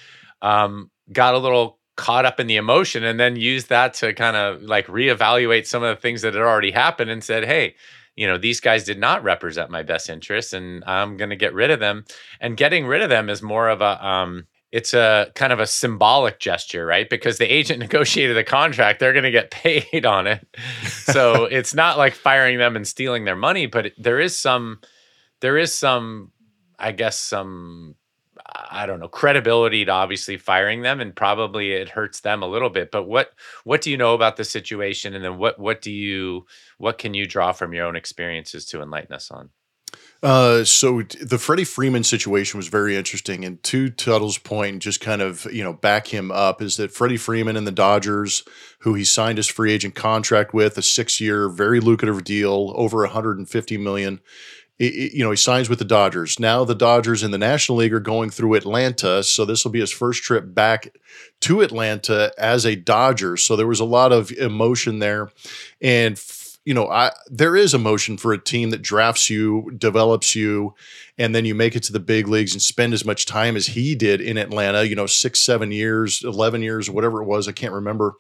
um, 0.43 0.91
got 1.13 1.35
a 1.35 1.39
little 1.39 1.78
caught 1.99 2.25
up 2.25 2.41
in 2.41 2.47
the 2.47 2.57
emotion 2.57 3.03
and 3.05 3.19
then 3.19 3.37
used 3.37 3.69
that 3.69 3.93
to 3.93 4.15
kind 4.15 4.37
of 4.37 4.63
like 4.63 4.87
reevaluate 4.87 5.67
some 5.67 5.83
of 5.83 5.95
the 5.95 6.01
things 6.01 6.23
that 6.23 6.33
had 6.33 6.43
already 6.43 6.71
happened 6.71 7.11
and 7.11 7.23
said, 7.23 7.45
hey, 7.45 7.75
you 8.15 8.27
know, 8.27 8.39
these 8.39 8.61
guys 8.61 8.85
did 8.85 8.99
not 8.99 9.23
represent 9.23 9.69
my 9.69 9.83
best 9.83 10.09
interests 10.09 10.53
and 10.53 10.83
I'm 10.87 11.17
going 11.17 11.31
to 11.31 11.37
get 11.37 11.53
rid 11.53 11.71
of 11.71 11.81
them. 11.81 12.05
And 12.41 12.57
getting 12.57 12.87
rid 12.87 13.03
of 13.03 13.11
them 13.11 13.29
is 13.29 13.43
more 13.43 13.69
of 13.69 13.81
a, 13.81 14.07
um, 14.07 14.47
it's 14.71 14.95
a 14.95 15.33
kind 15.35 15.53
of 15.53 15.59
a 15.59 15.67
symbolic 15.67 16.39
gesture, 16.39 16.87
right? 16.87 17.11
Because 17.11 17.39
the 17.39 17.53
agent 17.53 17.81
negotiated 17.81 18.37
the 18.37 18.45
contract, 18.45 19.01
they're 19.01 19.13
going 19.13 19.25
to 19.25 19.31
get 19.33 19.51
paid 19.51 20.07
on 20.07 20.29
it. 20.29 20.47
So 20.87 21.45
it's 21.51 21.75
not 21.75 21.99
like 21.99 22.15
firing 22.15 22.59
them 22.59 22.77
and 22.77 22.87
stealing 22.87 23.25
their 23.25 23.37
money, 23.37 23.67
but 23.67 23.93
there 23.99 24.21
is 24.21 24.39
some, 24.39 24.81
there 25.41 25.59
is 25.59 25.75
some, 25.75 26.31
I 26.79 26.93
guess, 26.93 27.19
some 27.19 27.97
I 28.55 28.87
don't 28.87 29.01
know 29.01 29.09
credibility 29.09 29.85
to 29.85 29.91
obviously 29.91 30.37
firing 30.37 30.83
them, 30.83 31.01
and 31.01 31.15
probably 31.15 31.73
it 31.73 31.91
hurts 31.91 32.21
them 32.21 32.43
a 32.43 32.49
little 32.49 32.71
bit. 32.71 32.91
But 32.91 33.05
what 33.05 33.33
what 33.65 33.83
do 33.83 33.91
you 33.91 33.97
know 33.97 34.15
about 34.15 34.37
the 34.37 34.45
situation, 34.45 35.15
and 35.15 35.25
then 35.25 35.39
what 35.39 35.59
what 35.59 35.83
do 35.83 35.91
you 35.91 36.47
what 36.79 36.99
can 36.99 37.15
you 37.15 37.27
draw 37.27 37.53
from 37.53 37.73
your 37.73 37.87
own 37.87 37.97
experiences 37.97 38.67
to 38.67 38.83
enlighten 38.83 39.15
us 39.15 39.31
on? 39.31 39.51
Uh, 40.21 40.65
so 40.65 41.03
the 41.21 41.39
Freddie 41.39 41.65
Freeman 41.65 42.03
situation 42.03 42.59
was 42.59 42.67
very 42.67 42.97
interesting, 42.97 43.45
and 43.45 43.63
to 43.63 43.89
Tuttle's 43.89 44.39
point, 44.39 44.83
just 44.83 45.01
kind 45.01 45.23
of 45.23 45.47
you 45.53 45.63
know 45.63 45.73
back 45.73 46.09
him 46.09 46.33
up 46.33 46.61
is 46.61 46.77
that 46.77 46.91
Freddie 46.91 47.17
Freeman 47.17 47.57
and 47.57 47.67
the 47.67 47.73
Dodgers, 47.73 48.43
who 48.81 48.95
he 48.95 49.05
signed 49.05 49.39
his 49.39 49.47
free 49.47 49.73
agent 49.73 49.95
contract 49.95 50.53
with, 50.53 50.77
a 50.77 50.83
six 50.83 51.21
year, 51.21 51.49
very 51.49 51.79
lucrative 51.79 52.25
deal, 52.25 52.73
over 52.75 52.99
150 52.99 53.79
million 53.79 54.21
you 54.79 55.25
know, 55.25 55.31
he 55.31 55.37
signs 55.37 55.69
with 55.69 55.81
the 55.81 55.85
Dodgers. 55.85 56.39
Now 56.39 56.65
the 56.65 56.75
Dodgers 56.75 57.23
in 57.23 57.33
the 57.33 57.39
National 57.39 57.79
League 57.79 57.93
are 57.93 58.01
going 58.01 58.31
through 58.31 58.55
Atlanta, 58.55 59.23
so 59.23 59.45
this 59.45 59.65
will 59.65 59.73
be 59.73 59.81
his 59.81 59.91
first 59.91 60.23
trip 60.23 60.55
back 60.55 60.95
to 61.41 61.63
Atlanta 61.63 62.33
as 62.39 62.65
a 62.65 62.77
Dodger. 62.77 63.37
So 63.37 63.57
there 63.57 63.67
was 63.67 63.81
a 63.81 63.85
lot 63.85 64.13
of 64.13 64.31
emotion 64.31 65.01
there, 65.01 65.31
and 65.81 66.21
you 66.65 66.75
know, 66.75 66.89
I 66.91 67.13
there 67.31 67.57
is 67.57 67.73
emotion 67.73 68.19
for 68.19 68.35
a 68.35 68.39
team 68.39 68.71
that 68.71 68.83
drafts 68.83 69.31
you, 69.31 69.73
develops 69.79 70.37
you, 70.37 70.75
and 71.17 71.35
then 71.35 71.47
you 71.47 71.55
make 71.55 71.75
it 71.75 71.83
to 71.85 71.93
the 71.93 71.99
big 71.99 72.29
leagues 72.29 72.53
and 72.53 72.61
spend 72.61 72.93
as 72.93 73.07
much 73.07 73.25
time 73.25 73.57
as 73.57 73.69
he 73.69 73.95
did 73.95 74.21
in 74.21 74.37
Atlanta. 74.37 74.85
You 74.85 74.95
know, 74.95 75.07
six, 75.07 75.41
seven 75.41 75.73
years, 75.73 76.23
eleven 76.23 76.63
years, 76.63 76.91
whatever 76.91 77.23
it 77.23 77.27
was, 77.27 77.49
I 77.49 77.53
can't 77.53 77.73
remember 77.73 78.17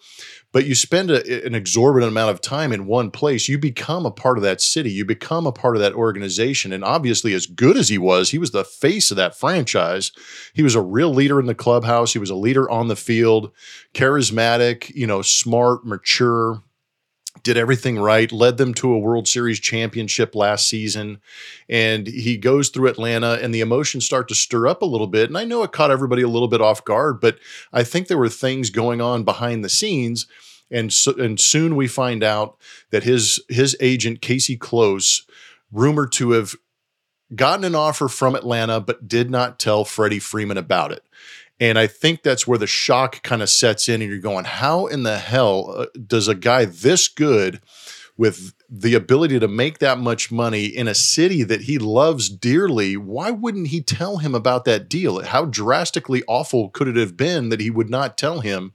but 0.52 0.66
you 0.66 0.74
spend 0.74 1.10
a, 1.10 1.46
an 1.46 1.54
exorbitant 1.54 2.10
amount 2.10 2.30
of 2.30 2.40
time 2.40 2.72
in 2.72 2.86
one 2.86 3.10
place 3.10 3.48
you 3.48 3.58
become 3.58 4.06
a 4.06 4.10
part 4.10 4.38
of 4.38 4.42
that 4.42 4.60
city 4.60 4.90
you 4.90 5.04
become 5.04 5.46
a 5.46 5.52
part 5.52 5.76
of 5.76 5.82
that 5.82 5.94
organization 5.94 6.72
and 6.72 6.84
obviously 6.84 7.34
as 7.34 7.46
good 7.46 7.76
as 7.76 7.88
he 7.88 7.98
was 7.98 8.30
he 8.30 8.38
was 8.38 8.50
the 8.50 8.64
face 8.64 9.10
of 9.10 9.16
that 9.16 9.36
franchise. 9.36 10.12
He 10.54 10.62
was 10.62 10.74
a 10.74 10.80
real 10.80 11.10
leader 11.10 11.40
in 11.40 11.46
the 11.46 11.54
clubhouse 11.54 12.12
he 12.12 12.18
was 12.18 12.30
a 12.30 12.34
leader 12.34 12.68
on 12.70 12.88
the 12.88 12.96
field 12.96 13.52
charismatic 13.94 14.90
you 14.94 15.06
know 15.06 15.22
smart 15.22 15.86
mature 15.86 16.62
did 17.42 17.56
everything 17.56 17.98
right, 17.98 18.30
led 18.30 18.56
them 18.56 18.74
to 18.74 18.92
a 18.92 18.98
World 18.98 19.28
Series 19.28 19.60
championship 19.60 20.34
last 20.34 20.68
season. 20.68 21.20
And 21.68 22.06
he 22.06 22.36
goes 22.36 22.68
through 22.68 22.88
Atlanta, 22.88 23.38
and 23.40 23.54
the 23.54 23.60
emotions 23.60 24.04
start 24.04 24.28
to 24.28 24.34
stir 24.34 24.66
up 24.66 24.82
a 24.82 24.86
little 24.86 25.06
bit. 25.06 25.28
And 25.28 25.38
I 25.38 25.44
know 25.44 25.62
it 25.62 25.72
caught 25.72 25.90
everybody 25.90 26.22
a 26.22 26.28
little 26.28 26.48
bit 26.48 26.60
off 26.60 26.84
guard, 26.84 27.20
but 27.20 27.38
I 27.72 27.84
think 27.84 28.08
there 28.08 28.18
were 28.18 28.28
things 28.28 28.70
going 28.70 29.00
on 29.00 29.24
behind 29.24 29.64
the 29.64 29.68
scenes. 29.68 30.26
And, 30.70 30.92
so, 30.92 31.12
and 31.12 31.40
soon 31.40 31.76
we 31.76 31.88
find 31.88 32.22
out 32.22 32.58
that 32.90 33.04
his 33.04 33.40
his 33.48 33.74
agent 33.80 34.20
Casey 34.20 34.56
Close, 34.56 35.26
rumored 35.72 36.12
to 36.12 36.32
have 36.32 36.54
gotten 37.34 37.64
an 37.64 37.74
offer 37.74 38.08
from 38.08 38.34
Atlanta, 38.34 38.80
but 38.80 39.08
did 39.08 39.30
not 39.30 39.58
tell 39.58 39.84
Freddie 39.84 40.18
Freeman 40.18 40.58
about 40.58 40.92
it. 40.92 41.04
And 41.60 41.78
I 41.78 41.86
think 41.86 42.22
that's 42.22 42.46
where 42.46 42.58
the 42.58 42.66
shock 42.66 43.22
kind 43.22 43.42
of 43.42 43.50
sets 43.50 43.88
in, 43.88 44.00
and 44.00 44.10
you're 44.10 44.20
going, 44.20 44.44
how 44.44 44.86
in 44.86 45.02
the 45.02 45.18
hell 45.18 45.74
uh, 45.76 45.86
does 46.06 46.28
a 46.28 46.34
guy 46.34 46.64
this 46.64 47.08
good 47.08 47.60
with 48.16 48.52
the 48.68 48.94
ability 48.94 49.38
to 49.38 49.48
make 49.48 49.78
that 49.78 49.96
much 49.96 50.30
money 50.30 50.66
in 50.66 50.88
a 50.88 50.94
city 50.94 51.42
that 51.44 51.62
he 51.62 51.78
loves 51.78 52.28
dearly, 52.28 52.96
why 52.96 53.30
wouldn't 53.30 53.68
he 53.68 53.80
tell 53.80 54.18
him 54.18 54.34
about 54.34 54.66
that 54.66 54.90
deal? 54.90 55.22
How 55.24 55.46
drastically 55.46 56.22
awful 56.28 56.68
could 56.68 56.88
it 56.88 56.96
have 56.96 57.16
been 57.16 57.48
that 57.48 57.60
he 57.60 57.70
would 57.70 57.88
not 57.88 58.18
tell 58.18 58.40
him? 58.40 58.72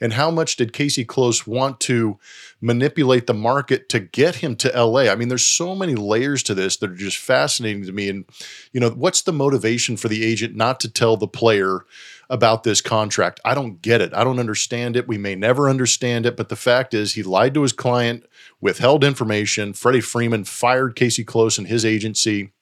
And 0.00 0.14
how 0.14 0.30
much 0.30 0.56
did 0.56 0.72
Casey 0.72 1.04
Close 1.04 1.46
want 1.46 1.78
to 1.80 2.18
manipulate 2.60 3.26
the 3.28 3.34
market 3.34 3.88
to 3.90 4.00
get 4.00 4.36
him 4.36 4.56
to 4.56 4.68
LA? 4.70 5.02
I 5.02 5.14
mean, 5.14 5.28
there's 5.28 5.44
so 5.44 5.76
many 5.76 5.94
layers 5.94 6.42
to 6.44 6.54
this 6.54 6.78
that 6.78 6.90
are 6.90 6.96
just 6.96 7.18
fascinating 7.18 7.84
to 7.84 7.92
me. 7.92 8.08
And, 8.08 8.24
you 8.72 8.80
know, 8.80 8.90
what's 8.90 9.22
the 9.22 9.32
motivation 9.32 9.96
for 9.96 10.08
the 10.08 10.24
agent 10.24 10.56
not 10.56 10.80
to 10.80 10.90
tell 10.90 11.16
the 11.16 11.28
player? 11.28 11.84
About 12.28 12.64
this 12.64 12.80
contract. 12.80 13.40
I 13.44 13.54
don't 13.54 13.80
get 13.80 14.00
it. 14.00 14.12
I 14.14 14.24
don't 14.24 14.38
understand 14.38 14.96
it. 14.96 15.08
We 15.08 15.18
may 15.18 15.34
never 15.34 15.68
understand 15.68 16.26
it, 16.26 16.36
but 16.36 16.48
the 16.48 16.56
fact 16.56 16.94
is, 16.94 17.14
he 17.14 17.22
lied 17.22 17.54
to 17.54 17.62
his 17.62 17.72
client, 17.72 18.26
withheld 18.60 19.04
information. 19.04 19.72
Freddie 19.72 20.00
Freeman 20.00 20.44
fired 20.44 20.96
Casey 20.96 21.24
Close 21.24 21.58
and 21.58 21.66
his 21.66 21.84
agency. 21.84 22.52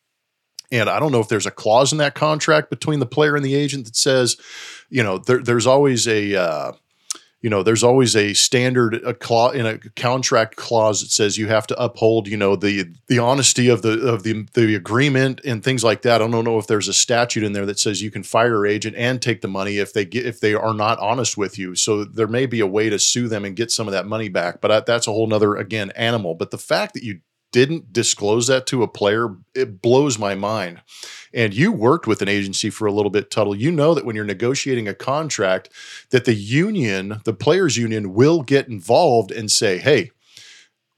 And 0.70 0.88
I 0.90 0.98
don't 0.98 1.12
know 1.12 1.20
if 1.20 1.29
there's 1.29 1.46
a 1.46 1.50
clause 1.50 1.92
in 1.92 1.98
that 1.98 2.14
contract 2.14 2.68
between 2.68 2.98
the 2.98 3.07
player 3.07 3.37
and 3.37 3.44
the 3.44 3.55
agent 3.55 3.85
that 3.87 3.96
says, 3.96 4.37
you 4.88 5.03
know, 5.03 5.18
there, 5.18 5.42
there's 5.42 5.66
always 5.66 6.09
a, 6.09 6.35
uh, 6.35 6.72
you 7.44 7.50
know, 7.50 7.62
there's 7.62 7.85
always 7.85 8.16
a 8.16 8.33
standard 8.33 8.94
a 9.04 9.12
clause 9.12 9.54
in 9.54 9.66
a 9.66 9.78
contract 9.96 10.57
clause 10.57 11.02
that 11.02 11.11
says 11.11 11.37
you 11.37 11.46
have 11.48 11.66
to 11.66 11.78
uphold, 11.78 12.26
you 12.26 12.38
know, 12.38 12.57
the 12.57 12.87
the 13.09 13.18
honesty 13.18 13.68
of 13.68 13.83
the 13.83 14.00
of 14.09 14.22
the 14.22 14.46
the 14.54 14.74
agreement 14.74 15.42
and 15.44 15.62
things 15.62 15.85
like 15.85 16.00
that. 16.02 16.22
I 16.22 16.26
don't 16.26 16.42
know 16.46 16.59
if 16.59 16.66
there's 16.66 16.88
a 16.88 16.94
statute 16.94 17.44
in 17.44 17.52
there 17.52 17.66
that 17.66 17.78
says 17.78 18.00
you 18.00 18.11
can 18.11 18.22
fire 18.22 18.64
agent 18.64 18.96
and 18.96 19.20
take 19.20 19.42
the 19.42 19.48
money 19.48 19.76
if 19.76 19.92
they 19.92 20.07
get 20.07 20.24
if 20.24 20.40
they 20.40 20.54
are 20.54 20.72
not 20.72 20.98
honest 21.00 21.37
with 21.37 21.59
you. 21.59 21.74
So 21.74 22.04
there 22.04 22.26
may 22.26 22.46
be 22.46 22.61
a 22.61 22.66
way 22.66 22.88
to 22.88 22.98
sue 22.98 23.28
them 23.28 23.44
and 23.44 23.54
get 23.54 23.70
some 23.70 23.88
of 23.88 23.92
that 23.92 24.07
money 24.07 24.30
back. 24.30 24.62
But 24.62 24.70
I, 24.70 24.80
that's 24.80 25.07
a 25.07 25.12
whole 25.12 25.26
nother 25.26 25.54
again 25.54 25.90
animal. 25.90 26.35
But 26.35 26.50
the 26.50 26.57
fact 26.57 26.94
that 26.94 27.02
you 27.02 27.20
didn't 27.55 27.93
disclose 27.93 28.49
that 28.49 28.67
to 28.67 28.83
a 28.83 28.88
player, 28.88 29.29
it 29.55 29.81
blows 29.81 30.19
my 30.19 30.35
mind. 30.35 30.83
And 31.33 31.55
you 31.55 31.71
worked 31.71 32.05
with 32.05 32.21
an 32.21 32.29
agency 32.29 32.69
for 32.69 32.87
a 32.87 32.93
little 32.93 33.12
bit, 33.12 33.31
Tuttle. 33.31 33.55
You 33.55 33.71
know 33.71 33.95
that 33.95 34.05
when 34.05 34.17
you're 34.17 34.25
negotiating 34.25 34.88
a 34.88 34.95
contract, 34.95 35.69
that 36.11 36.25
the 36.25 36.35
union, 36.35 37.21
the 37.25 37.33
players' 37.33 37.77
union, 37.77 38.13
will 38.13 38.42
get 38.42 38.67
involved 38.67 39.31
and 39.31 39.52
say, 39.52 39.79
hey, 39.79 40.11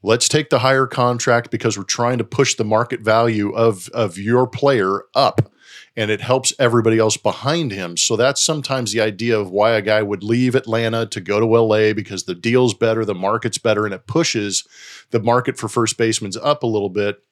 let's 0.02 0.30
take 0.30 0.48
the 0.48 0.60
higher 0.60 0.86
contract 0.86 1.50
because 1.50 1.76
we're 1.76 1.84
trying 1.84 2.16
to 2.16 2.24
push 2.24 2.54
the 2.54 2.64
market 2.64 3.00
value 3.00 3.50
of, 3.50 3.90
of 3.90 4.16
your 4.16 4.46
player 4.46 5.02
up 5.14 5.52
and 5.96 6.10
it 6.10 6.20
helps 6.20 6.52
everybody 6.58 6.98
else 6.98 7.16
behind 7.16 7.72
him. 7.72 7.96
So 7.96 8.16
that's 8.16 8.42
sometimes 8.42 8.92
the 8.92 9.00
idea 9.00 9.38
of 9.38 9.50
why 9.50 9.72
a 9.72 9.82
guy 9.82 10.02
would 10.02 10.22
leave 10.22 10.54
Atlanta 10.54 11.06
to 11.06 11.20
go 11.20 11.40
to 11.40 11.46
LA 11.46 11.92
because 11.94 12.24
the 12.24 12.34
deal's 12.34 12.74
better, 12.74 13.04
the 13.04 13.14
market's 13.14 13.58
better, 13.58 13.84
and 13.86 13.94
it 13.94 14.06
pushes 14.06 14.66
the 15.10 15.20
market 15.20 15.56
for 15.56 15.68
first 15.68 15.96
basemen's 15.96 16.36
up 16.36 16.62
a 16.62 16.66
little 16.66 16.90
bit. 16.90 17.22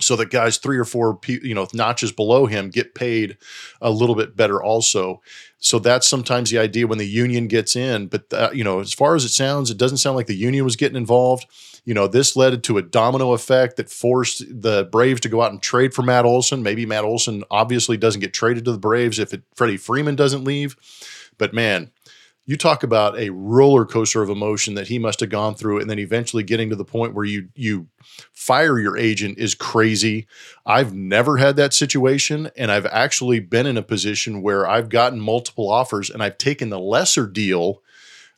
so 0.00 0.16
that 0.16 0.30
guys 0.30 0.58
three 0.58 0.76
or 0.76 0.84
four 0.84 1.18
you 1.28 1.54
know 1.54 1.68
notches 1.72 2.10
below 2.12 2.46
him 2.46 2.68
get 2.68 2.94
paid 2.96 3.38
a 3.80 3.90
little 3.90 4.16
bit 4.16 4.36
better 4.36 4.60
also 4.62 5.22
so 5.58 5.78
that's 5.78 6.06
sometimes 6.06 6.50
the 6.50 6.58
idea 6.58 6.86
when 6.86 6.98
the 6.98 7.06
union 7.06 7.46
gets 7.46 7.76
in 7.76 8.08
but 8.08 8.24
uh, 8.32 8.50
you 8.52 8.64
know 8.64 8.80
as 8.80 8.92
far 8.92 9.14
as 9.14 9.24
it 9.24 9.28
sounds 9.28 9.70
it 9.70 9.78
doesn't 9.78 9.98
sound 9.98 10.16
like 10.16 10.26
the 10.26 10.34
union 10.34 10.64
was 10.64 10.74
getting 10.76 10.96
involved 10.96 11.46
you 11.84 11.94
know 11.94 12.06
this 12.06 12.36
led 12.36 12.62
to 12.64 12.78
a 12.78 12.82
domino 12.82 13.32
effect 13.32 13.76
that 13.76 13.90
forced 13.90 14.44
the 14.48 14.88
braves 14.90 15.20
to 15.22 15.28
go 15.28 15.42
out 15.42 15.52
and 15.52 15.62
trade 15.62 15.94
for 15.94 16.02
matt 16.02 16.24
olson. 16.24 16.62
Maybe 16.62 16.86
matt 16.86 17.04
olson 17.04 17.44
obviously 17.50 17.96
doesn't 17.96 18.20
get 18.20 18.32
traded 18.32 18.64
to 18.64 18.72
the 18.72 18.78
braves 18.78 19.18
if 19.18 19.32
it, 19.32 19.42
freddie 19.54 19.76
freeman 19.76 20.16
doesn't 20.16 20.44
leave. 20.44 20.76
But 21.38 21.54
man 21.54 21.90
you 22.46 22.56
talk 22.56 22.82
about 22.82 23.18
a 23.18 23.30
roller 23.30 23.86
coaster 23.86 24.22
of 24.22 24.28
emotion 24.28 24.74
that 24.74 24.88
he 24.88 24.98
must 24.98 25.20
have 25.20 25.30
gone 25.30 25.54
through 25.54 25.80
and 25.80 25.88
then 25.88 25.98
eventually 25.98 26.42
getting 26.42 26.68
to 26.68 26.76
the 26.76 26.84
point 26.84 27.14
where 27.14 27.24
you 27.24 27.48
you 27.54 27.88
fire 28.32 28.78
your 28.78 28.98
agent 28.98 29.38
is 29.38 29.54
crazy. 29.54 30.26
I've 30.66 30.94
never 30.94 31.38
had 31.38 31.56
that 31.56 31.72
situation 31.72 32.50
and 32.56 32.70
i've 32.70 32.86
actually 32.86 33.40
been 33.40 33.66
in 33.66 33.76
a 33.76 33.82
position 33.82 34.42
where 34.42 34.68
i've 34.68 34.88
gotten 34.88 35.20
multiple 35.20 35.70
offers 35.70 36.10
and 36.10 36.22
i've 36.22 36.38
taken 36.38 36.70
the 36.70 36.78
lesser 36.78 37.26
deal 37.26 37.82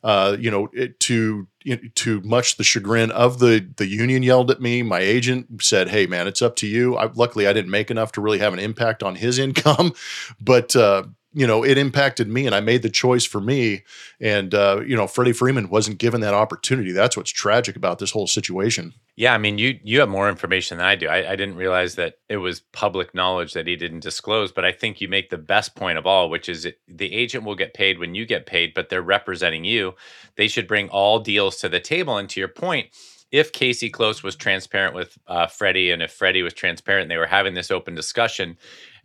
uh, 0.07 0.37
you 0.39 0.49
know, 0.49 0.69
it, 0.71 0.97
to 1.01 1.49
to 1.95 2.21
much 2.21 2.55
the 2.55 2.63
chagrin 2.63 3.11
of 3.11 3.39
the 3.39 3.67
the 3.75 3.87
union 3.87 4.23
yelled 4.23 4.49
at 4.49 4.61
me. 4.61 4.81
My 4.81 4.99
agent 4.99 5.61
said, 5.61 5.89
"Hey, 5.89 6.07
man, 6.07 6.27
it's 6.27 6.41
up 6.41 6.55
to 6.57 6.67
you." 6.67 6.95
I, 6.95 7.11
luckily, 7.13 7.45
I 7.45 7.51
didn't 7.51 7.71
make 7.71 7.91
enough 7.91 8.13
to 8.13 8.21
really 8.21 8.39
have 8.39 8.53
an 8.53 8.59
impact 8.59 9.03
on 9.03 9.15
his 9.15 9.37
income, 9.47 9.91
but 10.39 10.77
uh, 10.77 11.03
you 11.33 11.45
know, 11.45 11.63
it 11.63 11.77
impacted 11.77 12.27
me 12.27 12.45
and 12.45 12.55
I 12.55 12.61
made 12.61 12.81
the 12.81 12.89
choice 12.89 13.25
for 13.25 13.41
me. 13.41 13.83
And, 14.19 14.53
uh, 14.53 14.81
you 14.85 14.95
know, 14.95 15.07
Freddie 15.07 15.33
Freeman 15.33 15.69
wasn't 15.69 15.97
given 15.97 16.21
that 16.21 16.33
opportunity. 16.33 16.91
That's 16.91 17.17
what's 17.17 17.29
tragic 17.29 17.75
about 17.75 17.99
this 17.99 18.11
whole 18.11 18.27
situation. 18.27 18.93
Yeah. 19.15 19.33
I 19.33 19.37
mean, 19.37 19.57
you, 19.57 19.79
you 19.83 19.99
have 19.99 20.09
more 20.09 20.29
information 20.29 20.77
than 20.77 20.87
I 20.87 20.95
do. 20.95 21.07
I, 21.07 21.33
I 21.33 21.35
didn't 21.35 21.57
realize 21.57 21.95
that 21.95 22.15
it 22.29 22.37
was 22.37 22.61
public 22.71 23.13
knowledge 23.13 23.53
that 23.53 23.67
he 23.67 23.75
didn't 23.75 23.99
disclose, 23.99 24.51
but 24.51 24.65
I 24.65 24.71
think 24.71 25.01
you 25.01 25.07
make 25.07 25.29
the 25.29 25.37
best 25.37 25.75
point 25.75 25.97
of 25.97 26.07
all, 26.07 26.29
which 26.29 26.47
is 26.47 26.65
it, 26.65 26.79
the 26.87 27.13
agent 27.13 27.43
will 27.43 27.55
get 27.55 27.73
paid 27.73 27.99
when 27.99 28.15
you 28.15 28.25
get 28.25 28.45
paid, 28.45 28.73
but 28.73 28.89
they're 28.89 29.01
representing 29.01 29.65
you. 29.65 29.95
They 30.37 30.47
should 30.47 30.67
bring 30.67 30.89
all 30.89 31.19
deals 31.19 31.57
to 31.57 31.69
the 31.69 31.79
table. 31.79 32.17
And 32.17 32.29
to 32.29 32.39
your 32.39 32.49
point, 32.49 32.87
if 33.31 33.51
Casey 33.51 33.89
Close 33.89 34.23
was 34.23 34.35
transparent 34.35 34.95
with 34.95 35.17
uh, 35.27 35.47
Freddie 35.47 35.91
and 35.91 36.01
if 36.01 36.13
Freddie 36.13 36.43
was 36.43 36.53
transparent, 36.53 37.09
they 37.09 37.17
were 37.17 37.27
having 37.27 37.53
this 37.53 37.71
open 37.71 37.93
discussion 37.93 38.57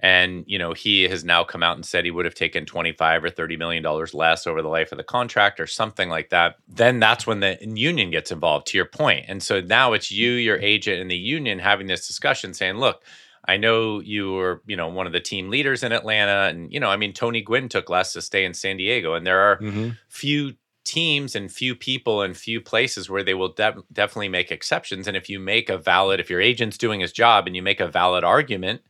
and 0.03 0.45
you 0.47 0.59
know 0.59 0.73
he 0.73 1.05
has 1.05 1.25
now 1.25 1.45
come 1.45 1.63
out 1.63 1.77
and 1.77 1.87
said 1.87 2.05
he 2.05 2.11
would 2.11 2.25
have 2.25 2.35
taken 2.35 2.67
25 2.67 3.25
or 3.25 3.31
30 3.31 3.57
million 3.57 3.83
dollars 3.83 4.13
less 4.13 4.47
over 4.47 4.61
the 4.61 4.69
life 4.69 4.93
of 4.93 4.99
the 4.99 5.05
contract 5.05 5.61
or 5.61 5.67
something 5.67 6.09
like 6.09 6.31
that 6.31 6.57
then 6.69 6.99
that's 6.99 7.27
when 7.27 7.41
the 7.41 7.57
union 7.63 8.11
gets 8.11 8.33
involved 8.33 8.67
to 8.67 8.77
your 8.77 8.85
point 8.85 9.25
and 9.29 9.43
so 9.43 9.61
now 9.61 9.93
it's 9.93 10.11
you 10.11 10.33
your 10.33 10.59
agent 10.59 11.01
and 11.01 11.11
the 11.11 11.17
union 11.17 11.59
having 11.59 11.87
this 11.87 12.07
discussion 12.07 12.53
saying 12.53 12.77
look 12.77 13.03
I 13.45 13.57
know 13.57 13.99
you 13.99 14.35
were, 14.35 14.63
you 14.67 14.77
know, 14.77 14.87
one 14.87 15.09
of 15.09 15.13
the 15.13 15.19
team 15.19 15.51
leaders 15.51 15.83
in 15.83 15.91
Atlanta, 15.91 16.49
and 16.49 16.73
you 16.73 16.79
know, 16.79 16.89
I 16.89 16.97
mean, 16.97 17.13
Tony 17.13 17.43
Gwynn 17.43 17.69
took 17.69 17.91
less 17.91 18.13
to 18.13 18.23
stay 18.23 18.45
in 18.45 18.55
San 18.55 18.77
Diego, 18.77 19.15
and 19.15 19.27
there 19.27 19.41
are 19.41 19.57
mm-hmm. 19.59 19.91
few 20.09 20.53
teams 20.85 21.35
and 21.35 21.51
few 21.51 21.75
people 21.75 22.23
and 22.23 22.37
few 22.37 22.61
places 22.61 23.09
where 23.09 23.23
they 23.23 23.35
will 23.35 23.53
de- 23.53 23.83
definitely 23.93 24.29
make 24.29 24.51
exceptions. 24.51 25.07
And 25.09 25.17
if 25.17 25.29
you 25.29 25.39
make 25.39 25.69
a 25.69 25.79
valid, 25.79 26.21
if 26.21 26.31
your 26.31 26.41
agent's 26.41 26.79
doing 26.79 27.01
his 27.01 27.13
job 27.13 27.47
and 27.47 27.57
you 27.57 27.63
make 27.63 27.81
a 27.81 27.89
valid 27.89 28.25
argument, 28.25 28.83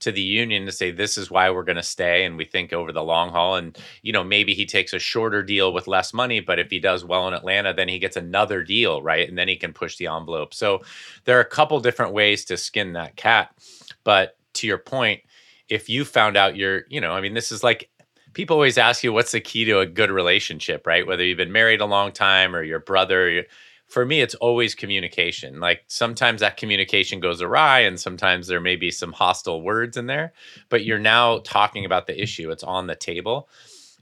to 0.00 0.12
the 0.12 0.20
union 0.20 0.66
to 0.66 0.72
say 0.72 0.90
this 0.90 1.16
is 1.16 1.30
why 1.30 1.50
we're 1.50 1.62
going 1.62 1.76
to 1.76 1.82
stay 1.82 2.24
and 2.24 2.36
we 2.36 2.44
think 2.44 2.72
over 2.72 2.92
the 2.92 3.02
long 3.02 3.30
haul 3.30 3.56
and 3.56 3.78
you 4.02 4.12
know 4.12 4.22
maybe 4.22 4.54
he 4.54 4.66
takes 4.66 4.92
a 4.92 4.98
shorter 4.98 5.42
deal 5.42 5.72
with 5.72 5.88
less 5.88 6.12
money 6.12 6.40
but 6.40 6.58
if 6.58 6.70
he 6.70 6.78
does 6.78 7.04
well 7.04 7.26
in 7.28 7.34
Atlanta 7.34 7.72
then 7.72 7.88
he 7.88 7.98
gets 7.98 8.16
another 8.16 8.62
deal 8.62 9.02
right? 9.02 9.28
And 9.28 9.38
then 9.38 9.48
he 9.48 9.56
can 9.56 9.72
push 9.72 9.96
the 9.96 10.06
envelope. 10.06 10.54
So 10.54 10.82
there 11.24 11.38
are 11.38 11.42
a 11.42 11.46
couple 11.46 11.80
different 11.80 12.12
ways 12.12 12.44
to 12.46 12.56
skin 12.56 12.92
that 12.92 13.16
cat. 13.16 13.54
But 14.04 14.36
to 14.54 14.66
your 14.66 14.78
point 14.78 15.22
if 15.68 15.88
you 15.88 16.04
found 16.04 16.36
out 16.36 16.56
you're 16.56 16.82
you 16.88 17.00
know 17.00 17.12
I 17.12 17.20
mean 17.20 17.34
this 17.34 17.50
is 17.50 17.64
like 17.64 17.90
people 18.34 18.54
always 18.54 18.78
ask 18.78 19.02
you 19.02 19.12
what's 19.12 19.32
the 19.32 19.40
key 19.40 19.64
to 19.64 19.80
a 19.80 19.86
good 19.86 20.10
relationship 20.10 20.86
right? 20.86 21.06
Whether 21.06 21.24
you've 21.24 21.38
been 21.38 21.52
married 21.52 21.80
a 21.80 21.86
long 21.86 22.12
time 22.12 22.54
or 22.54 22.62
your 22.62 22.80
brother 22.80 23.44
for 23.86 24.04
me 24.04 24.20
it's 24.20 24.34
always 24.36 24.74
communication 24.74 25.60
like 25.60 25.84
sometimes 25.86 26.40
that 26.40 26.56
communication 26.56 27.20
goes 27.20 27.40
awry 27.40 27.80
and 27.80 27.98
sometimes 27.98 28.46
there 28.46 28.60
may 28.60 28.76
be 28.76 28.90
some 28.90 29.12
hostile 29.12 29.62
words 29.62 29.96
in 29.96 30.06
there 30.06 30.32
but 30.68 30.84
you're 30.84 30.98
now 30.98 31.38
talking 31.38 31.84
about 31.84 32.06
the 32.06 32.20
issue 32.20 32.50
it's 32.50 32.64
on 32.64 32.86
the 32.86 32.96
table 32.96 33.48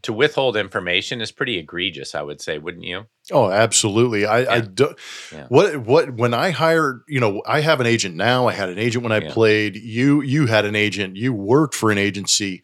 to 0.03 0.13
withhold 0.13 0.57
information 0.57 1.21
is 1.21 1.31
pretty 1.31 1.59
egregious 1.59 2.15
i 2.15 2.23
would 2.23 2.41
say 2.41 2.59
wouldn't 2.59 2.85
you 2.85 3.07
oh 3.33 3.51
absolutely 3.51 4.27
i 4.27 4.41
yeah. 4.41 4.53
i 4.53 4.61
do 4.61 4.95
yeah. 5.33 5.47
what 5.49 5.77
what 5.79 6.15
when 6.15 6.35
i 6.35 6.51
hired 6.51 7.03
you 7.09 7.21
know 7.21 7.43
i 7.47 7.61
have 7.61 7.81
an 7.81 7.87
agent 7.87 8.15
now 8.15 8.47
i 8.47 8.53
had 8.53 8.69
an 8.69 8.79
agent 8.79 9.03
when 9.03 9.13
i 9.13 9.21
yeah. 9.21 9.33
played 9.33 9.77
you 9.77 10.23
you 10.23 10.47
had 10.47 10.65
an 10.65 10.77
agent 10.77 11.17
you 11.17 11.33
worked 11.33 11.75
for 11.75 11.91
an 11.91 11.99
agency 11.99 12.63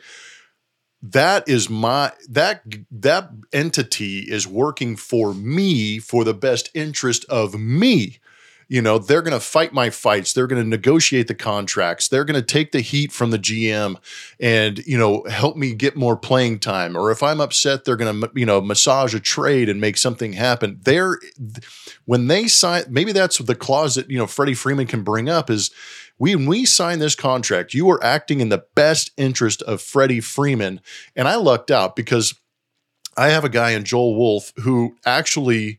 that 1.03 1.49
is 1.49 1.71
my 1.71 2.13
that 2.29 2.63
that 2.91 3.31
entity 3.53 4.21
is 4.21 4.47
working 4.47 4.97
for 4.97 5.33
me 5.33 5.99
for 5.99 6.25
the 6.25 6.35
best 6.35 6.71
interest 6.75 7.25
of 7.27 7.59
me. 7.59 8.19
You 8.69 8.81
know 8.83 8.99
they're 8.99 9.23
going 9.23 9.33
to 9.33 9.41
fight 9.41 9.73
my 9.73 9.91
fights. 9.91 10.33
They're 10.33 10.47
going 10.47 10.63
to 10.63 10.69
negotiate 10.69 11.27
the 11.27 11.35
contracts. 11.35 12.07
They're 12.07 12.25
going 12.25 12.39
to 12.41 12.47
take 12.47 12.71
the 12.71 12.83
heat 12.83 13.11
from 13.11 13.31
the 13.31 13.39
gm 13.39 13.97
and 14.39 14.79
you 14.87 14.97
know 14.97 15.25
help 15.25 15.57
me 15.57 15.75
get 15.75 15.97
more 15.97 16.17
playing 16.17 16.61
time. 16.61 16.97
Or 16.97 17.11
if 17.11 17.23
i'm 17.23 17.41
upset 17.41 17.85
they're 17.85 17.97
going 17.97 18.21
to 18.21 18.31
you 18.35 18.47
know 18.47 18.61
massage 18.61 19.15
a 19.15 19.21
trade 19.21 19.69
and 19.69 19.81
make 19.81 19.97
something 19.97 20.35
happen. 20.35 20.79
They're 20.85 21.19
when 22.05 22.29
they 22.29 22.47
sign 22.47 22.85
maybe 22.89 23.13
that's 23.13 23.39
the 23.39 23.57
clause 23.57 23.97
that 23.97 24.11
you 24.11 24.19
know 24.19 24.27
freddie 24.27 24.55
freeman 24.55 24.87
can 24.87 25.03
bring 25.03 25.29
up 25.29 25.51
is 25.51 25.71
when 26.21 26.45
we 26.45 26.67
signed 26.67 27.01
this 27.01 27.15
contract, 27.15 27.73
you 27.73 27.87
were 27.87 28.05
acting 28.05 28.41
in 28.41 28.51
the 28.51 28.67
best 28.75 29.11
interest 29.17 29.63
of 29.63 29.81
Freddie 29.81 30.21
Freeman. 30.21 30.83
And 31.17 31.27
I 31.27 31.37
lucked 31.37 31.71
out 31.71 31.97
because 31.97 32.39
I 33.17 33.29
have 33.29 33.43
a 33.43 33.49
guy 33.49 33.71
in 33.71 33.85
Joel 33.87 34.15
Wolfe 34.15 34.53
who 34.59 34.97
actually, 35.07 35.79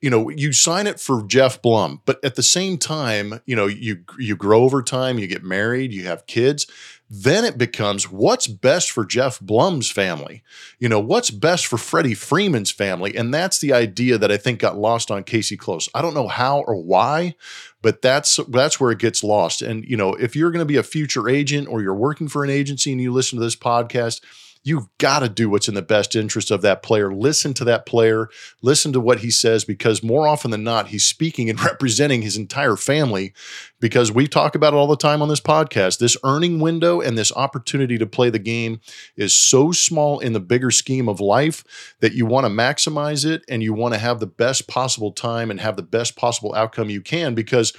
you 0.00 0.10
know, 0.10 0.28
you 0.30 0.52
sign 0.52 0.86
it 0.86 1.00
for 1.00 1.24
Geoff 1.24 1.60
Blum, 1.60 2.00
but 2.04 2.24
at 2.24 2.36
the 2.36 2.42
same 2.42 2.78
time, 2.78 3.40
you 3.46 3.56
know, 3.56 3.66
you 3.66 4.04
you 4.18 4.36
grow 4.36 4.62
over 4.62 4.82
time, 4.82 5.18
you 5.18 5.26
get 5.26 5.42
married, 5.42 5.92
you 5.92 6.04
have 6.04 6.26
kids. 6.26 6.66
Then 7.10 7.44
it 7.44 7.56
becomes 7.56 8.10
what's 8.10 8.46
best 8.46 8.90
for 8.90 9.04
Geoff 9.04 9.40
Blum's 9.40 9.90
family? 9.90 10.42
You 10.78 10.90
know, 10.90 11.00
what's 11.00 11.30
best 11.30 11.66
for 11.66 11.78
Freddie 11.78 12.14
Freeman's 12.14 12.70
family? 12.70 13.16
And 13.16 13.32
that's 13.32 13.58
the 13.58 13.72
idea 13.72 14.18
that 14.18 14.30
I 14.30 14.36
think 14.36 14.60
got 14.60 14.76
lost 14.76 15.10
on 15.10 15.24
Casey 15.24 15.56
Close. 15.56 15.88
I 15.94 16.02
don't 16.02 16.14
know 16.14 16.28
how 16.28 16.60
or 16.60 16.76
why, 16.76 17.34
but 17.80 18.02
that's 18.02 18.38
that's 18.48 18.78
where 18.78 18.92
it 18.92 18.98
gets 18.98 19.24
lost. 19.24 19.62
And 19.62 19.84
you 19.84 19.96
know, 19.96 20.12
if 20.14 20.36
you're 20.36 20.50
going 20.50 20.60
to 20.60 20.66
be 20.66 20.76
a 20.76 20.82
future 20.82 21.28
agent 21.28 21.66
or 21.66 21.82
you're 21.82 21.94
working 21.94 22.28
for 22.28 22.44
an 22.44 22.50
agency 22.50 22.92
and 22.92 23.00
you 23.00 23.10
listen 23.10 23.38
to 23.38 23.44
this 23.44 23.56
podcast, 23.56 24.20
you've 24.68 24.88
got 24.98 25.20
to 25.20 25.28
do 25.28 25.48
what's 25.48 25.68
in 25.68 25.74
the 25.74 25.82
best 25.82 26.14
interest 26.14 26.50
of 26.50 26.60
that 26.62 26.82
player. 26.82 27.12
Listen 27.12 27.54
to 27.54 27.64
that 27.64 27.86
player, 27.86 28.28
listen 28.60 28.92
to 28.92 29.00
what 29.00 29.20
he 29.20 29.30
says, 29.30 29.64
because 29.64 30.02
more 30.02 30.28
often 30.28 30.50
than 30.50 30.62
not, 30.62 30.88
he's 30.88 31.04
speaking 31.04 31.48
and 31.48 31.60
representing 31.64 32.22
his 32.22 32.36
entire 32.36 32.76
family. 32.76 33.32
Because 33.80 34.12
we 34.12 34.26
talk 34.26 34.54
about 34.54 34.74
it 34.74 34.76
all 34.76 34.88
the 34.88 34.96
time 34.96 35.22
on 35.22 35.28
this 35.28 35.40
podcast. 35.40 35.98
This 35.98 36.16
earning 36.24 36.60
window 36.60 37.00
and 37.00 37.16
this 37.16 37.32
opportunity 37.32 37.96
to 37.96 38.06
play 38.06 38.28
the 38.28 38.38
game 38.38 38.80
is 39.16 39.32
so 39.32 39.72
small 39.72 40.18
in 40.18 40.32
the 40.32 40.40
bigger 40.40 40.70
scheme 40.70 41.08
of 41.08 41.20
life 41.20 41.94
that 42.00 42.12
you 42.12 42.26
want 42.26 42.44
to 42.44 42.50
maximize 42.50 43.24
it 43.24 43.44
and 43.48 43.62
you 43.62 43.72
want 43.72 43.94
to 43.94 44.00
have 44.00 44.20
the 44.20 44.26
best 44.26 44.68
possible 44.68 45.12
time 45.12 45.50
and 45.50 45.60
have 45.60 45.76
the 45.76 45.82
best 45.82 46.16
possible 46.16 46.54
outcome 46.54 46.90
you 46.90 47.00
can. 47.00 47.34
Because, 47.34 47.72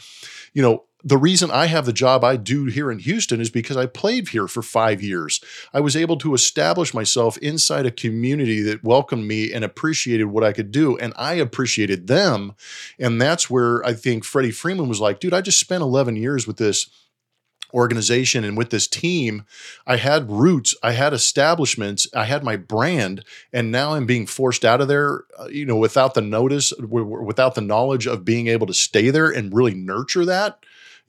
you 0.54 0.62
know, 0.62 0.86
the 1.04 1.18
reason 1.18 1.50
I 1.50 1.68
have 1.68 1.86
the 1.86 1.94
job 1.94 2.24
I 2.24 2.36
do 2.36 2.66
here 2.66 2.92
in 2.92 3.00
Houston 3.00 3.40
is 3.40 3.50
because 3.50 3.78
I 3.78 3.86
played 3.86 4.30
here 4.30 4.48
for 4.48 4.62
five 4.62 5.02
years. 5.02 5.40
I 5.74 5.80
was 5.80 5.96
able 5.96 6.18
to 6.18 6.34
establish 6.34 6.94
myself 6.94 7.38
inside 7.38 7.86
a 7.86 7.92
community 7.92 8.62
that 8.64 8.84
welcomed 8.84 9.26
me 9.26 9.54
and 9.54 9.64
appreciated 9.64 10.26
what 10.26 10.44
I 10.44 10.52
could 10.52 10.72
do. 10.72 10.98
And 10.98 11.14
I 11.16 11.34
appreciated 11.36 12.08
them. 12.08 12.54
And 13.00 13.22
that's 13.22 13.50
where 13.50 13.84
I 13.86 13.94
think 13.94 14.26
Freddie 14.26 14.52
Freeman 14.52 14.90
was 14.90 15.00
like, 15.00 15.20
dude, 15.20 15.34
I 15.34 15.42
just 15.42 15.60
spent 15.60 15.82
11 15.82 16.18
years 16.18 16.46
with 16.46 16.58
this 16.58 16.90
organization 17.74 18.44
and 18.44 18.58
with 18.58 18.72
this 18.72 18.88
team, 18.88 19.46
I 19.86 19.98
had 19.98 20.30
roots, 20.30 20.76
I 20.82 20.94
had 20.94 21.14
establishments, 21.14 22.08
I 22.16 22.26
had 22.26 22.44
my 22.44 22.58
brand, 22.58 23.24
and 23.54 23.72
now 23.72 23.94
I'm 23.94 24.08
being 24.08 24.26
forced 24.26 24.66
out 24.66 24.82
of 24.82 24.88
there, 24.88 25.22
uh, 25.40 25.48
you 25.50 25.68
know, 25.68 25.78
without 25.78 26.16
the 26.16 26.22
notice, 26.22 26.74
without 26.80 27.54
the 27.54 27.62
knowledge 27.62 28.08
of 28.08 28.26
being 28.26 28.48
able 28.48 28.66
to 28.68 28.74
stay 28.74 29.12
there 29.12 29.30
and 29.30 29.54
really 29.54 29.76
nurture 29.76 30.26
that 30.26 30.60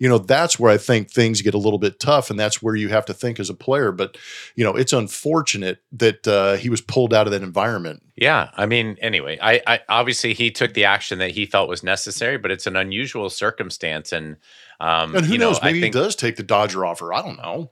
you 0.00 0.08
know, 0.08 0.16
that's 0.16 0.58
where 0.58 0.72
I 0.72 0.78
think 0.78 1.10
things 1.10 1.42
get 1.42 1.52
a 1.52 1.58
little 1.58 1.78
bit 1.78 2.00
tough. 2.00 2.30
And 2.30 2.40
that's 2.40 2.62
where 2.62 2.74
you 2.74 2.88
have 2.88 3.04
to 3.04 3.14
think 3.14 3.38
as 3.38 3.50
a 3.50 3.54
player. 3.54 3.92
But, 3.92 4.16
you 4.56 4.64
know, 4.64 4.74
it's 4.74 4.94
unfortunate 4.94 5.82
that 5.92 6.26
uh, 6.26 6.54
he 6.54 6.70
was 6.70 6.80
pulled 6.80 7.12
out 7.12 7.26
of 7.26 7.32
that 7.32 7.42
environment. 7.42 8.02
Yeah. 8.16 8.50
I 8.56 8.64
mean, 8.64 8.96
anyway, 9.02 9.38
I, 9.42 9.60
I 9.66 9.80
obviously 9.90 10.32
he 10.32 10.50
took 10.50 10.72
the 10.72 10.86
action 10.86 11.18
that 11.18 11.32
he 11.32 11.44
felt 11.44 11.68
was 11.68 11.82
necessary, 11.82 12.38
but 12.38 12.50
it's 12.50 12.66
an 12.66 12.76
unusual 12.76 13.28
circumstance. 13.28 14.10
And, 14.10 14.38
um, 14.80 15.14
and 15.14 15.26
who 15.26 15.36
knows? 15.36 15.60
Know, 15.60 15.66
maybe 15.66 15.82
think, 15.82 15.94
he 15.94 16.00
does 16.00 16.16
take 16.16 16.36
the 16.36 16.42
Dodger 16.42 16.86
offer. 16.86 17.12
I 17.12 17.20
don't 17.20 17.36
know. 17.36 17.70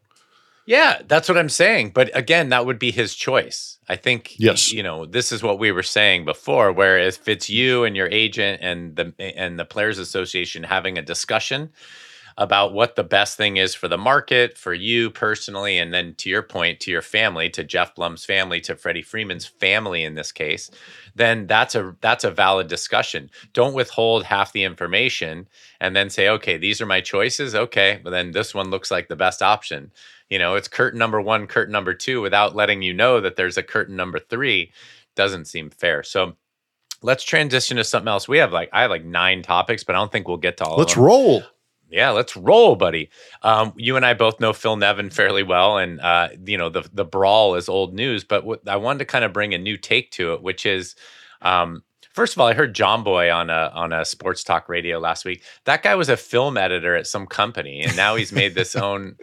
Yeah, 0.66 1.00
that's 1.08 1.30
what 1.30 1.38
I'm 1.38 1.48
saying. 1.48 1.92
But 1.94 2.14
again, 2.14 2.50
that 2.50 2.66
would 2.66 2.78
be 2.78 2.90
his 2.90 3.14
choice. 3.14 3.78
I 3.88 3.96
think 3.96 4.38
yes. 4.38 4.70
you 4.70 4.82
know, 4.82 5.06
this 5.06 5.32
is 5.32 5.42
what 5.42 5.58
we 5.58 5.72
were 5.72 5.82
saying 5.82 6.26
before, 6.26 6.72
where 6.72 6.98
if 6.98 7.26
it's 7.26 7.48
you 7.48 7.84
and 7.84 7.96
your 7.96 8.08
agent 8.08 8.60
and 8.60 8.94
the 8.94 9.14
and 9.18 9.58
the 9.58 9.64
players 9.64 9.98
association 9.98 10.64
having 10.64 10.98
a 10.98 11.02
discussion, 11.02 11.70
about 12.38 12.72
what 12.72 12.94
the 12.94 13.02
best 13.02 13.36
thing 13.36 13.56
is 13.56 13.74
for 13.74 13.88
the 13.88 13.98
market, 13.98 14.56
for 14.56 14.72
you 14.72 15.10
personally, 15.10 15.76
and 15.76 15.92
then 15.92 16.14
to 16.14 16.30
your 16.30 16.42
point, 16.42 16.78
to 16.78 16.90
your 16.90 17.02
family, 17.02 17.50
to 17.50 17.64
Geoff 17.64 17.96
Blum's 17.96 18.24
family, 18.24 18.60
to 18.60 18.76
Freddie 18.76 19.02
Freeman's 19.02 19.44
family 19.44 20.04
in 20.04 20.14
this 20.14 20.30
case, 20.30 20.70
then 21.16 21.48
that's 21.48 21.74
a 21.74 21.96
that's 22.00 22.22
a 22.22 22.30
valid 22.30 22.68
discussion. 22.68 23.28
Don't 23.52 23.74
withhold 23.74 24.22
half 24.22 24.52
the 24.52 24.62
information 24.62 25.48
and 25.80 25.96
then 25.96 26.08
say, 26.08 26.28
okay, 26.28 26.56
these 26.56 26.80
are 26.80 26.86
my 26.86 27.00
choices. 27.00 27.56
Okay, 27.56 28.00
but 28.04 28.10
then 28.10 28.30
this 28.30 28.54
one 28.54 28.70
looks 28.70 28.90
like 28.90 29.08
the 29.08 29.16
best 29.16 29.42
option. 29.42 29.90
You 30.30 30.38
know, 30.38 30.54
it's 30.54 30.68
curtain 30.68 30.98
number 30.98 31.20
one, 31.20 31.48
curtain 31.48 31.72
number 31.72 31.92
two, 31.92 32.20
without 32.20 32.54
letting 32.54 32.82
you 32.82 32.94
know 32.94 33.20
that 33.20 33.34
there's 33.34 33.56
a 33.56 33.64
curtain 33.64 33.96
number 33.96 34.20
three, 34.20 34.70
doesn't 35.16 35.46
seem 35.46 35.70
fair. 35.70 36.04
So 36.04 36.36
let's 37.02 37.24
transition 37.24 37.78
to 37.78 37.84
something 37.84 38.08
else. 38.08 38.28
We 38.28 38.38
have 38.38 38.52
like 38.52 38.70
I 38.72 38.82
have 38.82 38.92
like 38.92 39.04
nine 39.04 39.42
topics, 39.42 39.82
but 39.82 39.96
I 39.96 39.98
don't 39.98 40.12
think 40.12 40.28
we'll 40.28 40.36
get 40.36 40.58
to 40.58 40.64
all. 40.66 40.78
Let's 40.78 40.96
roll. 40.96 41.42
Yeah, 41.90 42.10
let's 42.10 42.36
roll, 42.36 42.76
buddy. 42.76 43.08
Um, 43.42 43.72
you 43.76 43.96
and 43.96 44.04
I 44.04 44.12
both 44.12 44.40
know 44.40 44.52
Phil 44.52 44.76
Nevin 44.76 45.08
fairly 45.10 45.42
well, 45.42 45.78
and 45.78 46.00
uh, 46.00 46.28
you 46.44 46.58
know 46.58 46.68
the 46.68 46.88
the 46.92 47.04
brawl 47.04 47.54
is 47.54 47.68
old 47.68 47.94
news. 47.94 48.24
But 48.24 48.44
what, 48.44 48.68
I 48.68 48.76
wanted 48.76 48.98
to 49.00 49.04
kind 49.06 49.24
of 49.24 49.32
bring 49.32 49.54
a 49.54 49.58
new 49.58 49.78
take 49.78 50.10
to 50.12 50.34
it, 50.34 50.42
which 50.42 50.66
is, 50.66 50.96
um, 51.40 51.82
first 52.12 52.34
of 52.36 52.40
all, 52.40 52.46
I 52.46 52.52
heard 52.52 52.74
Jomboy 52.76 53.34
on 53.34 53.48
a 53.48 53.72
on 53.74 53.94
a 53.94 54.04
sports 54.04 54.44
talk 54.44 54.68
radio 54.68 54.98
last 54.98 55.24
week. 55.24 55.42
That 55.64 55.82
guy 55.82 55.94
was 55.94 56.10
a 56.10 56.16
film 56.18 56.58
editor 56.58 56.94
at 56.94 57.06
some 57.06 57.26
company, 57.26 57.80
and 57.80 57.96
now 57.96 58.16
he's 58.16 58.32
made 58.32 58.54
this 58.54 58.76
own. 58.76 59.16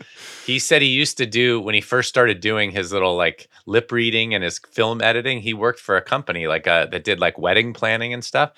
He 0.47 0.57
said 0.57 0.81
he 0.81 0.87
used 0.87 1.17
to 1.19 1.27
do 1.27 1.61
when 1.61 1.75
he 1.75 1.81
first 1.81 2.09
started 2.09 2.39
doing 2.39 2.71
his 2.71 2.91
little 2.91 3.15
like 3.15 3.47
lip 3.67 3.91
reading 3.91 4.33
and 4.33 4.43
his 4.43 4.59
film 4.71 5.01
editing. 5.03 5.39
He 5.39 5.53
worked 5.53 5.79
for 5.79 5.97
a 5.97 6.01
company 6.01 6.47
like 6.47 6.65
uh, 6.65 6.87
that 6.87 7.03
did 7.03 7.19
like 7.19 7.37
wedding 7.37 7.73
planning 7.73 8.11
and 8.11 8.23
stuff 8.23 8.53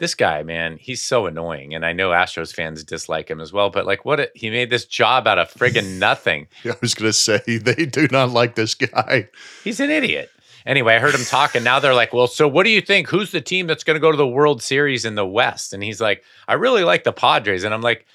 this 0.00 0.14
guy, 0.14 0.42
man, 0.42 0.78
he's 0.78 1.02
so 1.02 1.26
annoying. 1.26 1.74
And 1.74 1.86
I 1.86 1.92
know 1.92 2.10
Astros 2.10 2.52
fans 2.52 2.82
dislike 2.82 3.30
him 3.30 3.40
as 3.40 3.52
well, 3.52 3.70
but 3.70 3.86
like 3.86 4.04
what 4.04 4.18
a, 4.18 4.30
he 4.34 4.50
made 4.50 4.70
this 4.70 4.86
job 4.86 5.28
out 5.28 5.38
of 5.38 5.52
friggin' 5.52 5.98
nothing. 5.98 6.48
yeah, 6.64 6.72
I 6.72 6.76
was 6.80 6.94
going 6.94 7.10
to 7.10 7.12
say 7.12 7.38
they 7.46 7.86
do 7.86 8.08
not 8.10 8.30
like 8.30 8.56
this 8.56 8.74
guy. 8.74 9.28
He's 9.62 9.78
an 9.78 9.90
idiot. 9.90 10.30
Anyway, 10.66 10.94
I 10.94 10.98
heard 10.98 11.14
him 11.14 11.24
talk, 11.24 11.54
and 11.54 11.64
now 11.64 11.80
they're 11.80 11.94
like, 11.94 12.12
well, 12.12 12.26
so 12.26 12.46
what 12.46 12.64
do 12.64 12.70
you 12.70 12.80
think? 12.80 13.08
Who's 13.08 13.30
the 13.30 13.40
team 13.40 13.66
that's 13.66 13.84
going 13.84 13.94
to 13.94 14.00
go 14.00 14.10
to 14.10 14.16
the 14.16 14.26
World 14.26 14.62
Series 14.62 15.04
in 15.04 15.14
the 15.14 15.26
West? 15.26 15.72
And 15.72 15.82
he's 15.82 16.00
like, 16.00 16.22
I 16.48 16.54
really 16.54 16.84
like 16.84 17.04
the 17.04 17.12
Padres. 17.12 17.64
And 17.64 17.72
I'm 17.72 17.80
like, 17.80 18.06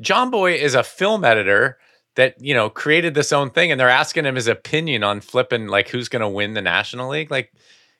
Jomboy 0.00 0.58
is 0.58 0.74
a 0.74 0.82
film 0.82 1.24
editor 1.24 1.78
that, 2.16 2.34
you 2.42 2.52
know, 2.52 2.68
created 2.68 3.14
this 3.14 3.32
own 3.32 3.50
thing, 3.50 3.70
and 3.70 3.80
they're 3.80 3.88
asking 3.88 4.26
him 4.26 4.34
his 4.34 4.48
opinion 4.48 5.02
on 5.02 5.20
flipping 5.20 5.68
like 5.68 5.88
who's 5.88 6.08
going 6.08 6.20
to 6.20 6.28
win 6.28 6.54
the 6.54 6.62
National 6.62 7.08
League. 7.08 7.30
Like, 7.30 7.52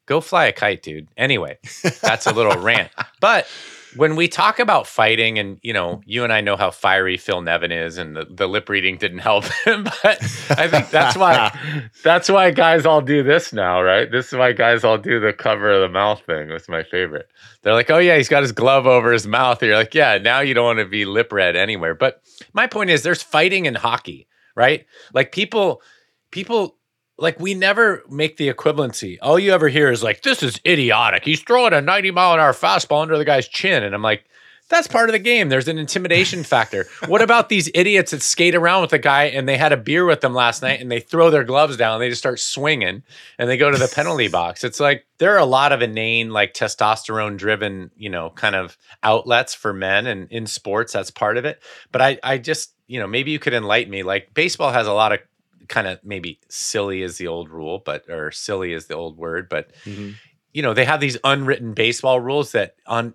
go 0.09 0.21
fly 0.21 0.47
a 0.47 0.53
kite, 0.53 0.83
dude. 0.83 1.09
Anyway, 1.17 1.59
that's 2.01 2.27
a 2.27 2.33
little 2.33 2.61
rant. 2.61 2.91
But 3.21 3.47
when 3.95 4.17
we 4.17 4.27
talk 4.27 4.59
about 4.59 4.87
fighting, 4.87 5.39
and 5.39 5.59
you 5.63 5.73
know, 5.73 6.01
you 6.07 6.25
and 6.25 6.33
I 6.33 6.41
know 6.41 6.57
how 6.57 6.71
fiery 6.71 7.17
Phil 7.17 7.43
Nevin 7.43 7.71
is, 7.71 7.99
and 7.99 8.17
the, 8.17 8.27
the 8.29 8.47
lip 8.47 8.69
reading 8.69 8.97
didn't 8.97 9.19
help 9.19 9.45
him. 9.67 9.85
But 9.85 10.23
I 10.51 10.67
think 10.69 10.91
that's 10.91 11.17
why 11.17 11.57
that's 12.03 12.29
why 12.29 12.51
guys 12.51 12.87
all 12.87 13.03
do 13.03 13.23
this 13.23 13.53
now, 13.53 13.83
right? 13.83 14.11
This 14.11 14.29
is 14.29 14.39
why 14.39 14.53
guys 14.53 14.83
all 14.83 14.99
do 14.99 15.21
the 15.21 15.33
cover 15.33 15.71
of 15.71 15.83
the 15.83 15.89
mouth 15.89 16.23
thing. 16.27 16.49
That's 16.49 16.69
my 16.69 16.83
favorite. 16.83 17.29
They're 17.63 17.75
like, 17.75 17.91
oh 17.91 17.99
yeah, 17.99 18.17
he's 18.17 18.29
got 18.29 18.43
his 18.43 18.53
glove 18.53 18.87
over 18.87 19.13
his 19.13 19.27
mouth. 19.27 19.61
And 19.63 19.69
you're 19.69 19.77
like, 19.79 19.95
yeah, 19.95 20.19
now 20.19 20.41
you 20.41 20.55
don't 20.55 20.65
want 20.65 20.79
to 20.79 20.87
be 20.87 21.05
lip 21.05 21.33
read 21.33 21.55
anywhere. 21.55 21.95
But 21.95 22.23
my 22.55 22.67
point 22.67 22.91
is, 22.91 23.03
there's 23.03 23.23
fighting 23.23 23.67
in 23.67 23.75
hockey, 23.75 24.27
right? 24.55 24.87
Like 25.13 25.33
people, 25.33 25.83
people 26.31 26.78
like 27.19 27.39
we 27.41 27.55
never 27.55 28.03
make 28.09 28.37
the 28.37 28.53
equivalency. 28.53 29.19
All 29.21 29.39
you 29.39 29.53
ever 29.53 29.69
hear 29.69 29.91
is 29.91 30.03
like, 30.03 30.23
"This 30.23 30.43
is 30.43 30.61
idiotic." 30.65 31.25
He's 31.25 31.41
throwing 31.41 31.73
a 31.73 31.81
ninety 31.81 32.11
mile 32.11 32.35
an 32.35 32.41
hour 32.41 32.53
fastball 32.53 33.03
under 33.03 33.19
the 33.19 33.25
guy's 33.25 33.49
chin, 33.49 33.83
and 33.83 33.95
I'm 33.95 34.03
like, 34.03 34.25
"That's 34.69 34.87
part 34.87 35.09
of 35.09 35.13
the 35.13 35.19
game." 35.19 35.49
There's 35.49 35.67
an 35.67 35.79
intimidation 35.79 36.45
factor. 36.45 36.87
What 37.07 37.21
about 37.21 37.49
these 37.49 37.71
idiots 37.75 38.13
that 38.13 38.23
skate 38.23 38.55
around 38.55 38.83
with 38.83 38.93
a 38.93 38.99
guy 38.99 39.25
and 39.25 39.49
they 39.49 39.57
had 39.59 39.73
a 39.73 39.77
beer 39.77 40.05
with 40.05 40.21
them 40.21 40.33
last 40.33 40.63
night 40.63 40.81
and 40.81 40.91
they 40.91 41.01
throw 41.01 41.31
their 41.31 41.45
gloves 41.45 41.77
down, 41.77 41.95
and 41.95 42.03
they 42.03 42.09
just 42.09 42.23
start 42.23 42.39
swinging, 42.39 43.03
and 43.37 43.51
they 43.51 43.57
go 43.57 43.71
to 43.71 43.79
the 43.79 43.89
penalty 43.89 44.29
box? 44.41 44.63
It's 44.63 44.79
like 44.81 45.05
there 45.19 45.35
are 45.35 45.39
a 45.39 45.45
lot 45.45 45.73
of 45.73 45.83
inane, 45.83 46.31
like 46.31 46.55
testosterone 46.55 47.37
driven, 47.37 47.91
you 47.97 48.11
know, 48.11 48.31
kind 48.31 48.55
of 48.55 48.79
outlets 49.03 49.55
for 49.55 49.73
men, 49.73 50.07
and 50.07 50.31
in 50.31 50.47
sports, 50.47 50.93
that's 50.93 51.11
part 51.11 51.37
of 51.37 51.45
it. 51.45 51.61
But 51.91 52.01
I, 52.01 52.19
I 52.23 52.39
just 52.39 52.75
you 52.87 52.99
know, 52.99 53.07
maybe 53.07 53.31
you 53.31 53.39
could 53.39 53.53
enlighten 53.55 53.91
me. 53.91 54.03
Like 54.03 54.33
baseball 54.35 54.73
has 54.73 54.87
a 54.87 54.93
lot 54.93 55.13
of 55.13 55.21
kind 55.69 55.87
of 55.87 55.99
maybe 56.03 56.41
silly 56.49 57.03
is 57.03 57.19
the 57.19 57.29
old 57.29 57.51
rule, 57.51 57.83
but 57.85 58.09
or 58.09 58.31
silly 58.31 58.73
is 58.73 58.87
the 58.87 58.95
old 58.95 59.17
word, 59.17 59.49
but 59.49 59.73
mm-hmm. 59.85 60.13
you 60.53 60.63
know, 60.63 60.75
they 60.75 60.85
have 60.85 61.01
these 61.01 61.19
unwritten 61.25 61.75
baseball 61.75 62.21
rules 62.21 62.53
that 62.53 62.77
on 62.87 63.15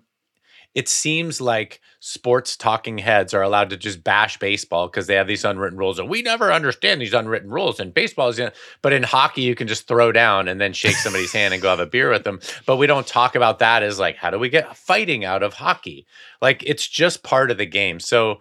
it 0.74 0.88
seems 0.88 1.40
like 1.40 1.80
sports 2.00 2.56
talking 2.56 2.98
heads 2.98 3.32
are 3.32 3.42
allowed 3.42 3.70
to 3.70 3.76
just 3.76 4.02
bash 4.02 4.38
baseball 4.38 4.88
because 4.88 5.06
they 5.06 5.14
have 5.14 5.26
these 5.26 5.44
unwritten 5.44 5.78
rules 5.78 5.98
and 5.98 6.08
we 6.08 6.20
never 6.20 6.52
understand 6.52 7.00
these 7.00 7.14
unwritten 7.14 7.48
rules 7.48 7.80
and 7.80 7.94
baseball 7.94 8.28
is 8.28 8.40
but 8.82 8.92
in 8.92 9.02
hockey 9.02 9.42
you 9.42 9.54
can 9.54 9.68
just 9.68 9.86
throw 9.86 10.12
down 10.12 10.48
and 10.48 10.60
then 10.60 10.72
shake 10.72 10.96
somebody's 10.96 11.32
hand 11.32 11.54
and 11.54 11.62
go 11.62 11.70
have 11.70 11.80
a 11.80 11.86
beer 11.86 12.10
with 12.10 12.24
them 12.24 12.40
but 12.66 12.76
we 12.76 12.86
don't 12.86 13.06
talk 13.06 13.34
about 13.34 13.60
that 13.60 13.82
as 13.82 13.98
like 13.98 14.16
how 14.16 14.30
do 14.30 14.38
we 14.38 14.48
get 14.48 14.76
fighting 14.76 15.24
out 15.24 15.42
of 15.42 15.54
hockey 15.54 16.06
like 16.42 16.62
it's 16.66 16.86
just 16.86 17.22
part 17.22 17.50
of 17.50 17.56
the 17.56 17.66
game 17.66 17.98
so 17.98 18.40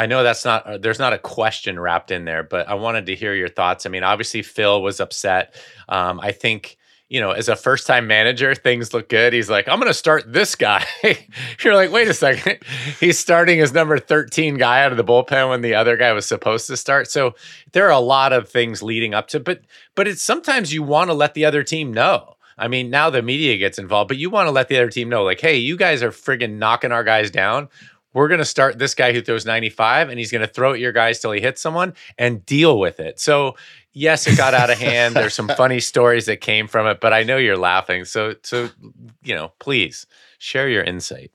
I 0.00 0.06
know 0.06 0.22
that's 0.22 0.46
not 0.46 0.66
uh, 0.66 0.78
there's 0.78 0.98
not 0.98 1.12
a 1.12 1.18
question 1.18 1.78
wrapped 1.78 2.10
in 2.10 2.24
there, 2.24 2.42
but 2.42 2.66
I 2.66 2.74
wanted 2.74 3.04
to 3.06 3.14
hear 3.14 3.34
your 3.34 3.50
thoughts. 3.50 3.84
I 3.84 3.90
mean, 3.90 4.02
obviously 4.02 4.40
Phil 4.40 4.80
was 4.80 4.98
upset. 4.98 5.54
Um, 5.90 6.18
I 6.20 6.32
think 6.32 6.78
you 7.10 7.20
know, 7.20 7.32
as 7.32 7.50
a 7.50 7.56
first 7.56 7.86
time 7.86 8.06
manager, 8.06 8.54
things 8.54 8.94
look 8.94 9.10
good. 9.10 9.34
He's 9.34 9.50
like, 9.50 9.68
I'm 9.68 9.78
going 9.78 9.90
to 9.90 9.94
start 9.94 10.32
this 10.32 10.54
guy. 10.54 10.86
You're 11.62 11.74
like, 11.74 11.90
wait 11.90 12.08
a 12.08 12.14
second. 12.14 12.60
He's 13.00 13.18
starting 13.18 13.58
his 13.58 13.74
number 13.74 13.98
13 13.98 14.56
guy 14.56 14.84
out 14.84 14.92
of 14.92 14.96
the 14.96 15.04
bullpen 15.04 15.50
when 15.50 15.60
the 15.60 15.74
other 15.74 15.96
guy 15.96 16.12
was 16.12 16.24
supposed 16.24 16.68
to 16.68 16.76
start. 16.76 17.10
So 17.10 17.34
there 17.72 17.86
are 17.86 17.90
a 17.90 17.98
lot 17.98 18.32
of 18.32 18.48
things 18.48 18.80
leading 18.80 19.12
up 19.12 19.28
to, 19.28 19.40
but 19.40 19.60
but 19.96 20.08
it's 20.08 20.22
sometimes 20.22 20.72
you 20.72 20.82
want 20.82 21.10
to 21.10 21.14
let 21.14 21.34
the 21.34 21.44
other 21.44 21.62
team 21.62 21.92
know. 21.92 22.36
I 22.56 22.68
mean, 22.68 22.88
now 22.90 23.10
the 23.10 23.22
media 23.22 23.58
gets 23.58 23.78
involved, 23.78 24.08
but 24.08 24.18
you 24.18 24.30
want 24.30 24.46
to 24.46 24.52
let 24.52 24.68
the 24.68 24.76
other 24.76 24.90
team 24.90 25.08
know, 25.08 25.24
like, 25.24 25.40
hey, 25.40 25.56
you 25.56 25.76
guys 25.76 26.02
are 26.02 26.10
friggin' 26.10 26.58
knocking 26.58 26.92
our 26.92 27.04
guys 27.04 27.30
down 27.30 27.68
we're 28.12 28.28
going 28.28 28.38
to 28.38 28.44
start 28.44 28.78
this 28.78 28.94
guy 28.94 29.12
who 29.12 29.22
throws 29.22 29.46
95 29.46 30.08
and 30.08 30.18
he's 30.18 30.32
going 30.32 30.46
to 30.46 30.52
throw 30.52 30.72
at 30.72 30.80
your 30.80 30.92
guys 30.92 31.20
till 31.20 31.32
he 31.32 31.40
hits 31.40 31.60
someone 31.60 31.94
and 32.18 32.44
deal 32.44 32.78
with 32.78 33.00
it. 33.00 33.20
So, 33.20 33.56
yes, 33.92 34.26
it 34.26 34.36
got 34.36 34.54
out 34.54 34.70
of 34.70 34.78
hand. 34.78 35.14
There's 35.14 35.34
some 35.34 35.48
funny 35.48 35.80
stories 35.80 36.26
that 36.26 36.40
came 36.40 36.66
from 36.66 36.86
it, 36.86 37.00
but 37.00 37.12
I 37.12 37.22
know 37.22 37.36
you're 37.36 37.56
laughing. 37.56 38.04
So, 38.04 38.34
so, 38.42 38.70
you 39.22 39.34
know, 39.34 39.52
please 39.58 40.06
share 40.38 40.68
your 40.68 40.82
insight. 40.82 41.30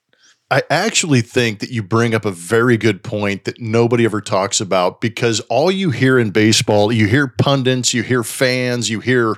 I 0.51 0.61
actually 0.69 1.21
think 1.21 1.59
that 1.59 1.71
you 1.71 1.82
bring 1.82 2.13
up 2.13 2.23
a 2.23 2.32
very 2.32 2.78
good 2.78 3.03
point 3.03 3.45
that 3.45 3.59
nobody 3.59 4.05
ever 4.05 4.21
talks 4.21 4.61
about 4.61 5.01
because 5.01 5.39
all 5.41 5.71
you 5.71 5.89
hear 5.89 6.19
in 6.19 6.30
baseball, 6.30 6.91
you 6.91 7.07
hear 7.07 7.28
pundits, 7.28 7.95
you 7.95 8.03
hear 8.03 8.23
fans, 8.23 8.89
you 8.89 8.99
hear 8.99 9.36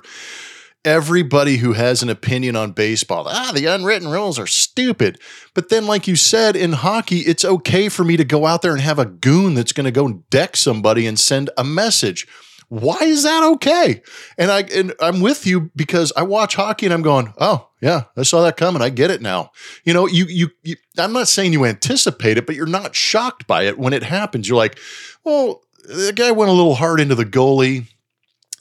everybody 0.88 1.58
who 1.58 1.74
has 1.74 2.02
an 2.02 2.08
opinion 2.08 2.56
on 2.56 2.72
baseball. 2.72 3.28
Ah, 3.28 3.52
the 3.54 3.66
unwritten 3.66 4.08
rules 4.08 4.40
are 4.40 4.48
stupid. 4.48 5.20
But 5.54 5.68
then, 5.68 5.86
like 5.86 6.08
you 6.08 6.16
said, 6.16 6.56
in 6.56 6.72
hockey, 6.72 7.20
it's 7.20 7.44
okay 7.44 7.90
for 7.90 8.06
me 8.06 8.16
to 8.16 8.24
go 8.24 8.46
out 8.46 8.62
there 8.62 8.72
and 8.72 8.80
have 8.80 8.98
a 8.98 9.06
goon 9.06 9.54
that's 9.54 9.74
going 9.74 9.84
to 9.84 9.92
go 9.92 10.24
deck 10.30 10.56
somebody 10.56 11.06
and 11.06 11.20
send 11.20 11.50
a 11.58 11.64
message. 11.66 12.26
Why 12.70 12.98
is 13.02 13.24
that 13.24 13.44
okay? 13.44 14.02
And 14.38 14.50
I 14.50 14.62
and 14.62 14.94
I'm 15.02 15.20
with 15.20 15.46
you 15.46 15.72
because 15.76 16.14
I 16.16 16.24
watch 16.24 16.56
hockey 16.56 16.86
and 16.86 16.94
I'm 16.94 17.02
going, 17.02 17.34
oh 17.38 17.70
yeah, 17.82 18.04
I 18.16 18.24
saw 18.24 18.42
that 18.44 18.58
coming. 18.58 18.82
I 18.82 18.90
get 18.90 19.12
it 19.12 19.22
now. 19.22 19.52
You 19.84 19.94
know, 19.94 20.08
you, 20.08 20.26
you 20.26 20.50
you 20.64 20.76
I'm 20.98 21.14
not 21.14 21.28
saying 21.28 21.54
you 21.54 21.66
anticipate 21.66 22.38
it, 22.38 22.46
but 22.46 22.56
you're 22.56 22.66
not 22.66 22.96
shocked 22.96 23.46
by 23.46 23.64
it 23.64 23.78
when 23.78 23.94
it 23.94 24.04
happens. 24.04 24.48
You're 24.48 24.58
like, 24.58 24.80
well, 25.24 25.64
the 25.84 26.14
guy 26.14 26.32
went 26.32 26.50
a 26.50 26.54
little 26.54 26.76
hard 26.76 27.00
into 27.00 27.16
the 27.16 27.26
goalie 27.26 27.88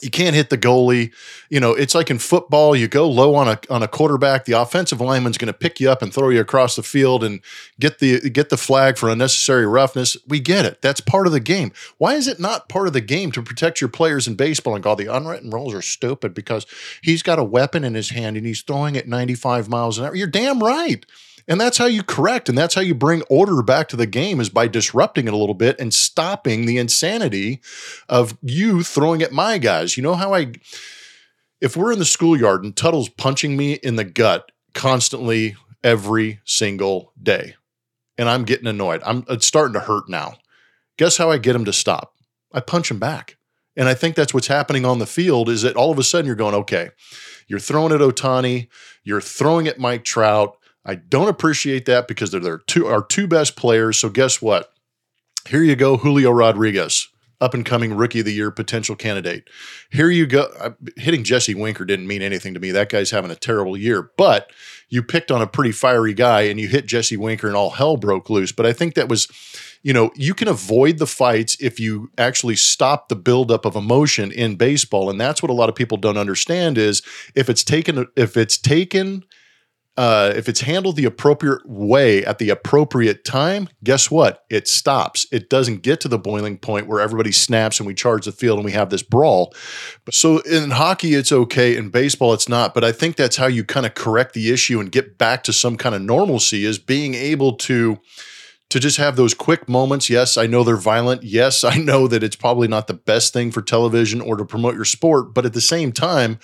you 0.01 0.11
can't 0.11 0.35
hit 0.35 0.49
the 0.49 0.57
goalie. 0.57 1.11
You 1.49 1.59
know, 1.59 1.73
it's 1.73 1.95
like 1.95 2.11
in 2.11 2.19
football, 2.19 2.75
you 2.75 2.87
go 2.87 3.09
low 3.09 3.35
on 3.35 3.47
a 3.47 3.59
on 3.69 3.81
a 3.81 3.87
quarterback, 3.87 4.45
the 4.45 4.53
offensive 4.53 5.01
lineman's 5.01 5.37
going 5.37 5.47
to 5.47 5.57
pick 5.57 5.79
you 5.79 5.89
up 5.89 6.01
and 6.01 6.13
throw 6.13 6.29
you 6.29 6.39
across 6.39 6.75
the 6.75 6.83
field 6.83 7.23
and 7.23 7.41
get 7.79 7.99
the 7.99 8.29
get 8.29 8.49
the 8.49 8.57
flag 8.57 8.97
for 8.97 9.09
unnecessary 9.09 9.65
roughness. 9.65 10.15
We 10.27 10.39
get 10.39 10.65
it. 10.65 10.81
That's 10.81 11.01
part 11.01 11.25
of 11.25 11.33
the 11.33 11.39
game. 11.39 11.71
Why 11.97 12.13
is 12.13 12.27
it 12.27 12.39
not 12.39 12.69
part 12.69 12.87
of 12.87 12.93
the 12.93 13.01
game 13.01 13.31
to 13.31 13.41
protect 13.41 13.81
your 13.81 13.89
players 13.89 14.27
in 14.27 14.35
baseball 14.35 14.75
and 14.75 14.83
call 14.83 14.95
the 14.95 15.13
unwritten 15.13 15.49
rules 15.49 15.73
are 15.73 15.81
stupid 15.81 16.33
because 16.33 16.65
he's 17.01 17.23
got 17.23 17.39
a 17.39 17.43
weapon 17.43 17.83
in 17.83 17.95
his 17.95 18.09
hand 18.11 18.37
and 18.37 18.45
he's 18.45 18.61
throwing 18.61 18.97
at 18.97 19.07
95 19.07 19.67
miles 19.67 19.97
an 19.97 20.05
hour? 20.05 20.15
You're 20.15 20.27
damn 20.27 20.59
right. 20.59 21.05
And 21.47 21.61
that's 21.61 21.77
how 21.77 21.85
you 21.85 22.03
correct 22.03 22.49
and 22.49 22.57
that's 22.57 22.75
how 22.75 22.81
you 22.81 22.93
bring 22.93 23.21
order 23.23 23.61
back 23.61 23.87
to 23.89 23.95
the 23.95 24.05
game 24.05 24.39
is 24.41 24.49
by 24.49 24.67
disrupting 24.67 25.27
it 25.27 25.33
a 25.33 25.37
little 25.37 25.55
bit 25.55 25.79
and 25.79 25.93
stopping 25.93 26.65
the 26.65 26.77
insanity 26.77 27.61
of 28.09 28.37
you 28.41 28.83
throwing 28.83 29.21
at 29.21 29.31
my 29.31 29.57
guys. 29.57 29.95
You 29.95 30.03
know 30.03 30.15
how 30.15 30.33
I 30.33 30.53
if 31.61 31.77
we're 31.77 31.93
in 31.93 31.99
the 31.99 32.05
schoolyard 32.05 32.63
and 32.63 32.75
Tuttle's 32.75 33.09
punching 33.09 33.55
me 33.55 33.73
in 33.73 33.95
the 33.95 34.03
gut 34.03 34.51
constantly 34.73 35.55
every 35.83 36.41
single 36.43 37.13
day 37.21 37.55
and 38.17 38.29
I'm 38.29 38.43
getting 38.43 38.67
annoyed. 38.67 39.01
I'm 39.05 39.25
it's 39.29 39.45
starting 39.45 39.73
to 39.73 39.79
hurt 39.79 40.09
now. 40.09 40.35
Guess 40.97 41.17
how 41.17 41.31
I 41.31 41.37
get 41.37 41.55
him 41.55 41.65
to 41.65 41.73
stop? 41.73 42.13
I 42.51 42.59
punch 42.59 42.91
him 42.91 42.99
back. 42.99 43.37
And 43.75 43.87
I 43.87 43.93
think 43.93 44.15
that's 44.15 44.33
what's 44.33 44.47
happening 44.47 44.85
on 44.85 44.97
the 44.97 45.05
field 45.05 45.49
is 45.49 45.61
that 45.61 45.75
all 45.75 45.91
of 45.91 45.99
a 45.99 46.03
sudden 46.03 46.25
you're 46.25 46.35
going, 46.35 46.55
okay, 46.55 46.89
you're 47.47 47.59
throwing 47.59 47.93
at 47.93 48.01
Ohtani, 48.01 48.67
you're 49.03 49.21
throwing 49.21 49.67
at 49.67 49.79
Mike 49.79 50.03
Trout, 50.03 50.56
I 50.87 50.95
don't 50.95 51.27
appreciate 51.27 51.85
that 51.85 52.07
because 52.07 52.31
they're, 52.31 52.39
they're 52.39 52.59
two, 52.59 52.87
our 52.87 53.03
two 53.03 53.27
best 53.27 53.57
players. 53.57 53.97
So 53.97 54.07
guess 54.09 54.41
what? 54.41 54.73
Here 55.47 55.61
you 55.61 55.75
go, 55.75 55.97
Julio 55.97 56.31
Rodriguez, 56.31 57.09
up 57.41 57.53
and 57.53 57.65
coming 57.65 57.93
rookie 57.93 58.19
of 58.19 58.25
the 58.25 58.33
year 58.33 58.51
potential 58.51 58.95
candidate. 58.95 59.49
Here 59.91 60.09
you 60.09 60.25
go. 60.25 60.47
uh, 60.59 60.71
Hitting 60.95 61.25
Jesse 61.25 61.53
Winker 61.55 61.85
didn't 61.85 62.07
mean 62.07 62.21
anything 62.21 62.53
to 62.53 62.59
me. 62.59 62.71
That 62.71 62.89
guy's 62.89 63.11
having 63.11 63.31
a 63.31 63.35
terrible 63.35 63.75
year, 63.77 64.11
but 64.17 64.51
you 64.89 65.03
picked 65.03 65.29
on 65.29 65.41
a 65.41 65.47
pretty 65.47 65.73
fiery 65.73 66.13
guy 66.13 66.43
and 66.43 66.59
you 66.59 66.69
hit 66.69 66.85
Jesse 66.85 67.17
Winker 67.17 67.47
and 67.47 67.55
all 67.55 67.71
hell 67.71 67.97
broke 67.97 68.29
loose. 68.29 68.53
But 68.53 68.65
I 68.65 68.71
think 68.71 68.95
that 68.95 69.09
was, 69.09 69.27
you 69.83 69.91
know, 69.91 70.11
you 70.15 70.33
can 70.33 70.47
avoid 70.47 70.99
the 70.99 71.07
fights 71.07 71.57
if 71.59 71.81
you 71.81 72.11
actually 72.17 72.55
stop 72.55 73.09
the 73.09 73.15
buildup 73.15 73.65
of 73.65 73.75
emotion 73.75 74.31
in 74.31 74.55
baseball. 74.55 75.09
And 75.09 75.19
that's 75.19 75.41
what 75.41 75.51
a 75.51 75.53
lot 75.53 75.67
of 75.69 75.75
people 75.75 75.97
don't 75.97 76.17
understand 76.17 76.77
is 76.77 77.01
if 77.35 77.49
it's 77.49 77.63
taken, 77.63 78.07
if 78.15 78.37
it's 78.37 78.57
taken 78.57 79.25
uh, 79.97 80.31
if 80.35 80.47
it's 80.47 80.61
handled 80.61 80.95
the 80.95 81.05
appropriate 81.05 81.67
way 81.67 82.23
at 82.23 82.37
the 82.37 82.51
appropriate 82.51 83.25
time, 83.25 83.67
guess 83.83 84.11
what? 84.11 84.45
It 84.47 84.67
stops. 84.67 85.25
It 85.31 85.49
doesn't 85.49 85.81
get 85.81 85.99
to 86.01 86.07
the 86.07 86.19
boiling 86.19 86.59
point 86.59 86.85
where 86.85 87.01
everybody 87.01 87.31
snaps 87.31 87.79
and 87.79 87.87
we 87.87 87.95
charge 87.95 88.25
the 88.25 88.31
field 88.31 88.59
and 88.59 88.65
we 88.65 88.73
have 88.73 88.91
this 88.91 89.01
brawl. 89.01 89.55
So 90.11 90.39
in 90.39 90.69
hockey, 90.69 91.15
it's 91.15 91.31
okay. 91.31 91.75
In 91.75 91.89
baseball, 91.89 92.33
it's 92.33 92.47
not. 92.47 92.75
But 92.75 92.83
I 92.83 92.91
think 92.91 93.15
that's 93.15 93.37
how 93.37 93.47
you 93.47 93.63
kind 93.63 93.87
of 93.87 93.95
correct 93.95 94.33
the 94.33 94.51
issue 94.51 94.79
and 94.79 94.91
get 94.91 95.17
back 95.17 95.43
to 95.45 95.53
some 95.53 95.77
kind 95.77 95.95
of 95.95 96.01
normalcy 96.03 96.63
is 96.63 96.77
being 96.77 97.15
able 97.15 97.53
to 97.53 97.97
to 98.69 98.81
just 98.81 98.97
have 98.97 99.15
those 99.15 99.33
quick 99.33 99.69
moments. 99.69 100.09
Yes, 100.09 100.37
I 100.37 100.45
know 100.45 100.63
they're 100.63 100.75
violent. 100.75 101.23
Yes, 101.23 101.63
I 101.63 101.77
know 101.77 102.07
that 102.07 102.21
it's 102.21 102.35
probably 102.35 102.67
not 102.67 102.87
the 102.87 102.93
best 102.93 103.33
thing 103.33 103.51
for 103.51 103.61
television 103.61 104.21
or 104.21 104.35
to 104.35 104.45
promote 104.45 104.75
your 104.75 104.85
sport. 104.85 105.33
But 105.33 105.45
at 105.45 105.53
the 105.53 105.61
same 105.61 105.91
time, 105.91 106.37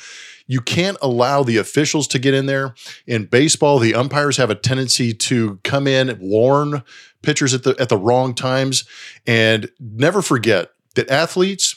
you 0.48 0.62
can't 0.62 0.98
allow 1.02 1.44
the 1.44 1.58
officials 1.58 2.08
to 2.10 2.20
get 2.20 2.34
in 2.34 2.46
there. 2.46 2.76
In 3.08 3.26
baseball, 3.26 3.80
the 3.80 3.96
umpires 3.96 4.38
have 4.38 4.50
a 4.50 4.56
tendency 4.56 5.14
to 5.14 5.60
come 5.64 5.88
in, 5.88 6.18
warn 6.20 6.84
pitchers 7.22 7.54
at 7.54 7.64
the 7.64 7.76
at 7.80 7.90
the 7.90 7.98
wrong 7.98 8.36
times, 8.36 8.84
and 9.26 9.70
never 9.80 10.22
forget 10.22 10.70
that 10.96 11.10
athletes 11.10 11.76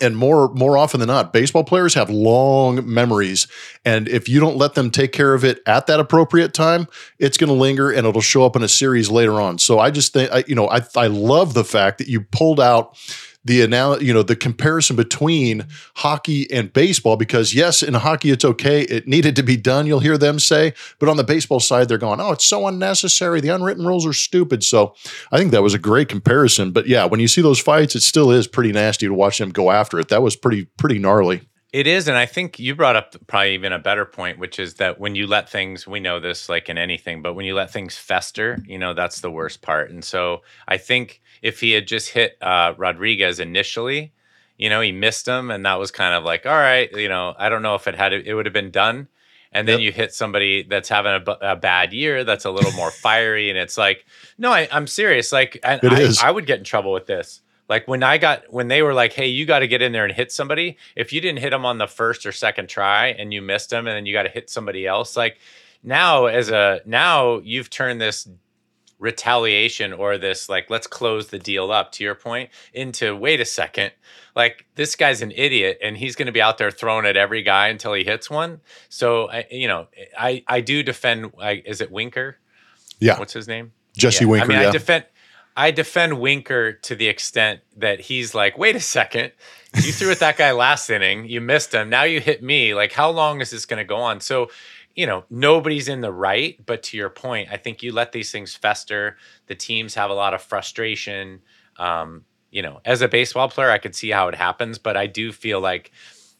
and 0.00 0.16
more 0.16 0.48
more 0.54 0.78
often 0.78 0.98
than 0.98 1.08
not, 1.08 1.32
baseball 1.32 1.62
players 1.62 1.94
have 1.94 2.08
long 2.08 2.90
memories, 2.90 3.46
and 3.84 4.08
if 4.08 4.28
you 4.28 4.40
don't 4.40 4.56
let 4.56 4.74
them 4.74 4.90
take 4.90 5.12
care 5.12 5.34
of 5.34 5.44
it 5.44 5.60
at 5.66 5.86
that 5.86 6.00
appropriate 6.00 6.54
time, 6.54 6.86
it's 7.18 7.36
going 7.36 7.48
to 7.48 7.54
linger 7.54 7.90
and 7.90 8.06
it'll 8.06 8.22
show 8.22 8.44
up 8.44 8.56
in 8.56 8.62
a 8.62 8.68
series 8.68 9.10
later 9.10 9.40
on. 9.40 9.58
So 9.58 9.78
I 9.78 9.90
just 9.90 10.12
think, 10.12 10.32
I, 10.32 10.44
you 10.46 10.54
know, 10.54 10.68
I 10.68 10.80
I 10.96 11.08
love 11.08 11.54
the 11.54 11.64
fact 11.64 11.98
that 11.98 12.08
you 12.08 12.22
pulled 12.22 12.60
out 12.60 12.96
the 13.44 13.62
anal- 13.62 14.02
you 14.02 14.12
know 14.12 14.22
the 14.22 14.36
comparison 14.36 14.96
between 14.96 15.66
hockey 15.96 16.50
and 16.50 16.72
baseball 16.72 17.16
because 17.16 17.54
yes 17.54 17.82
in 17.82 17.94
hockey 17.94 18.30
it's 18.30 18.44
okay 18.44 18.82
it 18.82 19.08
needed 19.08 19.34
to 19.36 19.42
be 19.42 19.56
done 19.56 19.86
you'll 19.86 20.00
hear 20.00 20.18
them 20.18 20.38
say 20.38 20.74
but 20.98 21.08
on 21.08 21.16
the 21.16 21.24
baseball 21.24 21.60
side 21.60 21.88
they're 21.88 21.98
going 21.98 22.20
oh 22.20 22.32
it's 22.32 22.44
so 22.44 22.66
unnecessary 22.66 23.40
the 23.40 23.48
unwritten 23.48 23.86
rules 23.86 24.06
are 24.06 24.12
stupid. 24.12 24.62
So 24.62 24.94
i 25.32 25.38
think 25.38 25.52
that 25.52 25.62
was 25.62 25.74
a 25.74 25.78
great 25.78 26.08
comparison 26.08 26.70
but 26.72 26.86
yeah 26.86 27.04
when 27.04 27.20
you 27.20 27.28
see 27.28 27.40
those 27.40 27.60
fights 27.60 27.94
it 27.94 28.02
still 28.02 28.30
is 28.30 28.46
pretty 28.46 28.72
nasty 28.72 29.06
to 29.06 29.14
watch 29.14 29.38
them 29.38 29.50
go 29.50 29.70
after 29.70 29.98
it. 29.98 30.08
That 30.08 30.22
was 30.22 30.36
pretty 30.36 30.66
pretty 30.76 30.98
gnarly 30.98 31.42
It 31.72 31.86
is, 31.86 32.08
and 32.08 32.16
I 32.16 32.26
think 32.26 32.58
you 32.58 32.74
brought 32.74 32.96
up 32.96 33.14
probably 33.28 33.54
even 33.54 33.72
a 33.72 33.78
better 33.78 34.04
point, 34.04 34.40
which 34.40 34.58
is 34.58 34.74
that 34.74 34.98
when 34.98 35.14
you 35.14 35.28
let 35.28 35.48
things, 35.48 35.86
we 35.86 36.00
know 36.00 36.18
this 36.18 36.48
like 36.48 36.68
in 36.68 36.76
anything, 36.76 37.22
but 37.22 37.34
when 37.34 37.46
you 37.46 37.54
let 37.54 37.70
things 37.70 37.96
fester, 37.96 38.58
you 38.66 38.76
know 38.76 38.92
that's 38.92 39.20
the 39.20 39.30
worst 39.30 39.62
part. 39.62 39.90
And 39.90 40.04
so 40.04 40.42
I 40.66 40.78
think 40.78 41.20
if 41.42 41.60
he 41.60 41.70
had 41.70 41.86
just 41.86 42.08
hit 42.08 42.36
uh, 42.42 42.74
Rodriguez 42.76 43.38
initially, 43.38 44.12
you 44.58 44.68
know, 44.68 44.80
he 44.80 44.90
missed 44.90 45.28
him, 45.28 45.50
and 45.50 45.64
that 45.64 45.78
was 45.78 45.92
kind 45.92 46.14
of 46.14 46.24
like, 46.24 46.44
all 46.44 46.52
right, 46.52 46.90
you 46.92 47.08
know, 47.08 47.34
I 47.38 47.48
don't 47.48 47.62
know 47.62 47.76
if 47.76 47.86
it 47.86 47.94
had 47.94 48.12
it 48.12 48.34
would 48.34 48.46
have 48.46 48.52
been 48.52 48.72
done. 48.72 49.06
And 49.52 49.66
then 49.66 49.80
Yep. 49.80 49.84
you 49.84 49.92
hit 49.92 50.14
somebody 50.14 50.62
that's 50.62 50.88
having 50.88 51.12
a, 51.12 51.52
a 51.52 51.56
bad 51.56 51.92
year, 51.92 52.22
that's 52.24 52.44
a 52.44 52.50
little 52.50 52.70
more 52.72 52.90
fiery, 52.90 53.48
and 53.48 53.58
it's 53.58 53.76
like, 53.78 54.06
no, 54.38 54.52
I, 54.52 54.68
I'm 54.70 54.86
serious. 54.86 55.32
Like, 55.32 55.58
I. 55.64 55.78
I 56.22 56.30
would 56.30 56.46
get 56.46 56.58
in 56.58 56.64
trouble 56.64 56.92
with 56.92 57.06
this. 57.06 57.40
Like 57.70 57.86
when 57.86 58.02
I 58.02 58.18
got 58.18 58.52
when 58.52 58.66
they 58.66 58.82
were 58.82 58.92
like, 58.92 59.12
"Hey, 59.12 59.28
you 59.28 59.46
got 59.46 59.60
to 59.60 59.68
get 59.68 59.80
in 59.80 59.92
there 59.92 60.04
and 60.04 60.12
hit 60.12 60.32
somebody." 60.32 60.76
If 60.96 61.12
you 61.12 61.20
didn't 61.20 61.38
hit 61.38 61.50
them 61.50 61.64
on 61.64 61.78
the 61.78 61.86
first 61.86 62.26
or 62.26 62.32
second 62.32 62.68
try 62.68 63.06
and 63.06 63.32
you 63.32 63.40
missed 63.40 63.70
them, 63.70 63.86
and 63.86 63.96
then 63.96 64.06
you 64.06 64.12
got 64.12 64.24
to 64.24 64.28
hit 64.28 64.50
somebody 64.50 64.88
else, 64.88 65.16
like 65.16 65.38
now 65.84 66.26
as 66.26 66.50
a 66.50 66.80
now 66.84 67.38
you've 67.38 67.70
turned 67.70 68.00
this 68.00 68.28
retaliation 68.98 69.92
or 69.92 70.18
this 70.18 70.48
like 70.48 70.68
let's 70.68 70.88
close 70.88 71.28
the 71.28 71.38
deal 71.38 71.70
up 71.70 71.92
to 71.92 72.04
your 72.04 72.16
point 72.16 72.50
into 72.74 73.14
wait 73.14 73.40
a 73.40 73.44
second. 73.44 73.92
Like 74.34 74.66
this 74.74 74.96
guy's 74.96 75.22
an 75.22 75.30
idiot 75.30 75.78
and 75.80 75.96
he's 75.96 76.16
going 76.16 76.26
to 76.26 76.32
be 76.32 76.42
out 76.42 76.58
there 76.58 76.72
throwing 76.72 77.06
at 77.06 77.16
every 77.16 77.42
guy 77.42 77.68
until 77.68 77.94
he 77.94 78.02
hits 78.02 78.28
one. 78.28 78.60
So 78.88 79.30
I, 79.30 79.46
you 79.48 79.68
know 79.68 79.86
i 80.18 80.42
i 80.48 80.60
do 80.60 80.82
defend 80.82 81.32
I, 81.40 81.62
is 81.64 81.80
it 81.80 81.92
winker? 81.92 82.36
Yeah. 82.98 83.16
What's 83.16 83.32
his 83.32 83.46
name? 83.46 83.72
Jesse 83.96 84.24
yeah. 84.24 84.30
winker 84.32 84.44
I 84.44 84.48
mean, 84.48 84.60
yeah. 84.60 84.68
I 84.68 84.72
defend 84.72 85.04
I 85.56 85.70
defend 85.70 86.20
Winker 86.20 86.72
to 86.72 86.94
the 86.94 87.08
extent 87.08 87.60
that 87.76 88.00
he's 88.00 88.34
like, 88.34 88.56
wait 88.56 88.76
a 88.76 88.80
second, 88.80 89.32
you 89.74 89.92
threw 89.92 90.10
at 90.10 90.20
that 90.20 90.36
guy 90.36 90.52
last 90.52 90.88
inning, 90.90 91.28
you 91.28 91.40
missed 91.40 91.74
him, 91.74 91.88
now 91.88 92.04
you 92.04 92.20
hit 92.20 92.42
me. 92.42 92.74
Like, 92.74 92.92
how 92.92 93.10
long 93.10 93.40
is 93.40 93.50
this 93.50 93.66
going 93.66 93.78
to 93.78 93.84
go 93.84 93.96
on? 93.96 94.20
So, 94.20 94.50
you 94.94 95.06
know, 95.06 95.24
nobody's 95.30 95.88
in 95.88 96.00
the 96.00 96.12
right. 96.12 96.58
But 96.64 96.82
to 96.84 96.96
your 96.96 97.10
point, 97.10 97.48
I 97.50 97.56
think 97.56 97.82
you 97.82 97.92
let 97.92 98.12
these 98.12 98.32
things 98.32 98.54
fester. 98.54 99.16
The 99.46 99.54
teams 99.54 99.94
have 99.94 100.10
a 100.10 100.14
lot 100.14 100.34
of 100.34 100.42
frustration. 100.42 101.40
Um, 101.76 102.24
you 102.50 102.62
know, 102.62 102.80
as 102.84 103.00
a 103.00 103.08
baseball 103.08 103.48
player, 103.48 103.70
I 103.70 103.78
could 103.78 103.94
see 103.94 104.10
how 104.10 104.28
it 104.28 104.34
happens, 104.34 104.78
but 104.78 104.96
I 104.96 105.06
do 105.06 105.30
feel 105.32 105.60
like, 105.60 105.92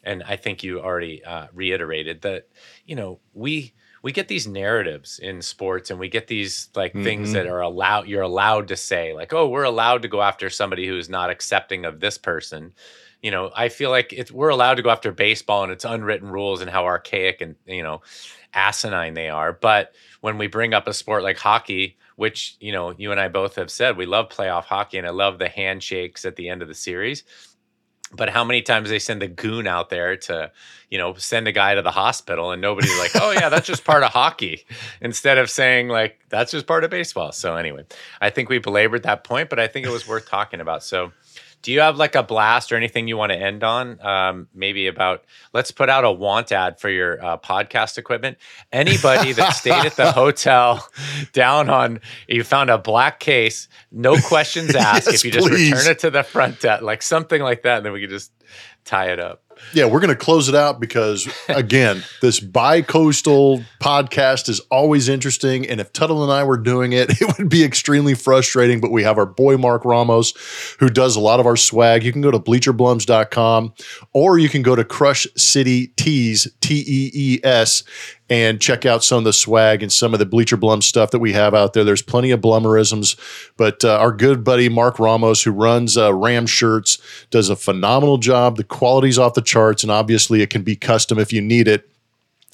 and 0.03 0.23
I 0.23 0.37
think 0.37 0.65
you 0.65 0.81
already 0.81 1.25
uh, 1.25 1.47
reiterated 1.53 2.23
that, 2.23 2.49
you 2.85 2.97
know, 2.97 3.21
we 3.33 3.75
we 4.03 4.13
get 4.13 4.29
these 4.29 4.47
narratives 4.47 5.19
in 5.19 5.43
sports 5.43 5.91
and 5.91 5.99
we 6.01 6.09
get 6.09 6.27
these 6.27 6.69
like 6.75 6.93
things 6.95 7.31
Mhm. 7.31 7.33
that 7.35 7.47
are 7.47 7.61
allowed 7.61 8.09
you're 8.09 8.23
allowed 8.23 8.69
to 8.69 8.77
say 8.77 9.13
like 9.15 9.33
oh 9.33 9.49
we're 9.49 9.65
allowed 9.65 10.03
to 10.03 10.09
go 10.09 10.23
after 10.23 10.49
somebody 10.51 10.87
who's 10.87 11.09
not 11.09 11.31
accepting 11.31 11.85
of 11.85 12.01
this 12.01 12.17
person 12.17 12.73
you 13.23 13.31
know 13.31 13.51
i 13.55 13.69
feel 13.69 13.91
like 13.91 14.13
it's 14.13 14.33
we're 14.33 14.49
allowed 14.49 14.75
to 14.77 14.83
go 14.83 14.91
after 14.91 15.13
baseball 15.13 15.63
and 15.63 15.73
its 15.73 15.85
unwritten 15.85 16.31
rules 16.31 16.61
and 16.63 16.71
how 16.71 16.85
archaic 16.87 17.41
and 17.43 17.57
you 17.67 17.83
know 17.83 18.01
asinine 18.55 19.15
they 19.15 19.29
are 19.29 19.53
but 19.53 19.93
when 20.23 20.39
we 20.39 20.47
bring 20.47 20.75
up 20.75 20.87
a 20.89 20.95
sport 20.95 21.23
like 21.23 21.37
hockey 21.39 21.97
which 22.17 22.57
you 22.61 22.73
know 22.73 22.95
you 22.99 23.13
and 23.13 23.21
i 23.21 23.29
both 23.29 23.55
have 23.57 23.71
said 23.71 23.97
we 23.97 24.07
love 24.07 24.29
playoff 24.29 24.65
hockey 24.65 24.99
and 24.99 25.07
i 25.07 25.11
love 25.11 25.39
the 25.39 25.49
handshakes 25.49 26.25
at 26.25 26.37
the 26.37 26.49
end 26.49 26.63
of 26.63 26.69
the 26.69 26.75
series 26.75 27.23
but 28.13 28.29
how 28.29 28.45
many 28.45 28.63
times 28.63 28.91
they 28.91 28.99
send 28.99 29.23
a 29.23 29.29
goon 29.29 29.67
out 29.67 29.89
there 29.91 30.17
to 30.17 30.51
you 30.89 30.99
know 30.99 31.15
send 31.15 31.47
a 31.47 31.53
guy 31.53 31.75
to 31.75 31.83
the 31.83 31.91
hospital 31.91 32.51
and 32.51 32.61
nobody's 32.61 32.99
like 32.99 33.13
oh 33.17 33.31
yeah 33.31 33.49
that's 33.49 33.67
just 33.67 33.85
part 33.85 34.03
of 34.03 34.11
hockey 34.11 34.65
instead 35.01 35.39
of 35.39 35.49
saying 35.49 35.89
like 35.89 36.19
that's 36.29 36.51
just 36.51 36.67
part 36.67 36.85
of 36.85 36.91
baseball. 36.91 37.33
So 37.33 37.57
anyway 37.57 37.85
i 38.21 38.31
think 38.31 38.49
we 38.49 38.59
belabored 38.59 39.05
that 39.05 39.25
point 39.25 39.49
but 39.49 39.59
i 39.59 39.67
think 39.67 39.87
it 39.87 39.91
was 39.91 40.07
worth 40.07 40.29
talking 40.29 40.61
about. 40.61 40.83
So 40.83 41.13
do 41.63 41.73
you 41.73 41.81
have 41.81 41.97
like 41.97 42.15
a 42.15 42.23
blast 42.23 42.73
or 42.73 42.77
anything 42.77 43.07
you 43.09 43.17
want 43.17 43.33
to 43.33 43.39
end 43.39 43.63
on? 43.63 44.01
Um, 44.05 44.49
maybe 44.55 44.87
about 44.87 45.25
let's 45.53 45.71
put 45.71 45.89
out 45.91 46.05
a 46.05 46.11
want 46.13 46.53
ad 46.53 46.81
for 46.81 46.89
your 46.89 47.23
uh, 47.25 47.37
podcast 47.39 47.99
equipment. 47.99 48.39
Anybody 48.73 49.33
that 49.33 49.51
stayed 49.51 49.85
at 49.87 49.97
the 49.97 50.11
hotel 50.21 50.89
down 51.33 51.69
on 51.69 52.01
you 52.29 52.45
found 52.45 52.71
a 52.71 52.79
black 52.79 53.21
case 53.21 53.69
no 53.93 54.17
questions 54.21 54.75
asked 54.75 55.07
Yes, 55.07 55.15
if 55.17 55.25
you 55.25 55.31
just 55.31 55.49
please. 55.49 55.71
return 55.73 55.91
it 55.91 55.99
to 56.01 56.11
the 56.11 56.23
front 56.23 56.61
desk 56.61 56.83
like 56.83 57.03
something 57.03 57.43
like 57.43 57.63
that 57.63 57.79
and 57.79 57.87
then 57.87 57.93
we 57.93 58.01
could 58.01 58.11
just 58.11 58.33
tie 58.85 59.11
it 59.13 59.21
up 59.21 59.43
Yeah, 59.73 59.87
we're 59.87 60.01
going 60.01 60.11
to 60.11 60.17
close 60.17 60.49
it 60.49 60.55
out 60.55 60.81
because, 60.81 61.29
again, 61.49 62.03
this 62.21 62.41
bi 62.41 62.83
coastal 62.83 63.63
podcast 63.81 64.49
is 64.49 64.61
always 64.71 65.09
interesting. 65.09 65.67
And 65.69 65.81
if 65.81 65.93
Tuttle 65.93 66.23
and 66.23 66.33
I 66.33 66.45
were 66.45 66.57
doing 66.57 66.93
it, 66.93 67.11
it 67.21 67.39
would 67.39 67.49
be 67.49 67.65
extremely 67.65 68.15
frustrating. 68.15 68.81
But 68.81 68.91
we 68.91 69.03
have 69.03 69.19
our 69.19 69.27
boy, 69.27 69.57
Mark 69.57 69.85
Ramos, 69.85 70.33
who 70.81 70.89
does 70.89 71.17
a 71.17 71.21
lot 71.21 71.41
of 71.41 71.47
our 71.47 71.57
swag. 71.57 72.05
You 72.05 72.13
can 72.13 72.23
go 72.23 72.31
to 72.31 72.39
bleacherblums.com 72.39 73.75
or 74.13 74.39
you 74.39 74.49
can 74.49 74.63
go 74.63 74.75
to 74.75 74.85
Crush 74.85 75.27
City 75.37 75.89
Tees, 75.97 76.49
T 76.61 76.85
E 76.87 77.11
E 77.15 77.41
S, 77.45 77.85
and 78.31 78.61
check 78.61 78.87
out 78.87 79.03
some 79.03 79.19
of 79.19 79.25
the 79.25 79.33
swag 79.33 79.83
and 79.83 79.93
some 79.93 80.15
of 80.15 80.21
the 80.21 80.27
Bleacher 80.27 80.57
Blum 80.57 80.81
stuff 80.81 81.11
that 81.11 81.19
we 81.19 81.33
have 81.33 81.53
out 81.53 81.73
there. 81.73 81.83
There's 81.83 82.01
plenty 82.01 82.31
of 82.31 82.41
Blummerisms, 82.41 83.19
but 83.57 83.85
uh, 83.85 83.99
our 83.99 84.13
good 84.13 84.45
buddy 84.45 84.69
Mark 84.69 85.01
Ramos, 85.01 85.43
who 85.43 85.51
runs 85.51 85.99
uh, 85.99 86.15
Ram 86.15 86.47
Shirts, 86.47 86.99
does 87.31 87.51
a 87.51 87.57
phenomenal 87.57 88.19
job. 88.19 88.57
The 88.57 88.65
quality's 88.65 89.19
off 89.19 89.35
the 89.35 89.43
charts, 89.43 89.83
and 89.83 89.91
obviously 89.91 90.43
it 90.43 90.51
can 90.51 90.63
be 90.63 90.77
custom 90.77 91.19
if 91.19 91.33
you 91.33 91.43
need 91.43 91.67
it. 91.67 91.90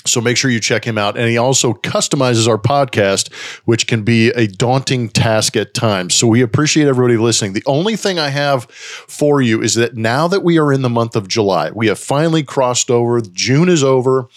So 0.09 0.20
make 0.20 0.36
sure 0.36 0.50
you 0.50 0.61
check 0.61 0.84
him 0.84 0.98
out. 0.98 1.16
And 1.16 1.28
he 1.28 1.36
also 1.36 1.72
customizes 1.74 2.48
our 2.48 2.59
podcast, 2.59 3.32
which 3.64 3.86
can 3.86 4.02
be 4.02 4.28
a 4.30 4.46
daunting 4.46 5.09
task 5.09 5.57
at 5.57 5.74
times. 5.74 6.14
So 6.14 6.26
we 6.26 6.42
appreciate 6.42 6.86
everybody 6.86 7.16
listening. 7.16 7.52
The 7.52 7.62
only 7.66 7.96
thing 7.96 8.18
I 8.18 8.28
have 8.28 8.64
for 8.70 9.40
you 9.42 9.62
is 9.62 9.74
that 9.74 9.96
now 9.96 10.28
that 10.28 10.42
we 10.42 10.59
are 10.59 10.72
in 10.72 10.82
the 10.82 10.88
month 10.88 11.16
of 11.16 11.28
July, 11.28 11.70
we 11.70 11.86
have 11.88 11.98
finally 11.98 12.42
crossed 12.42 12.90
over. 12.90 13.20
June 13.20 13.68
is 13.68 13.82
over. 13.82 14.28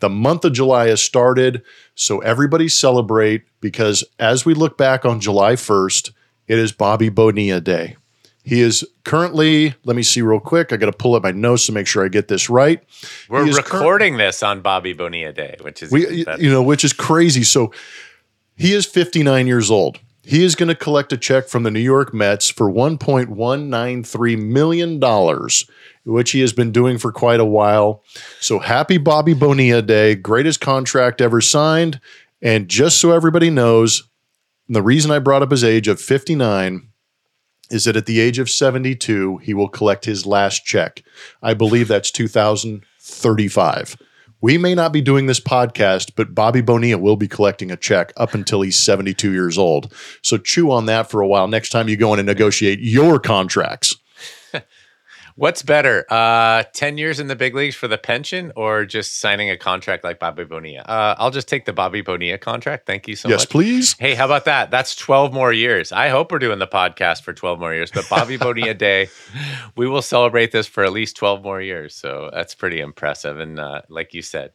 The 0.00 0.08
month 0.08 0.44
of 0.44 0.52
July 0.52 0.88
has 0.88 1.02
started. 1.02 1.62
So 1.94 2.20
everybody 2.20 2.68
celebrate 2.68 3.44
because 3.60 4.04
as 4.18 4.44
we 4.44 4.54
look 4.54 4.78
back 4.78 5.04
on 5.04 5.20
July 5.20 5.54
1st, 5.54 6.12
it 6.46 6.58
is 6.58 6.72
Bobby 6.72 7.08
Bonilla 7.08 7.60
Day. 7.60 7.96
He 8.44 8.60
is 8.60 8.86
currently, 9.04 9.74
let 9.84 9.94
me 9.94 10.02
see 10.02 10.22
real 10.22 10.40
quick. 10.40 10.72
I 10.72 10.76
got 10.76 10.86
to 10.86 10.92
pull 10.92 11.14
up 11.14 11.22
my 11.22 11.32
notes 11.32 11.66
to 11.66 11.72
make 11.72 11.86
sure 11.86 12.04
I 12.04 12.08
get 12.08 12.28
this 12.28 12.48
right. 12.48 12.82
we're 13.28 13.46
is 13.46 13.58
cur- 13.58 13.78
recording 13.78 14.16
this 14.16 14.42
on 14.42 14.62
bobby 14.62 14.92
bonilla 14.94 15.32
day 15.32 15.56
which 15.60 15.82
is 15.82 15.90
we 15.90 16.24
you 16.38 16.50
know 16.50 16.62
which 16.62 16.84
is 16.84 16.92
crazy 16.92 17.42
so 17.44 17.72
he 18.56 18.72
is 18.72 18.86
59 18.86 19.46
years 19.46 19.70
old 19.70 19.98
He 20.24 20.44
is 20.44 20.54
going 20.54 20.68
to 20.68 20.74
collect 20.74 21.12
a 21.12 21.16
check 21.16 21.48
from 21.48 21.62
the 21.62 21.70
New 21.70 21.80
York 21.80 22.12
Mets 22.12 22.50
for 22.50 22.70
$1.193 22.70 24.38
million, 24.42 25.00
which 26.04 26.30
he 26.32 26.40
has 26.40 26.52
been 26.52 26.70
doing 26.72 26.98
for 26.98 27.12
quite 27.12 27.40
a 27.40 27.44
while. 27.46 28.02
So 28.40 28.58
happy 28.58 28.98
Bobby 28.98 29.32
Bonilla 29.34 29.80
Day, 29.82 30.14
greatest 30.16 30.60
contract 30.60 31.20
ever 31.20 31.40
signed. 31.40 32.00
And 32.42 32.68
just 32.68 32.98
so 32.98 33.12
everybody 33.12 33.48
knows, 33.48 34.08
the 34.68 34.82
reason 34.82 35.10
I 35.10 35.18
brought 35.18 35.42
up 35.42 35.50
his 35.50 35.64
age 35.64 35.88
of 35.88 36.00
59 36.00 36.88
is 37.70 37.84
that 37.84 37.96
at 37.96 38.06
the 38.06 38.20
age 38.20 38.38
of 38.38 38.50
72, 38.50 39.38
he 39.38 39.54
will 39.54 39.68
collect 39.68 40.04
his 40.04 40.26
last 40.26 40.64
check. 40.64 41.02
I 41.42 41.54
believe 41.54 41.88
that's 41.88 42.10
2035. 42.10 43.96
We 44.40 44.56
may 44.56 44.74
not 44.74 44.92
be 44.92 45.00
doing 45.00 45.26
this 45.26 45.40
podcast, 45.40 46.12
but 46.14 46.34
Bobby 46.34 46.60
Bonilla 46.60 47.00
will 47.00 47.16
be 47.16 47.26
collecting 47.26 47.72
a 47.72 47.76
check 47.76 48.12
up 48.16 48.34
until 48.34 48.62
he's 48.62 48.78
72 48.78 49.32
years 49.32 49.58
old. 49.58 49.92
So 50.22 50.38
chew 50.38 50.70
on 50.70 50.86
that 50.86 51.10
for 51.10 51.20
a 51.20 51.26
while 51.26 51.48
next 51.48 51.70
time 51.70 51.88
you 51.88 51.96
go 51.96 52.12
in 52.12 52.20
and 52.20 52.26
negotiate 52.26 52.78
your 52.78 53.18
contracts. 53.18 53.96
What's 55.38 55.62
better, 55.62 56.04
uh, 56.10 56.64
10 56.72 56.98
years 56.98 57.20
in 57.20 57.28
the 57.28 57.36
big 57.36 57.54
leagues 57.54 57.76
for 57.76 57.86
the 57.86 57.96
pension 57.96 58.50
or 58.56 58.84
just 58.84 59.20
signing 59.20 59.50
a 59.50 59.56
contract 59.56 60.02
like 60.02 60.18
Bobby 60.18 60.42
Bonilla? 60.42 60.82
Uh, 60.82 61.14
I'll 61.16 61.30
just 61.30 61.46
take 61.46 61.64
the 61.64 61.72
Bobby 61.72 62.00
Bonilla 62.00 62.38
contract. 62.38 62.86
Thank 62.86 63.06
you 63.06 63.14
so 63.14 63.28
yes, 63.28 63.42
much. 63.42 63.42
Yes, 63.42 63.52
please. 63.52 63.96
Hey, 64.00 64.16
how 64.16 64.24
about 64.24 64.46
that? 64.46 64.72
That's 64.72 64.96
12 64.96 65.32
more 65.32 65.52
years. 65.52 65.92
I 65.92 66.08
hope 66.08 66.32
we're 66.32 66.40
doing 66.40 66.58
the 66.58 66.66
podcast 66.66 67.22
for 67.22 67.32
12 67.32 67.60
more 67.60 67.72
years, 67.72 67.92
but 67.92 68.08
Bobby 68.08 68.36
Bonilla 68.36 68.74
Day, 68.74 69.10
we 69.76 69.86
will 69.86 70.02
celebrate 70.02 70.50
this 70.50 70.66
for 70.66 70.82
at 70.82 70.90
least 70.90 71.14
12 71.14 71.40
more 71.44 71.60
years. 71.60 71.94
So 71.94 72.30
that's 72.34 72.56
pretty 72.56 72.80
impressive. 72.80 73.38
And 73.38 73.60
uh, 73.60 73.82
like 73.88 74.14
you 74.14 74.22
said, 74.22 74.50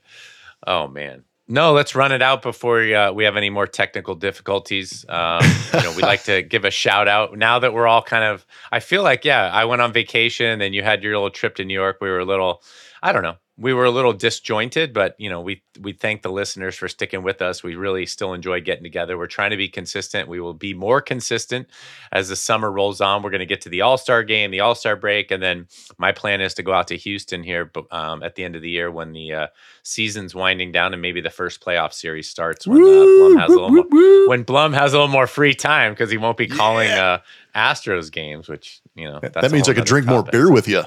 oh 0.68 0.90
man, 0.90 1.24
no, 1.48 1.74
let's 1.74 1.94
run 1.94 2.12
it 2.12 2.22
out 2.22 2.42
before 2.42 2.82
uh, 2.82 3.12
we 3.12 3.26
have 3.26 3.36
any 3.36 3.50
more 3.50 3.68
technical 3.68 4.16
difficulties. 4.16 5.06
Um, 5.10 5.42
you 5.74 5.84
know, 5.84 5.94
we 5.96 6.02
like 6.02 6.24
to 6.24 6.42
give 6.54 6.64
a 6.64 6.72
shout 6.72 7.08
out 7.08 7.38
now 7.38 7.60
that 7.60 7.74
we're 7.74 7.88
all 7.88 8.02
kind 8.02 8.24
of. 8.24 8.46
I 8.72 8.80
feel 8.80 9.04
like, 9.04 9.26
yeah, 9.26 9.50
I 9.52 9.66
went 9.66 9.82
on 9.82 9.92
vacation, 9.92 10.62
and 10.62 10.74
you 10.74 10.84
had 10.84 11.04
your 11.04 11.14
little 11.14 11.30
trip 11.30 11.56
to 11.56 11.66
New 11.66 11.74
York. 11.74 11.98
We 12.00 12.10
were 12.10 12.20
a 12.20 12.26
little, 12.26 12.64
I 13.02 13.12
don't 13.12 13.24
know, 13.24 13.36
we 13.56 13.72
were 13.72 13.86
a 13.86 13.92
little 13.92 14.14
disjointed, 14.14 14.94
but 14.94 15.16
you 15.20 15.30
know, 15.30 15.40
we 15.40 15.62
we 15.80 15.94
thank 15.94 16.24
the 16.24 16.32
listeners 16.32 16.76
for 16.76 16.88
sticking 16.88 17.22
with 17.22 17.40
us. 17.40 17.62
We 17.62 17.76
really 17.76 18.08
still 18.08 18.34
enjoy 18.34 18.62
getting 18.62 18.84
together. 18.84 19.16
We're 19.16 19.28
trying 19.28 19.52
to 19.52 19.58
be 19.58 19.70
consistent. 19.70 20.28
We 20.28 20.40
will 20.40 20.56
be 20.56 20.74
more 20.74 21.02
consistent 21.02 21.68
as 22.12 22.30
the 22.30 22.36
summer 22.36 22.72
rolls 22.72 23.00
on. 23.00 23.22
We're 23.22 23.30
going 23.30 23.40
to 23.40 23.46
get 23.46 23.62
to 23.62 23.70
the 23.70 23.82
All 23.82 23.98
Star 23.98 24.24
game, 24.24 24.50
the 24.50 24.62
All 24.62 24.74
Star 24.74 24.96
break, 24.96 25.30
and 25.30 25.42
then 25.42 25.68
my 26.00 26.12
plan 26.12 26.42
is 26.42 26.56
to 26.56 26.64
go 26.64 26.74
out 26.74 26.88
to 26.88 26.98
Houston 26.98 27.44
here 27.44 27.72
um, 27.92 28.24
at 28.24 28.34
the 28.34 28.44
end 28.44 28.56
of 28.56 28.64
the 28.64 28.72
year 28.72 28.90
when 28.90 29.12
the 29.12 29.34
uh, 29.34 29.48
season's 29.84 30.34
winding 30.34 30.72
down 30.72 30.92
and 30.92 31.02
maybe 31.02 31.22
the 31.22 31.30
first 31.30 31.62
playoff 31.62 31.94
series 31.94 32.28
starts 32.28 32.66
when 32.66 32.82
uh, 32.82 32.86
Blum 32.86 33.38
has 33.38 33.52
a 33.52 33.54
little 33.54 33.70
more, 33.70 34.30
when 34.30 34.42
Blum 34.44 34.74
has 34.74 34.94
a 34.94 34.98
little 34.98 35.08
more 35.08 35.28
free 35.28 35.54
time 35.54 35.94
because 35.94 36.10
he 36.10 36.18
won't 36.18 36.38
be 36.38 36.48
calling 36.48 36.90
yeah. 36.90 37.20
uh, 37.56 37.74
Astros 37.74 38.12
games, 38.12 38.50
which 38.50 38.82
you 38.96 39.06
know 39.06 39.20
that 39.20 39.52
means 39.52 39.70
I 39.70 39.76
could 39.76 39.86
drink 39.86 40.08
topic. 40.08 40.24
more 40.26 40.32
beer 40.32 40.52
with 40.52 40.68
you. 40.68 40.84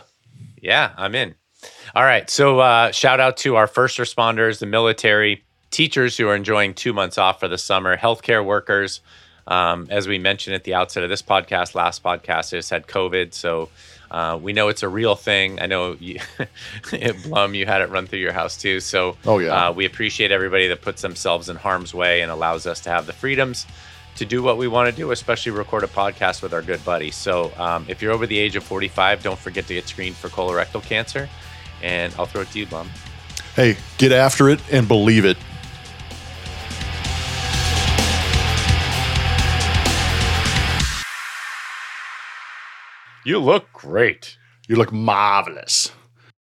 Yeah, 0.61 0.93
I'm 0.97 1.15
in. 1.15 1.37
All 1.95 2.05
right. 2.05 2.29
So, 2.29 2.61
uh, 2.61 2.93
shout 2.93 3.21
out 3.21 3.37
to 3.39 3.57
our 3.57 3.67
first 3.67 3.99
responders, 3.99 4.59
the 4.59 4.67
military, 4.67 5.45
teachers 5.71 6.17
who 6.17 6.29
are 6.29 6.35
enjoying 6.35 6.75
two 6.75 6.93
months 6.93 7.19
off 7.19 7.41
for 7.41 7.49
the 7.49 7.59
summer, 7.59 7.97
healthcare 7.97 8.45
workers. 8.45 9.01
Um, 9.49 9.87
as 9.91 10.09
we 10.09 10.19
mentioned 10.19 10.57
at 10.57 10.65
the 10.65 10.75
outset 10.75 11.05
of 11.05 11.09
this 11.09 11.23
podcast, 11.23 11.75
last 11.75 12.03
podcast, 12.03 12.51
just 12.51 12.71
had 12.71 12.87
COVID. 12.87 13.33
So, 13.33 13.69
uh, 14.11 14.39
we 14.41 14.53
know 14.53 14.69
it's 14.69 14.83
a 14.83 14.89
real 14.89 15.15
thing. 15.15 15.61
I 15.61 15.67
know 15.67 15.97
you, 15.99 16.21
Blum, 17.25 17.55
you 17.55 17.67
had 17.67 17.81
it 17.81 17.91
run 17.91 18.07
through 18.07 18.21
your 18.21 18.33
house 18.33 18.57
too. 18.57 18.81
So, 18.81 19.17
oh 19.25 19.39
yeah, 19.39 19.69
uh, 19.69 19.73
we 19.73 19.85
appreciate 19.85 20.33
everybody 20.33 20.69
that 20.69 20.83
puts 20.83 21.03
themselves 21.03 21.49
in 21.49 21.57
harm's 21.57 21.93
way 21.95 22.23
and 22.23 22.31
allows 22.31 22.67
us 22.67 22.81
to 22.83 22.91
have 22.91 23.07
the 23.07 23.13
freedoms 23.13 23.67
to 24.17 24.25
do 24.25 24.43
what 24.43 24.57
we 24.59 24.67
want 24.69 24.89
to 24.89 24.97
do, 24.97 25.11
especially 25.11 25.53
record 25.53 25.85
a 25.85 25.89
podcast 25.89 26.43
with 26.43 26.55
our 26.55 26.63
good 26.63 26.85
buddy. 26.85 27.11
So, 27.11 27.53
um, 27.57 27.85
if 27.89 28.01
you're 28.01 28.13
over 28.13 28.27
the 28.27 28.39
age 28.39 28.57
of 28.57 28.65
45, 28.65 29.23
don't 29.23 29.39
forget 29.39 29.67
to 29.67 29.75
get 29.75 29.89
screened 29.89 30.17
for 30.17 30.29
colorectal 30.29 30.83
cancer. 30.83 31.29
And 31.83 32.15
I'll 32.19 32.27
throw 32.27 32.43
it 32.43 32.51
to 32.51 32.59
you, 32.59 32.67
Blum. 32.67 32.91
Hey, 33.55 33.77
get 33.99 34.13
after 34.13 34.49
it 34.49 34.61
and 34.71 34.87
believe 34.87 35.25
it. 35.25 35.37
You 43.25 43.41
look 43.41 43.73
great. 43.73 44.39
You 44.69 44.77
look 44.77 44.93
marvelous. 44.93 45.91